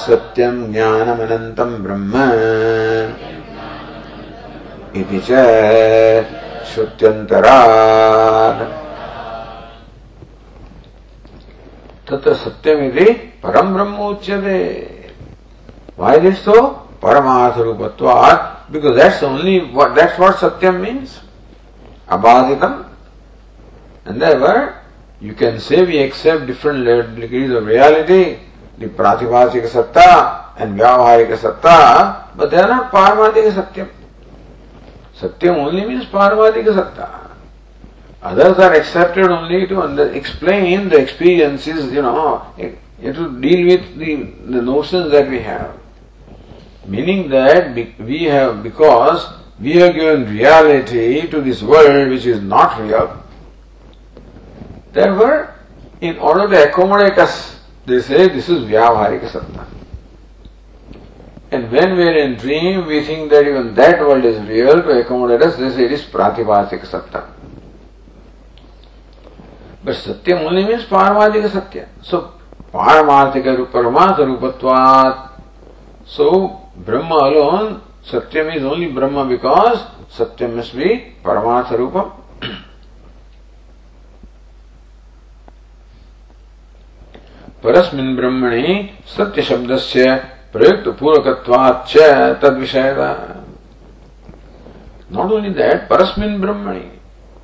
सत्यं 0.00 0.56
ज्ञानमनन्तं 0.72 1.70
ब्रह्म 1.82 2.12
इति 5.00 5.20
च 5.28 5.30
श्रुत्यन्तरात्। 6.72 8.60
तत्र 12.08 12.34
सत्यमिति 12.34 13.06
परम 13.44 13.66
ब्रह्म 13.74 13.96
उच्यते। 14.08 14.60
Why 15.98 16.14
this 16.18 16.40
परमास्वरूपत्वात् 17.02 18.72
because 18.72 18.94
that's 18.96 19.22
only 19.24 19.58
that's 19.76 20.18
what 20.20 20.34
satyam 20.36 20.74
means 20.80 21.20
अबाधितम 22.12 22.74
and 24.06 24.18
they were 24.20 24.58
you 25.22 25.34
can 25.38 25.58
say 25.58 25.82
we 25.82 25.98
accept 25.98 26.46
different 26.46 27.18
degrees 27.20 27.54
of 27.56 27.64
reality 27.64 28.22
the 28.80 28.86
pratibhasika 28.96 29.66
satta 29.68 30.08
and 30.60 30.74
vyavaharika 30.76 31.34
satta 31.38 31.76
but 32.36 32.50
there 32.50 32.68
not 32.70 32.90
paramarthika 32.92 33.52
satyam 33.54 33.86
satyam 35.20 35.64
only 35.66 35.84
means 35.86 36.04
paramarthika 36.12 36.68
satta 36.70 37.08
others 38.22 38.60
are 38.60 38.74
accepted 38.76 39.30
only 39.32 39.64
to 39.66 39.82
explain 40.02 40.88
the 40.88 40.94
experience 40.94 41.68
is 41.68 41.94
you 41.94 42.02
know 42.02 42.30
to 42.58 43.24
deal 43.40 43.64
with 43.64 44.62
the ocean 44.64 45.10
that 45.10 45.28
we 45.28 45.38
have 45.40 45.66
Meaning 46.86 47.28
that 47.30 47.74
we 47.98 48.24
have, 48.24 48.62
because 48.62 49.32
we 49.58 49.72
have 49.74 49.94
given 49.94 50.30
reality 50.30 51.28
to 51.28 51.40
this 51.40 51.62
world 51.62 52.10
which 52.10 52.26
is 52.26 52.40
not 52.40 52.80
real, 52.80 53.22
therefore, 54.92 55.54
in 56.00 56.18
order 56.18 56.48
to 56.48 56.68
accommodate 56.70 57.18
us 57.18 57.56
they 57.86 58.00
say 58.00 58.28
this 58.28 58.48
is 58.48 58.64
Vyavaharika 58.64 59.30
Satta. 59.30 59.66
And 61.52 61.70
when 61.70 61.96
we 61.96 62.02
are 62.02 62.16
in 62.16 62.34
dream, 62.34 62.86
we 62.86 63.04
think 63.04 63.30
that 63.30 63.46
even 63.46 63.74
that 63.76 64.00
world 64.00 64.24
is 64.24 64.40
real 64.48 64.82
to 64.82 65.00
accommodate 65.00 65.42
us, 65.42 65.56
they 65.56 65.70
say 65.70 65.84
it 65.84 65.92
is 65.92 66.02
Pratibhasika 66.02 66.84
Satta. 66.84 67.28
But 69.84 69.94
Satyam 69.94 70.40
only 70.40 70.64
means 70.64 70.82
Paramadika 70.84 71.48
Satya. 71.48 71.88
So, 72.02 72.34
Paramarthika 72.74 73.70
Paramatha 73.70 74.26
Rupatvat. 74.26 75.30
So, 76.04 76.65
Brahma 76.84 77.14
alone, 77.14 77.82
Satyam 78.04 78.54
is 78.54 78.62
only 78.62 78.92
Brahma 78.92 79.26
because 79.26 79.80
Satyam 80.10 80.56
must 80.56 80.76
be 80.76 81.14
Paramatha 81.22 81.76
Rupam. 81.76 82.12
परस्मिन् 87.66 88.16
ब्रह्मणि 88.16 88.74
सत्य 89.16 89.42
शब्दस्य 89.42 90.14
प्रयुक्त 90.52 90.88
पूर्वकत्वाच्च 90.98 91.96
तद 92.42 92.58
विषयता 92.58 93.10
not 95.10 95.30
only 95.30 95.50
that 95.50 95.88
parasmin 95.88 96.40
brahmani 96.40 96.90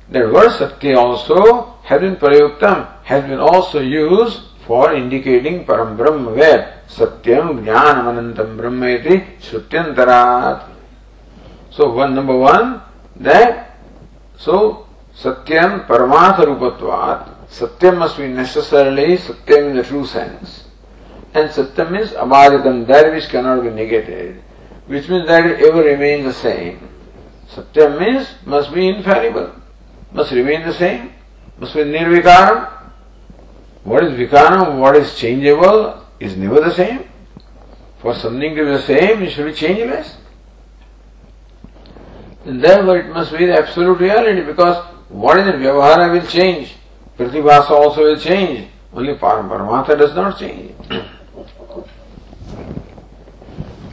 that 0.09 0.31
word 0.31 0.51
satya 0.51 0.97
also 0.97 1.75
has 1.83 2.01
been 2.01 2.15
prayuktam 2.15 2.87
has 3.03 3.23
been 3.23 3.39
also 3.39 3.79
used 3.79 4.41
for 4.67 4.93
indicating 4.95 5.59
param 5.65 5.95
Brahma 5.97 6.29
वेद 6.31 6.65
सत्यम 6.91 7.63
ज्ञान 7.63 8.05
अनंतम 8.07 8.57
ब्रह्म 8.57 8.87
इति 8.87 9.21
so 11.73 11.87
one 11.91 12.11
number 12.13 12.33
one 12.43 12.73
so 14.39 14.59
satyam 15.17 15.77
परमार्थ 15.89 16.39
रूपत्वात 16.45 17.25
satyam 17.53 18.03
must 18.03 18.19
be 18.19 18.27
necessarily 18.29 19.15
satyam 19.19 19.67
in 19.67 19.79
the 19.79 20.03
sense 20.05 20.59
and 21.35 21.49
satyam 21.49 21.91
means 21.93 22.13
अबाधितम 22.23 22.83
that 22.85 23.13
which 23.13 23.25
can 23.25 23.45
not 23.45 23.61
be 23.63 23.69
negated 23.71 24.91
which 24.91 25.09
means 25.09 25.27
that 25.27 25.61
ever 25.61 25.83
remain 25.83 26.27
the 26.27 26.31
same 26.33 26.87
satyam 27.55 27.99
means 27.99 28.35
must 28.47 28.73
be 28.73 28.87
invariable 28.89 29.47
must 30.15 30.33
remain 30.33 30.69
the 30.69 30.73
same 30.73 31.07
must 31.59 31.77
be 31.77 31.83
nirvikaram 31.91 32.65
What 33.83 34.03
is 34.03 34.13
vikaram? 34.13 34.79
What 34.79 34.95
is 34.95 35.17
changeable? 35.17 36.03
is 36.23 36.37
never 36.37 36.61
the 36.61 36.73
same. 36.73 37.09
For 37.99 38.13
something 38.15 38.55
to 38.55 38.63
be 38.63 38.71
the 38.71 38.81
same, 38.81 39.23
it 39.23 39.31
should 39.31 39.45
be 39.45 39.53
changeless. 39.53 40.17
And 42.45 42.63
therefore 42.63 42.97
it 42.97 43.07
must 43.13 43.31
be 43.31 43.45
the 43.45 43.57
absolute 43.57 43.99
reality 43.99 44.41
because 44.41 44.85
what 45.09 45.39
is 45.39 45.47
in 45.47 45.61
Vyavahara 45.61 46.11
will 46.11 46.27
change. 46.27 46.75
Pratibhasa 47.17 47.71
also 47.71 48.03
will 48.03 48.19
change. 48.19 48.67
Only 48.93 49.15
Paramatma 49.15 49.97
does 49.97 50.13
not 50.15 50.37
change. 50.37 50.75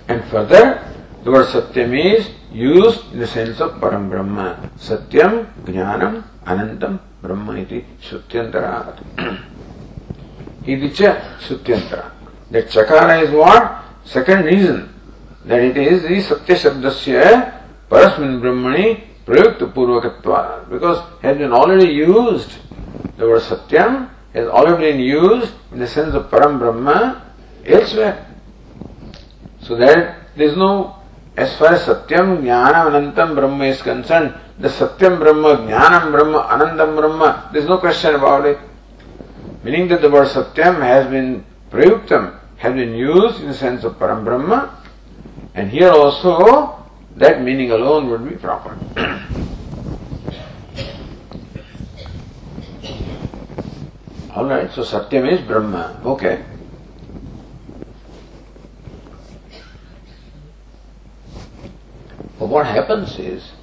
and 0.09 0.25
further, 0.25 0.83
the 1.23 1.31
word 1.31 1.47
Satyam 1.47 1.95
is 2.17 2.31
used 2.51 3.13
in 3.13 3.21
the 3.21 3.27
sense 3.27 3.61
of 3.61 3.73
Param 3.81 4.11
Brahma. 4.11 4.71
Satyam, 4.77 5.47
Jnanam, 5.63 6.25
Anantam, 6.45 6.99
Brahma 7.23 7.59
iti 7.59 7.85
Shrutyantara. 8.03 9.60
Iti 10.67 10.91
cha 10.91 11.39
Shutyantara. 11.41 12.11
That 12.51 12.69
Chakara 12.69 13.23
is 13.23 13.31
what? 13.31 13.85
Second 14.05 14.45
reason. 14.45 14.93
That 15.45 15.61
it 15.61 15.77
is 15.77 16.03
the 16.03 16.21
Satya 16.21 16.57
Shabdasya 16.57 17.89
Parasmin 17.89 18.41
Brahmani 18.41 19.05
Prayukta 19.25 19.73
Purvakatva. 19.73 20.69
Because 20.69 20.99
has 21.23 21.39
been 21.39 21.53
already 21.53 21.91
used. 21.91 22.53
The 23.17 23.27
word 23.27 23.43
Satyam 23.43 24.11
has 24.33 24.49
already 24.49 24.93
been 24.93 25.01
used 25.01 25.53
in 25.73 25.79
the 25.79 25.87
sense 25.87 26.15
of 26.15 26.31
Param 26.31 26.59
Brahma 26.59 27.35
elsewhere. 27.65 28.27
So 29.61 29.77
that 29.77 30.37
there 30.37 30.47
is 30.47 30.57
no, 30.57 30.97
as 31.37 31.57
far 31.59 31.75
as 31.75 31.87
Satyam, 31.87 32.43
Jnanam, 32.43 33.15
Anantam 33.15 33.35
Brahma 33.35 33.65
is 33.65 33.83
concerned, 33.83 34.35
the 34.59 34.69
Satyam 34.69 35.19
Brahma, 35.19 35.69
Jnanam 35.69 36.11
Brahma, 36.13 36.49
Anandam 36.51 36.97
Brahma, 36.97 37.51
there 37.53 37.63
is 37.63 37.69
no 37.69 37.79
question 37.79 38.15
about 38.15 38.47
it. 38.47 38.59
Meaning 39.64 39.88
that 39.90 40.02
the 40.02 40.10
word 40.10 40.28
Satyam 40.28 40.82
has 40.82 41.08
been 41.10 41.46
Prayuktam, 41.72 42.40
has 42.58 42.74
been 42.74 42.94
used 42.94 43.42
in 43.42 43.48
the 43.48 43.54
sense 43.54 43.84
of 43.84 43.94
Param 43.94 44.24
Brahma, 44.24 44.84
and 45.54 45.70
here 45.70 45.90
also 45.90 46.84
that 47.16 47.42
meaning 47.42 47.72
alone 47.72 48.10
would 48.10 48.28
be 48.28 48.36
proper. 48.36 48.78
Alright, 54.36 54.72
so 54.74 54.82
Satyam 54.84 55.32
is 55.32 55.42
Brahma. 55.42 56.00
Okay. 56.06 56.44
But 62.38 62.50
what 62.50 62.66
happens 62.68 63.18
is, 63.18 63.54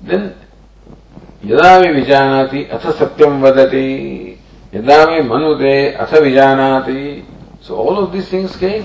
then 0.00 0.34
यदा 1.44 1.76
वे 1.78 1.92
विजानाति 1.92 2.62
अथ 2.72 2.86
सत्यम 2.98 3.42
वदति 3.42 4.37
यदा 4.74 5.02
वे 5.04 5.20
मनुते 5.22 5.74
अथ 6.02 6.14
विजानाति 6.22 7.02
so 7.66 7.76
all 7.84 7.96
of 7.98 8.10
this 8.12 8.32
things 8.32 8.56
came 8.56 8.82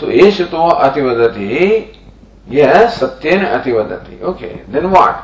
so 0.00 0.10
एष 0.24 0.40
तो 0.50 0.68
अतिवदति 0.86 1.50
यह 2.48 2.88
सत्येन 2.96 3.44
अतिवदति 3.46 4.20
okay 4.30 4.48
then 4.72 4.86
what 4.94 5.22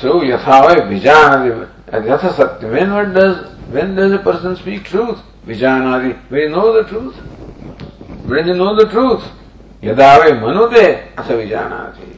सो 0.00 0.22
यथा 0.24 0.60
वे 0.66 0.80
विजानाति 0.84 2.08
यथा 2.10 2.30
सत्य 2.38 2.68
when 2.68 2.90
what 2.90 3.06
does 3.18 3.36
when 3.74 3.94
does 3.96 4.18
a 4.18 4.22
person 4.24 4.54
speak 4.54 4.84
truth 4.90 5.46
विजानाति 5.48 6.14
way 6.32 6.48
know 6.48 6.72
the 6.80 6.86
truth 6.88 7.30
when 8.24 8.46
they 8.46 8.54
know 8.54 8.72
the 8.74 8.84
truth 8.86 9.24
यदा 9.84 10.16
वे 10.16 10.32
मनुते 10.40 10.86
अथ 11.18 11.30
विजानाति 11.30 12.12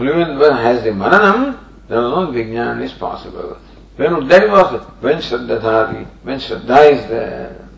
When 0.00 0.38
one 0.38 0.56
has 0.56 0.82
the 0.82 0.90
mananam, 0.90 1.58
then 1.86 1.98
alone 1.98 2.32
Vijnana 2.32 2.82
is 2.82 2.92
possible. 2.92 3.58
When 3.95 4.27
that 4.27 4.49
was 4.49 4.81
when 4.99 5.17
Shraddha 5.17 6.05
when 6.23 6.39
Shraddha 6.39 6.91
is 6.91 7.09
there, 7.09 7.69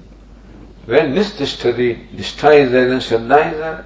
when 0.86 1.13
Nistishtati, 1.13 2.15
Nishtha 2.15 2.59
is 2.59 2.72
there, 2.72 2.88
then 2.88 2.99
Shraddha 2.99 3.51
is 3.51 3.57
there. 3.59 3.86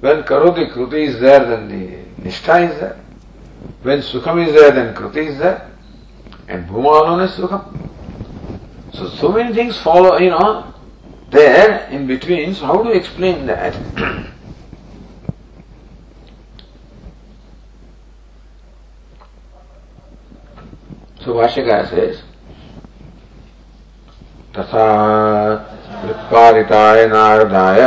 When 0.00 0.22
Karoti 0.22 0.72
Kruti 0.72 1.08
is 1.08 1.18
there, 1.18 1.44
then 1.44 1.68
the 1.68 2.28
Nishtha 2.28 2.70
is 2.70 2.80
there. 2.80 3.00
When 3.82 3.98
Sukham 4.00 4.46
is 4.46 4.52
there, 4.52 4.70
then 4.70 4.94
Kruti 4.94 5.28
is 5.28 5.38
there. 5.38 5.70
And 6.46 6.68
Bhuma 6.68 7.00
alone 7.00 7.20
is 7.22 7.32
Sukham. 7.32 7.88
So, 8.92 9.08
so 9.08 9.32
many 9.32 9.54
things 9.54 9.80
follow, 9.80 10.18
you 10.18 10.30
know, 10.30 10.74
there 11.30 11.88
in 11.90 12.06
between. 12.06 12.54
So 12.54 12.66
how 12.66 12.82
do 12.82 12.90
you 12.90 12.94
explain 12.96 13.46
that? 13.46 13.74
So 21.20 21.32
Bhashikara 21.32 21.84
says, 21.84 22.16
तथा 24.58 24.84
व्युत्पादिताय 26.04 27.06
नारदाय। 27.06 27.80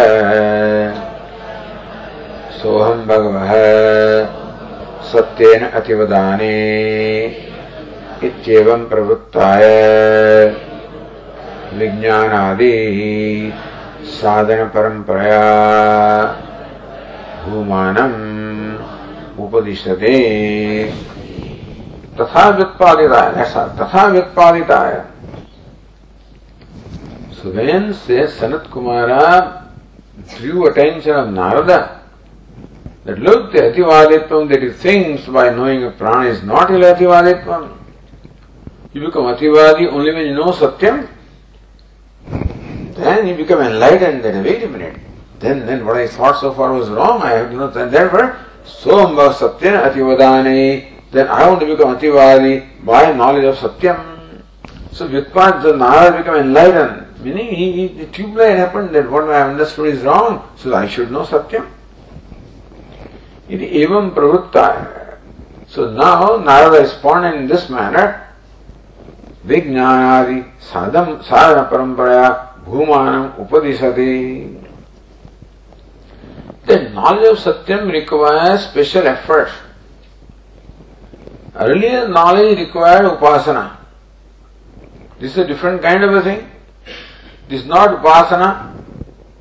सोहम 2.62 3.06
भगवः 3.06 3.52
सत्येन 5.04 5.66
अतिवदाने 5.66 6.54
इत्येवं 8.24 8.86
प्रवृत्ताय। 8.86 9.66
विज्ञानादि 11.74 12.76
साधन 14.04 14.66
परंपरया 14.66 15.44
उपदिशते। 19.40 20.14
तथा 22.21 22.49
व्युत्पादिताय 22.49 23.33
ऐसा 23.43 23.67
तथा 23.81 24.07
व्युत्पादिताय 24.07 25.05
So 27.41 27.51
when 27.51 27.95
says 27.95 28.33
Sanat 28.33 28.67
Kumara 28.67 29.69
drew 30.37 30.67
attention 30.67 31.15
of 31.15 31.33
Narada 31.33 32.03
that 33.05 33.21
look 33.21 33.53
the 33.53 33.61
Ativaditvam 33.61 34.49
that 34.49 34.61
he 34.61 34.71
thinks 34.71 35.27
by 35.27 35.51
knowing 35.51 35.85
a 35.85 35.91
prana 35.93 36.29
is 36.29 36.43
not 36.43 36.71
ill 36.71 36.81
Ativaditvam. 36.81 37.77
You 38.93 39.07
become 39.07 39.25
Ativadi 39.25 39.87
only 39.87 40.13
when 40.13 40.27
you 40.27 40.35
know 40.35 40.51
Satyam. 40.51 41.09
Then 42.29 43.29
you 43.29 43.37
become 43.37 43.61
enlightened. 43.61 44.25
Then 44.25 44.43
wait 44.43 44.65
a 44.65 44.69
minute. 44.69 45.01
Then 45.39 45.65
then 45.65 45.87
what 45.87 45.97
I 45.97 46.09
thought 46.09 46.41
so 46.41 46.53
far 46.53 46.73
was 46.73 46.91
wrong. 46.91 47.23
I 47.23 47.31
have 47.35 47.51
to 47.51 47.57
know. 47.57 47.69
And 47.69 47.93
therefore, 47.93 48.37
Sombha 48.65 49.33
Satyam 49.33 49.93
Ativadani 49.93 50.92
then 51.14 51.28
I 51.28 51.48
want 51.48 51.60
to 51.62 51.68
become 51.68 51.96
Ativadi 51.96 52.84
by 52.84 53.14
knowledge 53.14 53.46
of 53.46 53.56
Satyam. 53.58 54.42
So 54.92 55.08
Vyutpat, 55.08 55.62
the 55.62 55.78
Narada 55.78 56.18
become 56.18 56.38
enlightened. 56.38 57.24
Meaning 57.24 57.54
he, 57.54 57.72
he, 57.72 57.88
the 57.88 58.06
tube 58.08 58.36
light 58.36 58.58
happened 58.58 58.96
that 58.96 59.10
what 59.10 59.30
I 59.30 59.38
have 59.38 59.52
understood 59.52 59.94
is 59.94 60.02
wrong, 60.02 60.50
so 60.58 60.74
I 60.74 60.88
should 60.88 61.12
know 61.12 61.24
Satyam. 61.24 61.70
It 63.48 63.60
evam 63.60 64.14
pravutta. 64.16 65.20
So 65.68 65.92
now 65.92 66.38
Narada 66.38 66.84
is 66.84 66.94
born 66.94 67.26
in 67.26 67.48
this 67.48 67.70
manner. 67.70 68.28
Vijnanadi 69.46 70.52
sadham 70.60 71.24
sadhana 71.24 71.70
paramparaya 71.70 72.64
bhumanam 72.66 73.36
upadisati. 73.38 74.62
The 76.66 76.90
knowledge 76.90 77.38
of 77.38 77.38
Satyam 77.38 77.92
requires 77.92 78.64
special 78.64 79.06
effort. 79.06 79.50
Earlier 81.56 82.08
knowledge 82.08 82.58
required 82.58 83.06
upasana. 83.06 83.78
This 85.20 85.32
is 85.34 85.38
a 85.38 85.48
different 85.48 85.82
kind 85.82 86.04
of 86.04 86.14
a 86.16 86.22
thing. 86.22 86.50
This 87.48 87.62
is 87.62 87.68
not 87.68 88.02
upasana. 88.02 88.74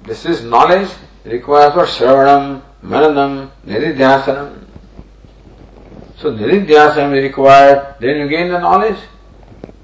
This 0.05 0.27
is 0.27 0.45
knowledge 0.45 0.91
required 1.25 1.73
for 1.73 1.85
shravanam, 1.85 2.63
mananam, 2.85 3.51
nididhyasanam. 3.67 4.67
So 6.19 6.33
nididhyasanam 6.33 7.17
is 7.17 7.23
required, 7.25 7.97
then 8.01 8.19
you 8.19 8.29
gain 8.29 8.51
the 8.51 8.59
knowledge. 8.59 8.99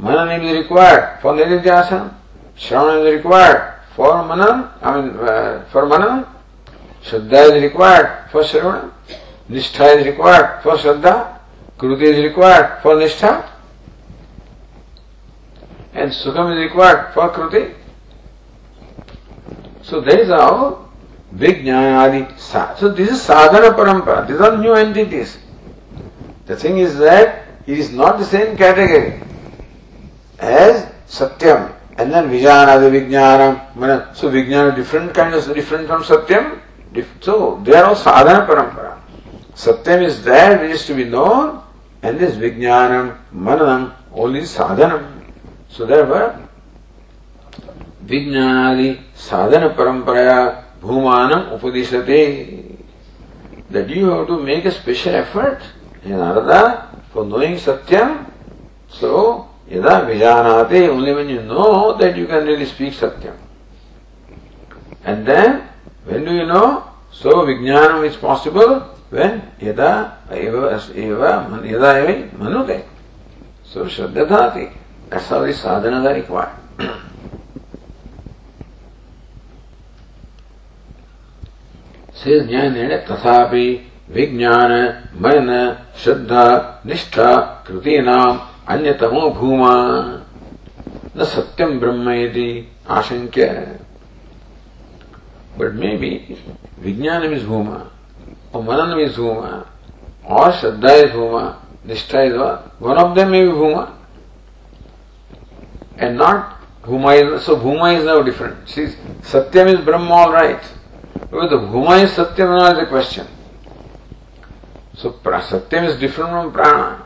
Mananam 0.00 0.44
is 0.44 0.58
required 0.58 1.20
for 1.22 1.32
nididhyasanam. 1.32 2.14
Shravanam 2.58 3.06
is 3.06 3.14
required 3.14 3.74
for 3.94 4.12
mananam, 4.24 4.70
I 4.82 5.00
mean 5.00 5.16
uh, 5.16 5.64
for 5.72 5.82
mananam. 5.86 6.28
Shraddha 7.02 7.56
is 7.56 7.62
required 7.62 8.28
for 8.30 8.42
shravanam. 8.42 8.92
Nishtha 9.48 9.96
is 9.96 10.06
required 10.06 10.62
for 10.62 10.76
shraddha. 10.76 11.37
Kruti 11.78 12.02
is 12.02 12.24
required 12.24 12.82
for 12.82 12.96
Nishtha 12.96 13.48
and 15.94 16.10
Sukham 16.10 16.52
is 16.52 16.58
required 16.58 17.14
for 17.14 17.30
Kruti. 17.30 17.74
So 19.82 20.00
that 20.00 20.18
is 20.18 20.28
how 20.28 20.88
Vijnanadi 21.34 22.76
So 22.78 22.88
this 22.88 23.10
is 23.10 23.22
Sadhana 23.22 23.76
Parampara. 23.76 24.26
These 24.26 24.40
are 24.40 24.58
new 24.58 24.72
entities. 24.72 25.38
The 26.46 26.56
thing 26.56 26.78
is 26.78 26.98
that 26.98 27.44
it 27.64 27.78
is 27.78 27.92
not 27.92 28.18
the 28.18 28.24
same 28.24 28.56
category 28.56 29.20
as 30.40 30.84
Satyam 31.06 31.74
and 31.96 32.12
then 32.12 32.28
Vijanadi 32.28 32.90
Vijnanam. 32.90 34.16
So 34.16 34.30
Vijnana 34.30 34.74
different 34.74 35.14
kind 35.14 35.32
of 35.32 35.44
different 35.54 35.86
from 35.86 36.02
Satyam. 36.02 36.60
So 37.20 37.60
they 37.62 37.74
are 37.74 37.84
all 37.84 37.94
Sadhana 37.94 38.46
Parampara. 38.46 38.98
Satyam 39.54 40.02
is 40.02 40.24
that 40.24 40.60
which 40.60 40.72
is 40.72 40.84
to 40.86 40.94
be 40.94 41.04
known 41.04 41.62
and 42.02 42.18
this 42.18 42.36
Vijnanam, 42.36 43.18
Mananam, 43.34 43.94
all 44.12 44.34
is 44.34 44.56
sadhanam. 44.56 45.32
So 45.68 45.84
therefore, 45.84 46.48
विज्ञानादि 48.06 48.98
साधन 49.16 49.76
परंपरा 49.76 50.64
bhumanam 50.80 51.58
upadishate. 51.58 52.76
That 53.70 53.88
you 53.90 54.06
have 54.06 54.26
to 54.28 54.42
make 54.42 54.64
a 54.64 54.72
special 54.72 55.14
effort 55.14 55.60
in 56.02 56.12
Narada 56.12 56.88
for 57.12 57.26
knowing 57.26 57.56
Satyam. 57.56 58.30
So, 58.88 59.46
yada 59.68 60.06
vijanate, 60.06 60.88
only 60.88 61.12
when 61.12 61.28
you 61.28 61.42
know 61.42 61.94
that 61.98 62.16
you 62.16 62.26
can 62.26 62.46
really 62.46 62.64
speak 62.64 62.94
Satyam. 62.94 63.36
And 65.04 65.26
then, 65.26 65.68
when 66.04 66.24
do 66.24 66.32
you 66.32 66.46
know? 66.46 66.90
So, 67.12 67.44
vijnanam 67.44 68.06
is 68.06 68.16
possible 68.16 68.97
यदा 69.14 70.18
एव 70.32 70.68
एव 70.96 71.24
यदा 71.66 71.92
एव 71.92 72.30
मनुते। 72.40 72.84
सो 73.64 73.88
श्रद्धाति 73.88 74.64
कसावि 75.12 75.52
साधना 75.52 76.10
रिक्वा 76.10 76.42
से 82.14 82.40
ज्ञान 82.40 82.74
तथा 82.98 83.44
विज्ञान 84.10 84.72
मन 85.14 85.76
श्रद्धा, 85.96 86.82
निष्ठा 86.86 87.34
कृति 87.68 87.96
अन्यतमो 88.68 89.30
भूमा। 89.30 89.74
न 91.16 91.24
सत्यम 91.24 91.78
ब्रह्म 91.80 92.10
यदि 92.10 92.72
आशंक्य 92.90 93.46
but 95.58 95.72
may 95.72 95.96
be 95.96 96.42
vijnana 96.80 97.22
is 97.22 97.46
bhuma. 97.46 97.86
और 98.54 98.62
मनन 98.62 98.98
इज़ 99.00 99.20
भूमा 99.20 99.50
और 100.36 100.52
shraddha 100.60 100.94
bhuma 101.14 101.42
nishtha 101.86 102.22
is 102.22 102.36
one 102.36 102.96
of 103.04 103.14
them 103.14 103.28
may 103.30 103.44
be 103.46 103.52
bhuma 103.58 103.86
and 105.98 106.20
not 106.20 106.86
bhuma 106.86 107.12
is 107.12 107.36
so 107.46 107.56
bhuma 107.66 107.90
is 107.90 108.06
no 108.08 108.20
different 108.30 109.24
satyam 109.32 109.68
is 109.68 109.80
Brahma 109.84 110.12
all 110.12 110.32
right 110.32 110.76
Because 111.30 111.50
the 111.50 111.58
Bhuma 111.58 112.02
is 112.02 112.12
Satyam 112.12 112.58
now 112.58 112.72
is 112.72 112.78
a 112.78 112.86
question. 112.86 113.26
So 114.94 115.12
Satyam 115.12 115.84
is 115.84 115.98
different 116.00 116.30
from 116.30 116.52
Prana. 116.52 117.04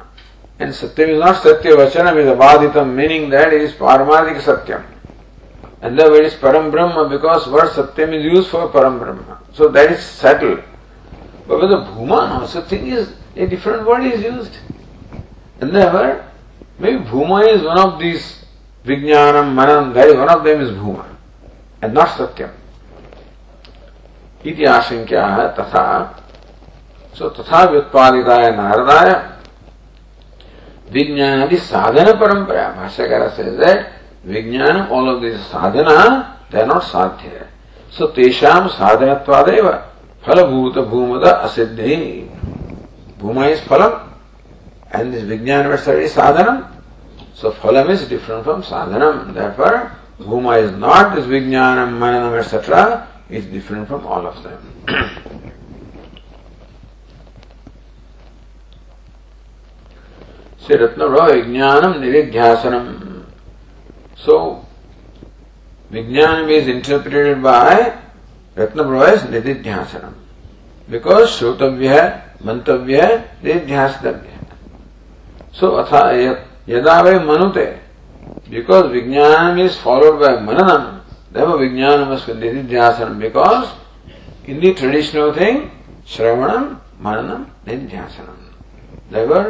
And 0.60 0.70
Satyam 0.70 1.08
is 1.08 1.18
not 1.18 1.42
Satya 1.42 1.72
Vachanam, 1.72 2.16
is 2.18 2.26
Abaditam, 2.26 2.94
meaning 2.94 3.30
that 3.30 3.52
it 3.52 3.62
is 3.62 3.72
Paramarthik 3.72 4.40
Satyam. 4.40 4.84
And 5.80 5.98
the 5.98 6.08
word 6.08 6.24
is 6.24 6.34
Param 6.34 6.70
Brahma 6.70 7.08
because 7.08 7.48
word 7.48 7.70
Satyam 7.70 8.14
is 8.14 8.24
used 8.24 8.48
for 8.48 8.68
Param 8.68 9.00
Brahma. 9.00 9.40
So 9.54 9.68
that 9.68 9.90
is 9.90 10.04
settled. 10.04 10.62
But 11.46 11.60
with 11.60 11.70
the 11.70 11.76
Bhuma 11.76 12.40
also 12.40 12.62
thing 12.62 12.86
is 12.88 13.14
a 13.36 13.46
different 13.46 13.86
word 13.86 14.04
is 14.04 14.22
used. 14.22 14.58
And 15.60 15.74
therefore, 15.74 16.24
maybe 16.78 17.04
Bhuma 17.04 17.48
is 17.48 17.62
one 17.62 17.78
of 17.78 17.98
these 17.98 18.44
Vijnanam, 18.84 19.54
Manam, 19.54 19.96
is 19.96 20.16
one 20.16 20.30
of 20.30 20.44
them 20.44 20.60
is 20.60 20.70
Bhuma 20.70 21.06
and 21.80 21.94
not 21.94 22.08
Satyam. 22.08 22.50
इति 24.44 24.64
आशंका 24.64 25.26
है 25.34 25.46
तथा 25.54 25.84
सो 27.18 27.28
तथा 27.38 27.62
व्युत्पादिताय 27.70 28.50
नारदाय 28.56 29.10
विज्ञानादि 30.92 31.56
साधन 31.56 32.10
परंपरा 32.20 32.68
भाष्यकार 32.78 33.28
says 33.36 33.56
that 33.58 33.92
विज्ञान 34.26 34.90
all 34.90 35.08
of 35.08 35.20
this 35.22 35.38
sadhana 35.46 36.38
they 36.50 36.60
are 36.60 36.66
not 36.66 36.82
sadhya 36.82 37.46
so 37.90 38.08
tesham 38.08 38.68
sadhanatvadev 38.68 39.91
फलभूत 40.26 40.78
भूमद 40.88 41.24
असिद्धि। 41.24 41.96
Bhoom 43.20 43.44
is 43.44 43.60
फलम 43.68 43.92
एंड 44.94 45.12
दिस 45.12 45.24
विज्ञान 45.24 45.76
साधनम 45.76 46.62
सो 47.40 47.50
फलम 47.62 47.90
इज़ 47.92 48.08
डिफरेंट 48.08 48.42
फ्रॉम 48.44 48.60
साधनम 48.62 49.18
दर 49.34 49.76
भूमा 50.22 50.56
is 50.56 50.72
not 50.76 51.14
this 51.14 51.26
vijnana 51.26 51.78
mananam 51.94 52.34
etcetera 52.38 52.82
is 53.30 53.50
different 53.52 53.86
from 53.86 54.06
all 54.16 54.26
of 54.26 54.38
them 54.38 54.70
Shri 60.66 60.76
Ratna 60.76 61.02
विज्ञानम 61.04 62.00
निरिध्यासनम 62.00 62.86
सो 64.24 64.38
विज्ञान 65.90 66.50
is 66.50 66.70
interpreted 66.70 67.40
bye 67.42 67.82
रत्न 68.56 68.82
प्रवेश 68.82 69.22
because 70.88 71.26
श्रोतव्य 71.28 71.88
है 71.88 72.04
मंतव्य 72.46 73.00
है 73.02 73.16
निधिध्यासनव्य। 73.44 74.30
सो 75.58 75.66
अथा 75.82 76.00
यदा 76.68 77.00
वे 77.00 77.18
मनुते 77.20 77.64
because 78.50 78.86
vijnana 78.86 79.58
is 79.60 79.76
followed 79.82 80.18
by 80.20 80.36
mananam 80.46 80.84
Dev 81.34 81.54
vijnana 81.58 82.08
nididhyasanam 82.10 83.18
because 83.20 83.64
in 84.50 84.60
the 84.60 84.72
traditional 84.72 85.32
thing 85.32 85.60
shravanam, 86.12 86.64
mananam 87.04 87.44
nididhyasanam 87.66 88.38
they were 89.12 89.44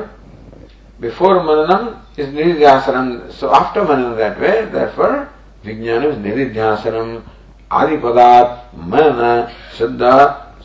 before 1.00 1.42
mananam 1.42 1.88
is 2.18 2.30
nididhyasanam 2.30 3.06
so 3.40 3.46
after 3.60 3.82
mananam 3.90 4.14
that 4.16 4.38
way 4.40 4.60
there 4.72 4.88
for 4.96 5.12
विज्ञान 5.66 6.04
is 6.04 6.18
निधिध्यासनम। 6.18 7.08
आदि 7.80 7.96
पदार्थ, 7.96 8.50
मन, 8.92 9.20
श्रद्धा 9.76 10.14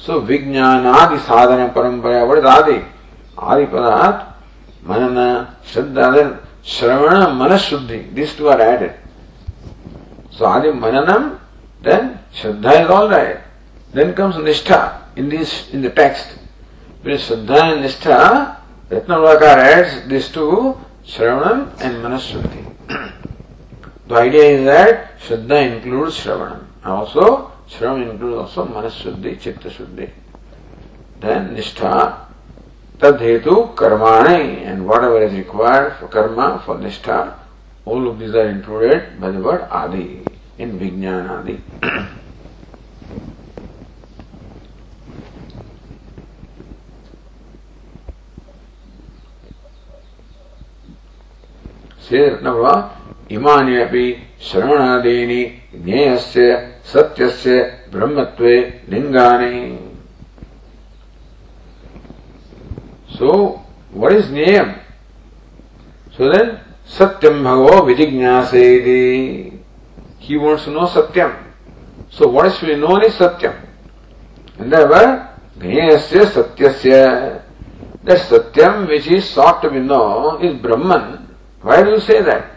सुविज्ञान 0.05 0.87
आदि 0.87 1.17
साधन, 1.19 1.67
परंपरा 1.75 2.25
बड़े 2.25 2.41
आदि 2.49 2.81
आदि 3.43 3.65
पदार्थ, 3.73 4.19
मन, 4.89 5.15
shraddha, 5.73 6.05
shravana 6.67 7.23
mana 7.33 7.57
shuddhi 7.57 7.97
this 8.15 8.37
two 8.37 8.47
are 8.49 8.61
added 8.61 8.93
so 10.37 10.45
आदि 10.45 10.71
mananam 10.81 11.23
then 11.83 12.09
shraddha 12.41 12.71
is 12.79 12.89
all 12.91 13.07
right 13.11 13.95
then 13.95 14.11
comes 14.13 14.37
nishtha 14.45 14.79
in 15.17 15.29
this 15.29 15.53
in 15.73 15.81
the 15.81 15.91
text 15.95 17.07
shraddha 17.27 17.65
and 17.65 17.81
nishtha 17.81 18.17
Ratna 18.93 19.21
प्रकार 19.21 19.59
adds 19.59 19.93
this 20.09 20.33
to 20.33 20.75
shravanam 21.15 21.65
and 21.81 22.03
mana 22.03 22.17
shuddhi 22.27 22.65
the 24.09 24.17
idea 24.17 24.43
is 24.49 24.63
that 24.65 25.07
shraddha 25.27 25.57
include 25.59 26.09
shravanam. 26.19 26.66
Also, 26.87 27.51
Shravanam 27.69 28.11
includes 28.11 28.37
also 28.37 28.65
Manasruddhi, 28.65 29.39
Chitta 29.39 29.69
Shuddhi. 29.69 30.09
Then 31.19 31.55
Nishtha, 31.55 32.27
Tadhetu 32.97 33.75
Karmani, 33.75 34.65
and 34.65 34.87
whatever 34.87 35.21
is 35.21 35.33
required 35.33 35.97
for 35.97 36.07
karma, 36.07 36.61
for 36.65 36.75
Nishtha, 36.75 37.33
all 37.83 38.07
of 38.07 38.19
these 38.19 38.33
are 38.33 38.47
included 38.47 39.19
by 39.19 39.31
the 39.31 39.39
word 39.39 39.67
Adi 39.69 40.23
in 40.57 40.79
Vijnana 40.79 41.41
Adi. 41.41 41.61
श्रीरत्नवा 52.07 52.73
इमानि 53.35 53.75
अपि 53.81 54.03
श्रवणादीनि 54.45 55.43
ज्ञेयस्य 55.85 56.55
सत्यस्य 56.93 57.61
ब्रह्मत्वे 57.93 58.55
लिङ्गानि 58.89 59.77
So, 63.17 63.65
what 63.91 64.13
is 64.13 64.27
Niyam? 64.27 64.79
So 66.15 66.29
then, 66.29 66.59
Satyam 66.87 67.41
Bhagavo 67.41 67.81
Vijignasedi. 67.87 69.59
He 70.19 70.37
wants 70.37 70.65
to 70.65 70.71
know 70.71 70.85
Satyam. 70.85 71.43
So 72.09 72.27
what 72.27 72.45
is 72.45 72.57
to 72.59 72.67
be 72.67 72.75
known 72.75 73.03
is 73.03 73.13
Satyam. 73.13 73.55
And 74.59 74.71
therefore, 74.71 75.29
Gneyasya 75.59 76.25
Satyasya. 76.25 77.43
That 78.03 78.19
Satyam 78.19 78.87
which 78.87 79.07
is 79.07 79.29
sought 79.29 79.61
to 79.63 79.69
be 79.69 79.79
known 79.79 80.43
is 80.43 80.61
Brahman. 80.61 81.35
Why 81.61 81.83
do 81.83 81.91
you 81.91 81.99
say 81.99 82.21
that? 82.21 82.56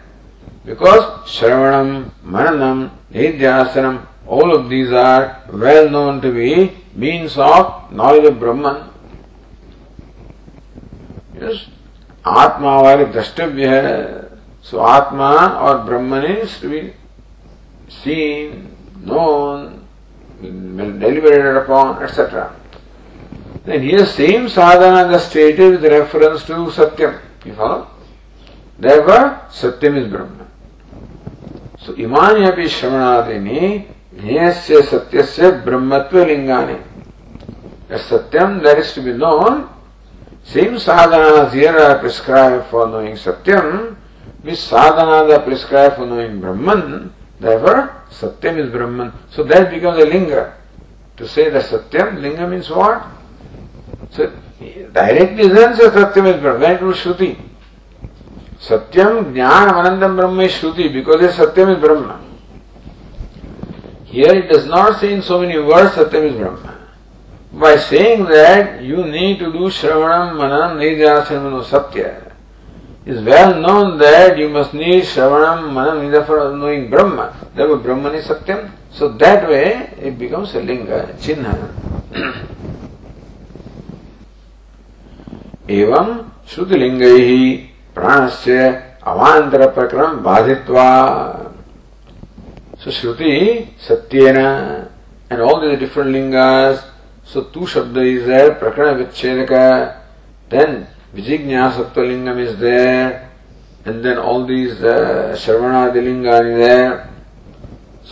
Because 0.64 1.28
Shravanam, 1.28 2.10
Mananam, 2.24 2.90
Nidhyasanam, 3.12 4.06
all 4.26 4.54
of 4.54 4.68
these 4.68 4.90
are 4.90 5.42
well 5.52 5.88
known 5.88 6.20
to 6.20 6.32
be 6.32 6.72
means 6.94 7.38
of 7.38 7.92
knowledge 7.92 8.24
of 8.24 8.40
Brahman. 8.40 8.90
Yes, 11.40 11.66
आत्मा 12.26 12.80
वाले 12.82 13.04
द्रष्टव्य 13.14 13.66
है 13.68 13.90
so 14.70 14.78
आत्मा 14.92 15.30
और 15.66 15.76
Brahman 15.88 16.24
is 16.24 16.60
to 16.62 16.68
be 16.68 16.80
scene 18.02 18.66
known, 19.06 19.86
deliberated 20.42 21.56
upon, 21.56 22.02
etc. 22.02 22.54
Then 23.64 23.82
here 23.82 24.04
same 24.06 24.48
sadhana 24.48 25.16
is 25.16 25.22
stated 25.24 25.80
with 25.80 25.84
reference 25.84 26.44
to 26.46 26.54
Satyam. 26.78 27.20
You 27.44 27.54
follow? 27.54 27.86
Therefore, 28.78 29.40
Satyam 29.50 29.96
is 29.96 30.10
Brahman. 30.10 30.46
Imani 31.97 32.45
api 32.45 32.65
shravanadini 32.65 33.87
jnayasya 34.15 34.81
satyasya 34.83 35.63
brahmatva 35.63 36.25
lingani. 36.25 36.81
A 37.89 37.95
Satyam 37.95 38.63
that 38.63 38.77
is 38.77 38.93
to 38.93 39.01
be 39.01 39.11
known 39.11 39.67
Same 40.43 40.75
sadhanas 40.75 41.53
here 41.53 41.77
are 41.77 41.99
prescribed 41.99 42.67
for 42.67 42.87
knowing 42.87 43.13
Satyam, 43.13 43.95
which 44.41 44.55
sadhanas 44.55 45.37
are 45.37 45.43
prescribed 45.43 45.95
for 45.95 46.05
knowing 46.05 46.41
Brahman, 46.41 47.13
Therefore, 47.39 48.03
Satyam 48.09 48.57
is 48.57 48.71
Brahman. 48.71 49.13
So 49.29 49.43
that 49.43 49.69
becomes 49.71 50.01
a 50.03 50.05
linga. 50.05 50.57
To 51.17 51.27
say 51.27 51.49
that 51.49 51.63
Satyam, 51.65 52.21
linga 52.21 52.47
means 52.47 52.69
what? 52.69 53.05
So 54.11 54.31
directly 54.93 55.47
doesn't 55.47 55.75
say 55.77 55.89
Satyam 55.89 56.33
is 56.35 56.41
Brahman. 56.41 56.71
It 56.71 56.81
was 56.81 56.97
Shruti. 56.97 57.37
सत्यम 58.61 59.33
ज्ञान 59.33 59.69
अनंतम 59.69 60.15
ब्रह्म 60.17 60.47
श्रुति 60.47 60.83
because 60.89 61.21
is 61.25 61.31
सत्यम 61.31 61.71
is 61.71 61.77
Brahma. 61.79 62.09
Here 64.05 64.37
it 64.37 64.51
does 64.51 64.65
not 64.67 64.91
see 64.95 65.07
in 65.07 65.21
so 65.21 65.39
many 65.39 65.57
word 65.57 65.87
Satyam 65.89 66.23
is 66.25 66.35
Brahma. 66.35 66.57
By 67.59 67.77
saying 67.77 68.25
that 68.27 68.79
you 68.81 69.03
need 69.05 69.39
to 69.39 69.51
do 69.51 69.69
श्रवणम 69.69 70.27
मनन 70.37 70.77
निध्यासन 70.79 71.61
सत्य। 71.71 72.01
Is 73.07 73.19
well 73.19 73.49
known 73.57 73.97
that 73.97 74.39
you 74.39 74.49
must 74.49 74.75
need 74.75 75.03
श्रवणम 75.03 75.59
मनन 75.75 75.95
निध 76.01 76.15
फॉर 76.27 76.37
नोइंग 76.53 76.83
ब्रह्म। 76.91 77.17
That 77.57 77.69
ब्रह्म 77.83 78.13
is 78.15 78.25
Satyam 78.25 78.59
so 78.99 79.07
that 79.23 79.39
way 79.49 79.63
it 79.99 80.13
becomes 80.19 80.55
लिंग 80.55 80.87
चिन्ह। 81.23 81.47
एवं 85.79 86.07
श्रुतिलिंग। 86.47 87.01
प्राणस्य 87.95 88.69
अवांतर 89.07 89.67
प्रक्रम 89.71 90.17
बाधित्वा 90.23 90.87
सुश्रुति 92.83 93.33
सत्येन 93.87 94.37
and 95.31 95.41
all 95.41 95.59
the 95.61 95.79
different 95.79 96.09
लिंगास 96.09 96.85
so 97.33 97.41
to 97.53 97.65
शब्द 97.73 97.97
इज़ 97.97 98.25
देयर 98.25 98.49
प्रकरण 98.59 98.95
विच्छेदक 98.97 99.51
देन 100.51 100.83
विजिज्ञासत्व 101.15 102.01
लिंगम 102.01 102.39
is 102.39 102.55
there 102.57 103.87
and 103.87 104.01
then 104.03 104.17
all 104.31 104.43
these 104.45 104.85
श्रवणादि 105.43 106.01
लिंगान 106.01 106.47
इज़ 106.47 106.57
देयर 106.57 106.91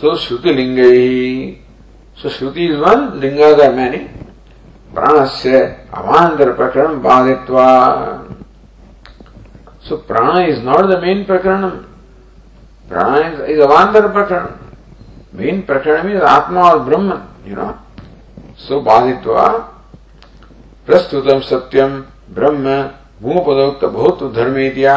सो 0.00 0.16
श्रुति 0.18 0.52
लिंग 0.54 0.78
सो 2.18 2.28
श्रुति 2.28 2.64
इज़ 2.66 2.76
वन 2.78 3.10
लिंगा 3.20 3.52
द 3.54 3.70
मैनी 3.74 3.98
प्राणस्य 4.94 5.58
अवांतर 5.94 6.52
प्रकरण 6.52 7.00
बाधित 7.02 7.50
So 9.90 9.96
prana 9.98 10.46
is 10.46 10.62
not 10.62 10.86
the 10.86 11.00
main 11.00 11.24
prakaranam. 11.26 11.84
Prana 12.88 13.18
is, 13.26 13.40
is 13.50 13.58
avandar 13.58 14.12
prakaranam. 14.12 14.56
Main 15.32 15.64
prakaranam 15.64 16.14
is 16.14 16.22
Atma 16.22 16.60
or 16.74 16.84
Brahman, 16.84 17.26
you 17.44 17.56
know. 17.56 17.76
So 18.56 18.80
badhitva 18.80 19.66
प्रस्तुतम 20.86 21.40
सत्यम 21.46 21.90
ब्रह्म 22.34 22.66
भूमपदोक्त 23.22 23.84
भौत 23.94 24.22
धर्मेदिया 24.34 24.94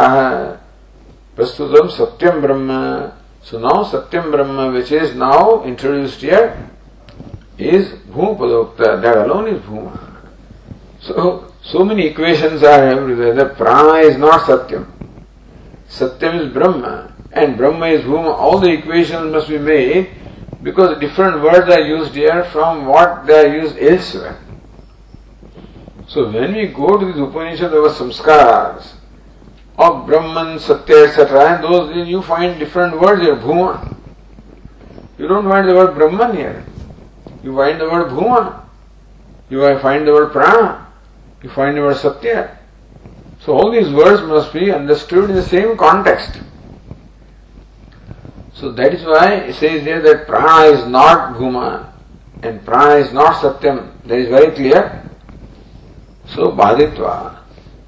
प्रस्तुतम 1.38 1.88
सत्यम 1.98 2.39
ब्रह्म 2.41 2.78
सो 3.50 3.60
नाउ 3.66 3.84
सत्यम 3.91 4.32
ब्रह्म 4.32 4.68
which 4.76 4.91
is 4.94 5.14
now 5.18 5.62
introduced 5.72 6.24
here 6.26 6.46
is 7.74 7.91
भूमपदोक्त 8.14 8.82
that 8.82 9.16
alone 9.16 9.48
is 9.48 9.60
Bhoom 9.68 9.89
so 11.08 11.30
so 11.64 11.86
many 11.86 12.07
equations 12.07 12.61
are 12.61 12.84
everywhere. 12.84 13.34
The 13.34 13.45
prana 13.55 13.99
is 13.99 14.18
not 14.18 14.41
Satyam. 14.41 14.86
Satyam 15.88 16.41
is 16.41 16.53
Brahma. 16.53 17.14
And 17.32 17.57
Brahma 17.57 17.88
is 17.88 18.01
Bhuma. 18.01 18.36
All 18.36 18.59
the 18.59 18.70
equations 18.70 19.32
must 19.32 19.47
be 19.47 19.57
made 19.57 20.09
because 20.61 20.99
different 20.99 21.41
words 21.41 21.72
are 21.72 21.82
used 21.82 22.14
here 22.14 22.43
from 22.45 22.86
what 22.86 23.26
they 23.26 23.47
are 23.47 23.55
used 23.55 23.78
elsewhere. 23.78 24.39
So 26.07 26.30
when 26.30 26.53
we 26.53 26.68
go 26.68 26.97
to 26.97 27.05
the 27.14 27.24
Upanishad, 27.24 27.72
were 27.72 27.89
samskaras 27.89 28.95
of 29.78 30.05
Brahman, 30.05 30.59
Satya, 30.59 31.07
etc. 31.07 31.55
And 31.55 31.64
those 31.64 32.07
you 32.07 32.22
find 32.22 32.59
different 32.59 32.99
words 32.99 33.22
here, 33.22 33.38
Bhuma. 33.38 33.95
You 35.18 35.28
don't 35.28 35.47
find 35.47 35.68
the 35.68 35.74
word 35.74 35.95
Brahman 35.95 36.36
here. 36.36 36.66
You 37.41 37.55
find 37.55 37.80
the 37.80 37.89
word 37.89 38.09
Bhuma. 38.09 38.66
You 39.49 39.80
find 39.80 40.05
the 40.05 40.11
word 40.11 40.32
Prana. 40.34 40.83
You 41.44 41.50
find 41.50 41.78
the 41.78 41.82
word 41.82 41.98
Satya. 41.98 42.58
So 43.41 43.54
all 43.54 43.70
these 43.70 43.91
words 43.91 44.22
must 44.24 44.54
be 44.54 44.72
understood 44.72 45.30
in 45.30 45.36
the 45.36 45.44
same 45.44 45.78
context. 45.78 46.39
So 48.54 48.72
that 48.72 48.94
is 48.94 49.04
why 49.04 49.34
it 49.52 49.56
says 49.56 49.84
here 49.84 50.02
that 50.02 50.26
prana 50.26 50.72
is 50.72 50.88
not 50.88 51.36
bhuma 51.36 51.91
and 52.41 52.64
prana 52.66 52.96
is 52.96 53.12
not 53.12 53.36
satyam. 53.36 53.91
That 54.06 54.20
is 54.20 54.30
very 54.30 54.56
clear. 54.56 55.04
So 56.28 56.52
baditva 56.52 57.39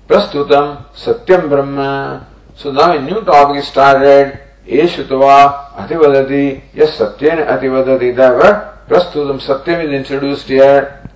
prastutam 0.09 0.91
satyam 0.93 1.47
brahma. 1.47 2.27
So 2.55 2.73
now 2.73 2.91
a 2.91 3.01
new 3.01 3.23
topic 3.23 3.57
is 3.63 3.67
started. 3.67 4.41
Eshutva 4.67 5.71
ativadati 5.75 6.61
yes 6.73 6.99
satyena 6.99 7.47
ativadati. 7.47 8.13
Therefore 8.13 8.79
prastutam 8.89 9.39
satyam 9.39 9.85
is 9.85 9.91
introduced 9.93 10.47
here. 10.47 11.07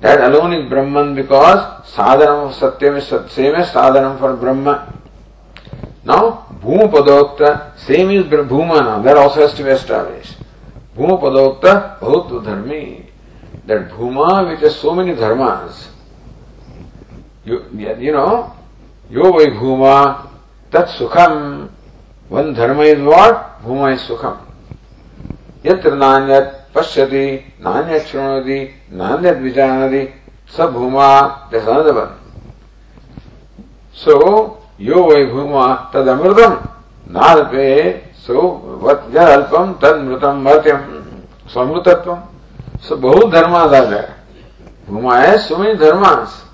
That 0.00 0.20
alone 0.20 0.52
is 0.52 0.68
Brahman 0.68 1.14
because 1.14 1.86
sadhanam 1.86 2.50
of 2.50 2.54
satyam 2.54 2.98
is 2.98 3.08
same 3.32 3.54
as 3.54 3.70
sadhanam 3.70 4.18
for 4.18 4.36
Brahma. 4.36 4.92
Now 6.04 6.46
Bhuma 6.60 6.90
Padokta, 6.90 7.78
same 7.78 8.10
is 8.10 8.24
Bhuma 8.24 8.80
now, 8.82 9.02
that 9.02 9.16
also 9.16 9.40
has 9.40 9.54
to 9.54 9.62
be 9.62 9.70
established. 9.70 10.36
Bhuma 10.96 11.20
Padokta, 11.20 11.98
Bhut 12.00 12.28
Dharmi. 12.44 13.06
That 13.66 13.90
Bhuma 13.90 14.48
which 14.50 14.60
has 14.60 14.76
so 14.76 14.94
many 14.94 15.12
dharmas. 15.12 15.88
You, 17.44 17.64
you 17.72 18.12
know, 18.12 18.56
Yo 19.10 19.32
Vai 19.32 19.46
Bhuma, 19.46 20.28
Tat 20.70 20.88
Sukham. 20.88 21.70
One 22.28 22.54
dharma 22.54 22.82
is 22.82 23.00
what? 23.00 23.62
Bhuma 23.62 23.94
is 23.94 24.02
Sukham. 24.02 24.40
Yatra 25.62 25.92
Nanyat 25.92 26.65
पश्यति 26.76 27.54
नान्य 27.60 28.00
शृणोति 28.00 28.88
नान्य 28.92 29.12
नान्यद्विजानाति 29.12 30.08
स 30.56 30.60
भूमा 30.60 31.20
दशानवन् 31.54 32.26
सो, 33.94 34.16
यो 34.80 35.04
वै 35.04 35.24
भूमा 35.24 35.90
तदमृतम्। 35.94 36.56
नाल्पे 37.10 38.02
सो 38.14 38.40
वत्यल्पम् 38.82 39.74
तदमृतम् 39.74 40.42
मर्त्यम्। 40.42 40.82
स्वमृतत्वम् 41.52 42.80
सो 42.80 42.96
बहुत 42.96 43.30
धर्मास 43.32 43.72
आ 43.72 44.02
भूमा 44.90 45.18
है 45.18 45.38
सो 45.38 45.56
मेनी 45.56 45.74
धर्मास। 45.74 46.44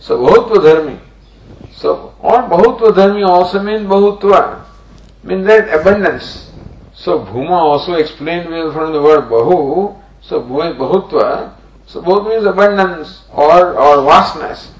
सो 0.00 0.16
बहुत्व 0.16 0.62
धर्मी 0.62 0.98
सो 1.82 2.14
और 2.24 2.42
बहुत्व 2.42 2.90
धर्मी 2.90 3.22
also 3.22 3.60
mean 3.60 3.88
बहुत्व। 3.88 4.58
Mean 5.26 5.46
that 5.46 5.68
abundance 5.68 6.47
so 6.97 7.19
bhuma 7.19 7.51
also 7.51 7.93
explained 7.93 8.45
from 8.73 8.93
the 8.93 9.01
word 9.01 9.29
bahu 9.29 9.99
so 10.21 10.41
bahutva 10.41 11.53
so 11.85 12.01
both 12.01 12.27
means 12.27 12.45
abundance 12.45 13.23
or 13.31 13.75
or 13.77 14.03
vastness 14.03 14.73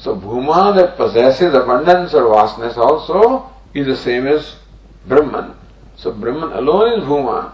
So 0.00 0.16
Bhuma 0.16 0.74
that 0.76 0.96
possesses 0.96 1.52
abundance 1.52 2.14
or 2.14 2.32
vastness 2.32 2.78
also 2.78 3.52
is 3.74 3.86
the 3.86 3.96
same 3.96 4.26
as 4.26 4.56
Brahman. 5.06 5.54
So 5.94 6.10
Brahman 6.10 6.52
alone 6.52 6.98
is 6.98 7.04
Bhuma. 7.04 7.52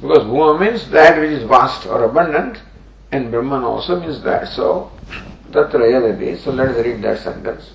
Because 0.00 0.24
Bhuma 0.24 0.58
means 0.60 0.90
that 0.90 1.20
which 1.20 1.30
is 1.30 1.44
vast 1.44 1.86
or 1.86 2.02
abundant 2.02 2.60
and 3.12 3.30
Brahman 3.30 3.62
also 3.62 4.00
means 4.00 4.20
that. 4.22 4.48
So 4.48 4.90
Tatra 5.52 5.86
Yadati. 5.86 6.36
So 6.36 6.50
let 6.50 6.70
us 6.70 6.84
read 6.84 7.00
that 7.02 7.20
sentence. 7.20 7.70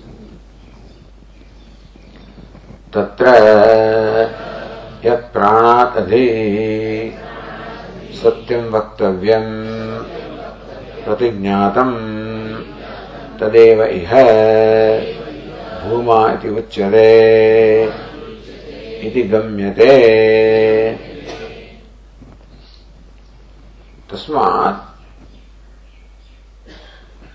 तत्र 2.92 4.53
यत्प्राणात् 5.05 5.97
अधि 5.97 6.25
सत्यं 8.21 8.63
वक्तव्यम् 8.73 9.51
प्रतिज्ञातम् 11.05 11.95
तदेव 13.39 13.83
इह 13.83 14.11
भूमा 15.83 16.19
इति 16.33 16.49
उच्यते 16.59 17.09
इति 19.07 19.23
गम्यते। 19.33 19.91
तस्मात् 24.11 24.83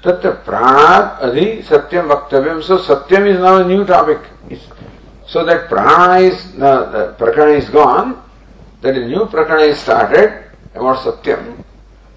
तत्र 0.05 0.31
प्राणात् 0.47 1.23
अधि 1.25 1.47
सत्यम 1.71 2.07
वक्तव्यम 2.13 2.61
so 2.67 2.79
Satyam 2.91 3.27
is 3.29 3.41
now 3.41 3.63
new 3.69 3.83
topic 3.93 4.23
So 5.31 5.45
that 5.45 5.69
prana 5.69 6.23
is, 6.23 6.35
uh, 6.61 7.15
prakana 7.17 7.57
is 7.57 7.69
gone, 7.71 8.21
that 8.81 8.97
a 8.97 9.07
new 9.07 9.27
prakana 9.27 9.69
is 9.69 9.79
started 9.79 10.43
about 10.75 10.99
satyam. 10.99 11.63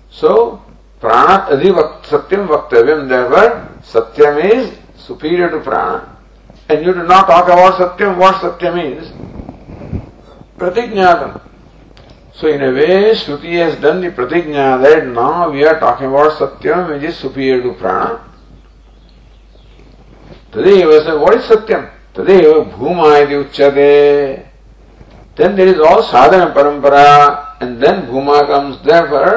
So, 0.10 0.60
prana 1.00 1.46
adhi 1.52 1.70
satyam 2.02 2.48
vaktavyam, 2.48 3.08
therefore, 3.08 3.70
satyam 3.84 4.44
is 4.52 4.76
superior 4.98 5.52
to 5.52 5.60
prana. 5.60 6.18
And 6.70 6.84
you 6.84 6.92
do 6.92 7.04
not 7.04 7.28
talk 7.28 7.46
about 7.46 7.74
satyam, 7.76 8.18
what 8.18 8.42
satyam 8.42 8.82
is. 8.98 9.12
Pratignatam. 10.58 11.40
So 12.34 12.48
in 12.48 12.64
a 12.64 12.72
way, 12.72 13.12
Shruti 13.14 13.64
has 13.64 13.80
done 13.80 14.02
the 14.02 14.10
pratigna 14.10 14.82
that 14.82 15.06
now 15.06 15.52
we 15.52 15.64
are 15.64 15.80
talking 15.80 16.08
about 16.08 16.32
Satyam 16.32 16.90
which 16.90 17.04
is 17.04 17.16
superior 17.16 17.62
to 17.62 17.74
prana. 17.74 18.28
Today 20.52 20.78
he 20.78 20.86
was 20.86 21.06
saying, 21.06 21.22
what 21.22 21.36
is 21.36 21.44
Satyam? 21.44 21.92
तदेव 22.16 22.60
भूमा 22.72 23.16
यदि 23.18 23.36
उच्चते 23.36 23.92
then 25.38 25.56
there 25.56 25.68
is 25.68 25.80
all 25.82 26.02
साधन 26.04 26.46
परंपरा 26.56 27.08
and 27.62 27.78
then 27.80 28.02
भूमा 28.08 28.42
comes 28.50 28.76
therefore 29.10 29.30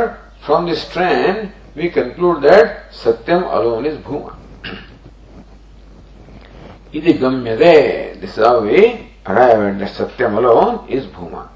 from 0.47 0.67
this 0.67 1.39
we 1.77 1.89
conclude 1.91 2.41
that 2.41 2.77
Satyam 2.95 3.43
alone 3.59 3.87
is 3.87 3.99
भूमा 4.09 4.37
इति 6.95 7.13
गम्यते 7.15 7.75
this 8.21 8.39
is 8.39 8.45
how 8.45 8.61
we 8.61 8.83
arrive 9.27 9.67
at 9.67 9.75
that 9.79 9.89
भूमा 11.15 11.49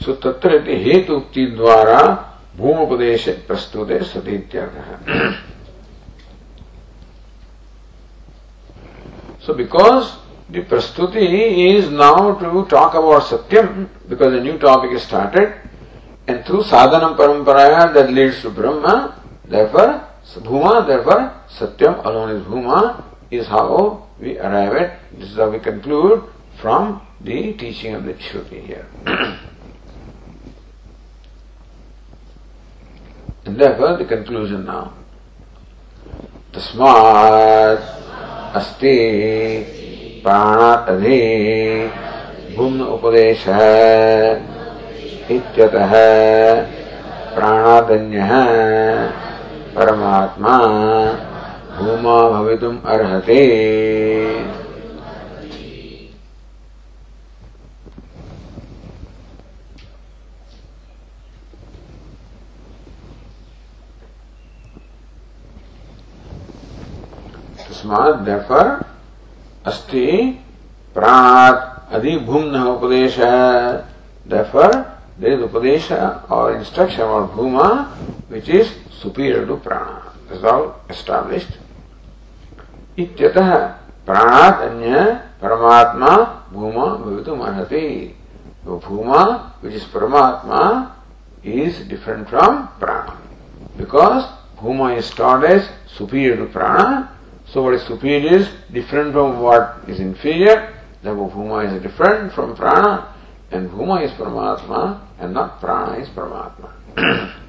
सो 0.00 0.12
तत्र 0.22 0.54
इति 0.54 0.82
हेतु 0.84 1.16
उक्ति 1.16 1.46
द्वारा 1.56 2.00
भूमोपदेश 2.56 3.28
प्रस्तुत 3.46 3.90
है 3.90 4.02
So 9.44 9.52
because 9.52 10.16
the 10.48 10.62
Prastuti 10.62 11.74
is 11.76 11.90
now 11.90 12.34
to 12.38 12.64
talk 12.68 12.94
about 12.94 13.24
Satyam, 13.24 13.88
because 14.08 14.32
a 14.32 14.40
new 14.40 14.58
topic 14.58 14.92
is 14.92 15.02
started, 15.02 15.54
and 16.26 16.44
through 16.46 16.62
Sadhanam 16.62 17.16
Paramparaya 17.18 17.92
that 17.92 18.10
leads 18.10 18.40
to 18.40 18.50
Brahma, 18.50 19.22
therefore 19.44 20.08
Bhuma, 20.24 20.86
therefore 20.86 21.34
Satyam 21.50 22.02
alone 22.06 22.30
is 22.30 22.42
Bhuma, 22.46 23.04
is 23.30 23.46
how 23.46 24.08
we 24.18 24.38
arrive 24.38 24.76
at, 24.76 25.00
this 25.18 25.30
is 25.30 25.36
how 25.36 25.50
we 25.50 25.58
conclude 25.58 26.24
from 26.58 27.02
the 27.20 27.52
teaching 27.52 27.94
of 27.94 28.04
the 28.04 28.14
Shruti 28.14 28.64
here. 28.66 28.86
and 33.44 33.58
therefore 33.58 33.98
the 33.98 34.06
conclusion 34.06 34.64
now. 34.64 34.94
तस्मात् 36.54 37.86
अस्ति 38.56 38.96
प्राणातधि 40.22 41.20
भूम्न 42.56 42.80
उपदेशः 42.80 43.58
इत्यतः 45.34 45.94
प्राणादन्यः 47.34 48.32
परमात्मा 49.76 50.56
भूमा 51.78 52.18
भवितुम् 52.30 52.78
अर्हति। 52.86 53.44
तस्मात् 67.74 68.24
देफर 68.24 68.68
अस्ति 69.66 70.08
प्राणात् 70.96 71.94
अधि 71.94 72.16
न 72.30 72.66
उपदेश 72.68 73.16
देयरफॉर 74.26 74.82
there 75.16 75.32
is 75.32 75.42
उपदेश 75.42 75.90
or 76.28 76.56
instruction 76.56 77.02
about 77.02 77.30
bhuma 77.32 77.86
which 78.28 78.48
is 78.48 78.72
superior 78.90 79.46
to 79.46 79.56
prana. 79.56 80.02
This 80.28 80.38
is 80.38 80.44
all 80.44 80.80
established. 80.90 81.52
इत्यतः 82.98 83.54
प्राणात् 84.06 84.60
अन्य 84.62 85.04
परमात्मा 85.40 86.10
भूमा 86.52 86.84
भवितुम् 86.96 87.42
अर्हति 87.42 87.86
भूमा 88.66 89.22
विच 89.62 89.74
इज़ 89.74 89.86
परमात्मा 89.94 90.60
इज़ 91.44 91.82
डिफरेंट 91.88 92.26
फ्रॉम 92.28 92.56
प्राण 92.80 93.08
बिकॉज़ 93.78 94.24
भूमा 94.60 94.90
is 94.92 95.16
taught 95.16 95.44
as 95.44 95.62
superior 95.98 96.36
to 96.38 96.44
प्राण 96.52 97.02
So 97.51 97.63
what 97.63 97.73
is 97.73 97.81
superior 97.83 98.37
is 98.39 98.49
different 98.71 99.13
from 99.13 99.39
what 99.39 99.79
is 99.87 99.99
inferior. 99.99 100.75
Therefore 101.01 101.31
Bhuma 101.31 101.73
is 101.73 101.81
different 101.81 102.33
from 102.33 102.55
Prana 102.55 103.15
and 103.51 103.69
Bhuma 103.71 104.03
is 104.03 104.11
Paramatma 104.11 105.01
and 105.19 105.33
not 105.33 105.59
Prana 105.59 105.97
is 105.99 106.09
Paramatma. 106.09 106.73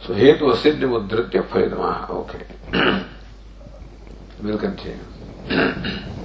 so 0.00 0.14
Hetu 0.14 0.54
Siddhi 0.56 0.86
Mudritya 0.88 1.42
Phaidamaha. 1.48 2.10
Okay. 2.10 2.46
we'll 4.42 4.58
continue. 4.58 4.98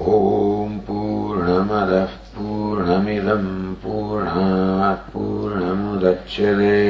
ॐ 0.00 0.78
पूर्णमदः 0.86 2.23
पूर्णमिदम् 2.37 3.75
पूर्णात् 3.83 5.07
पूर्णमुदच्यते 5.13 6.81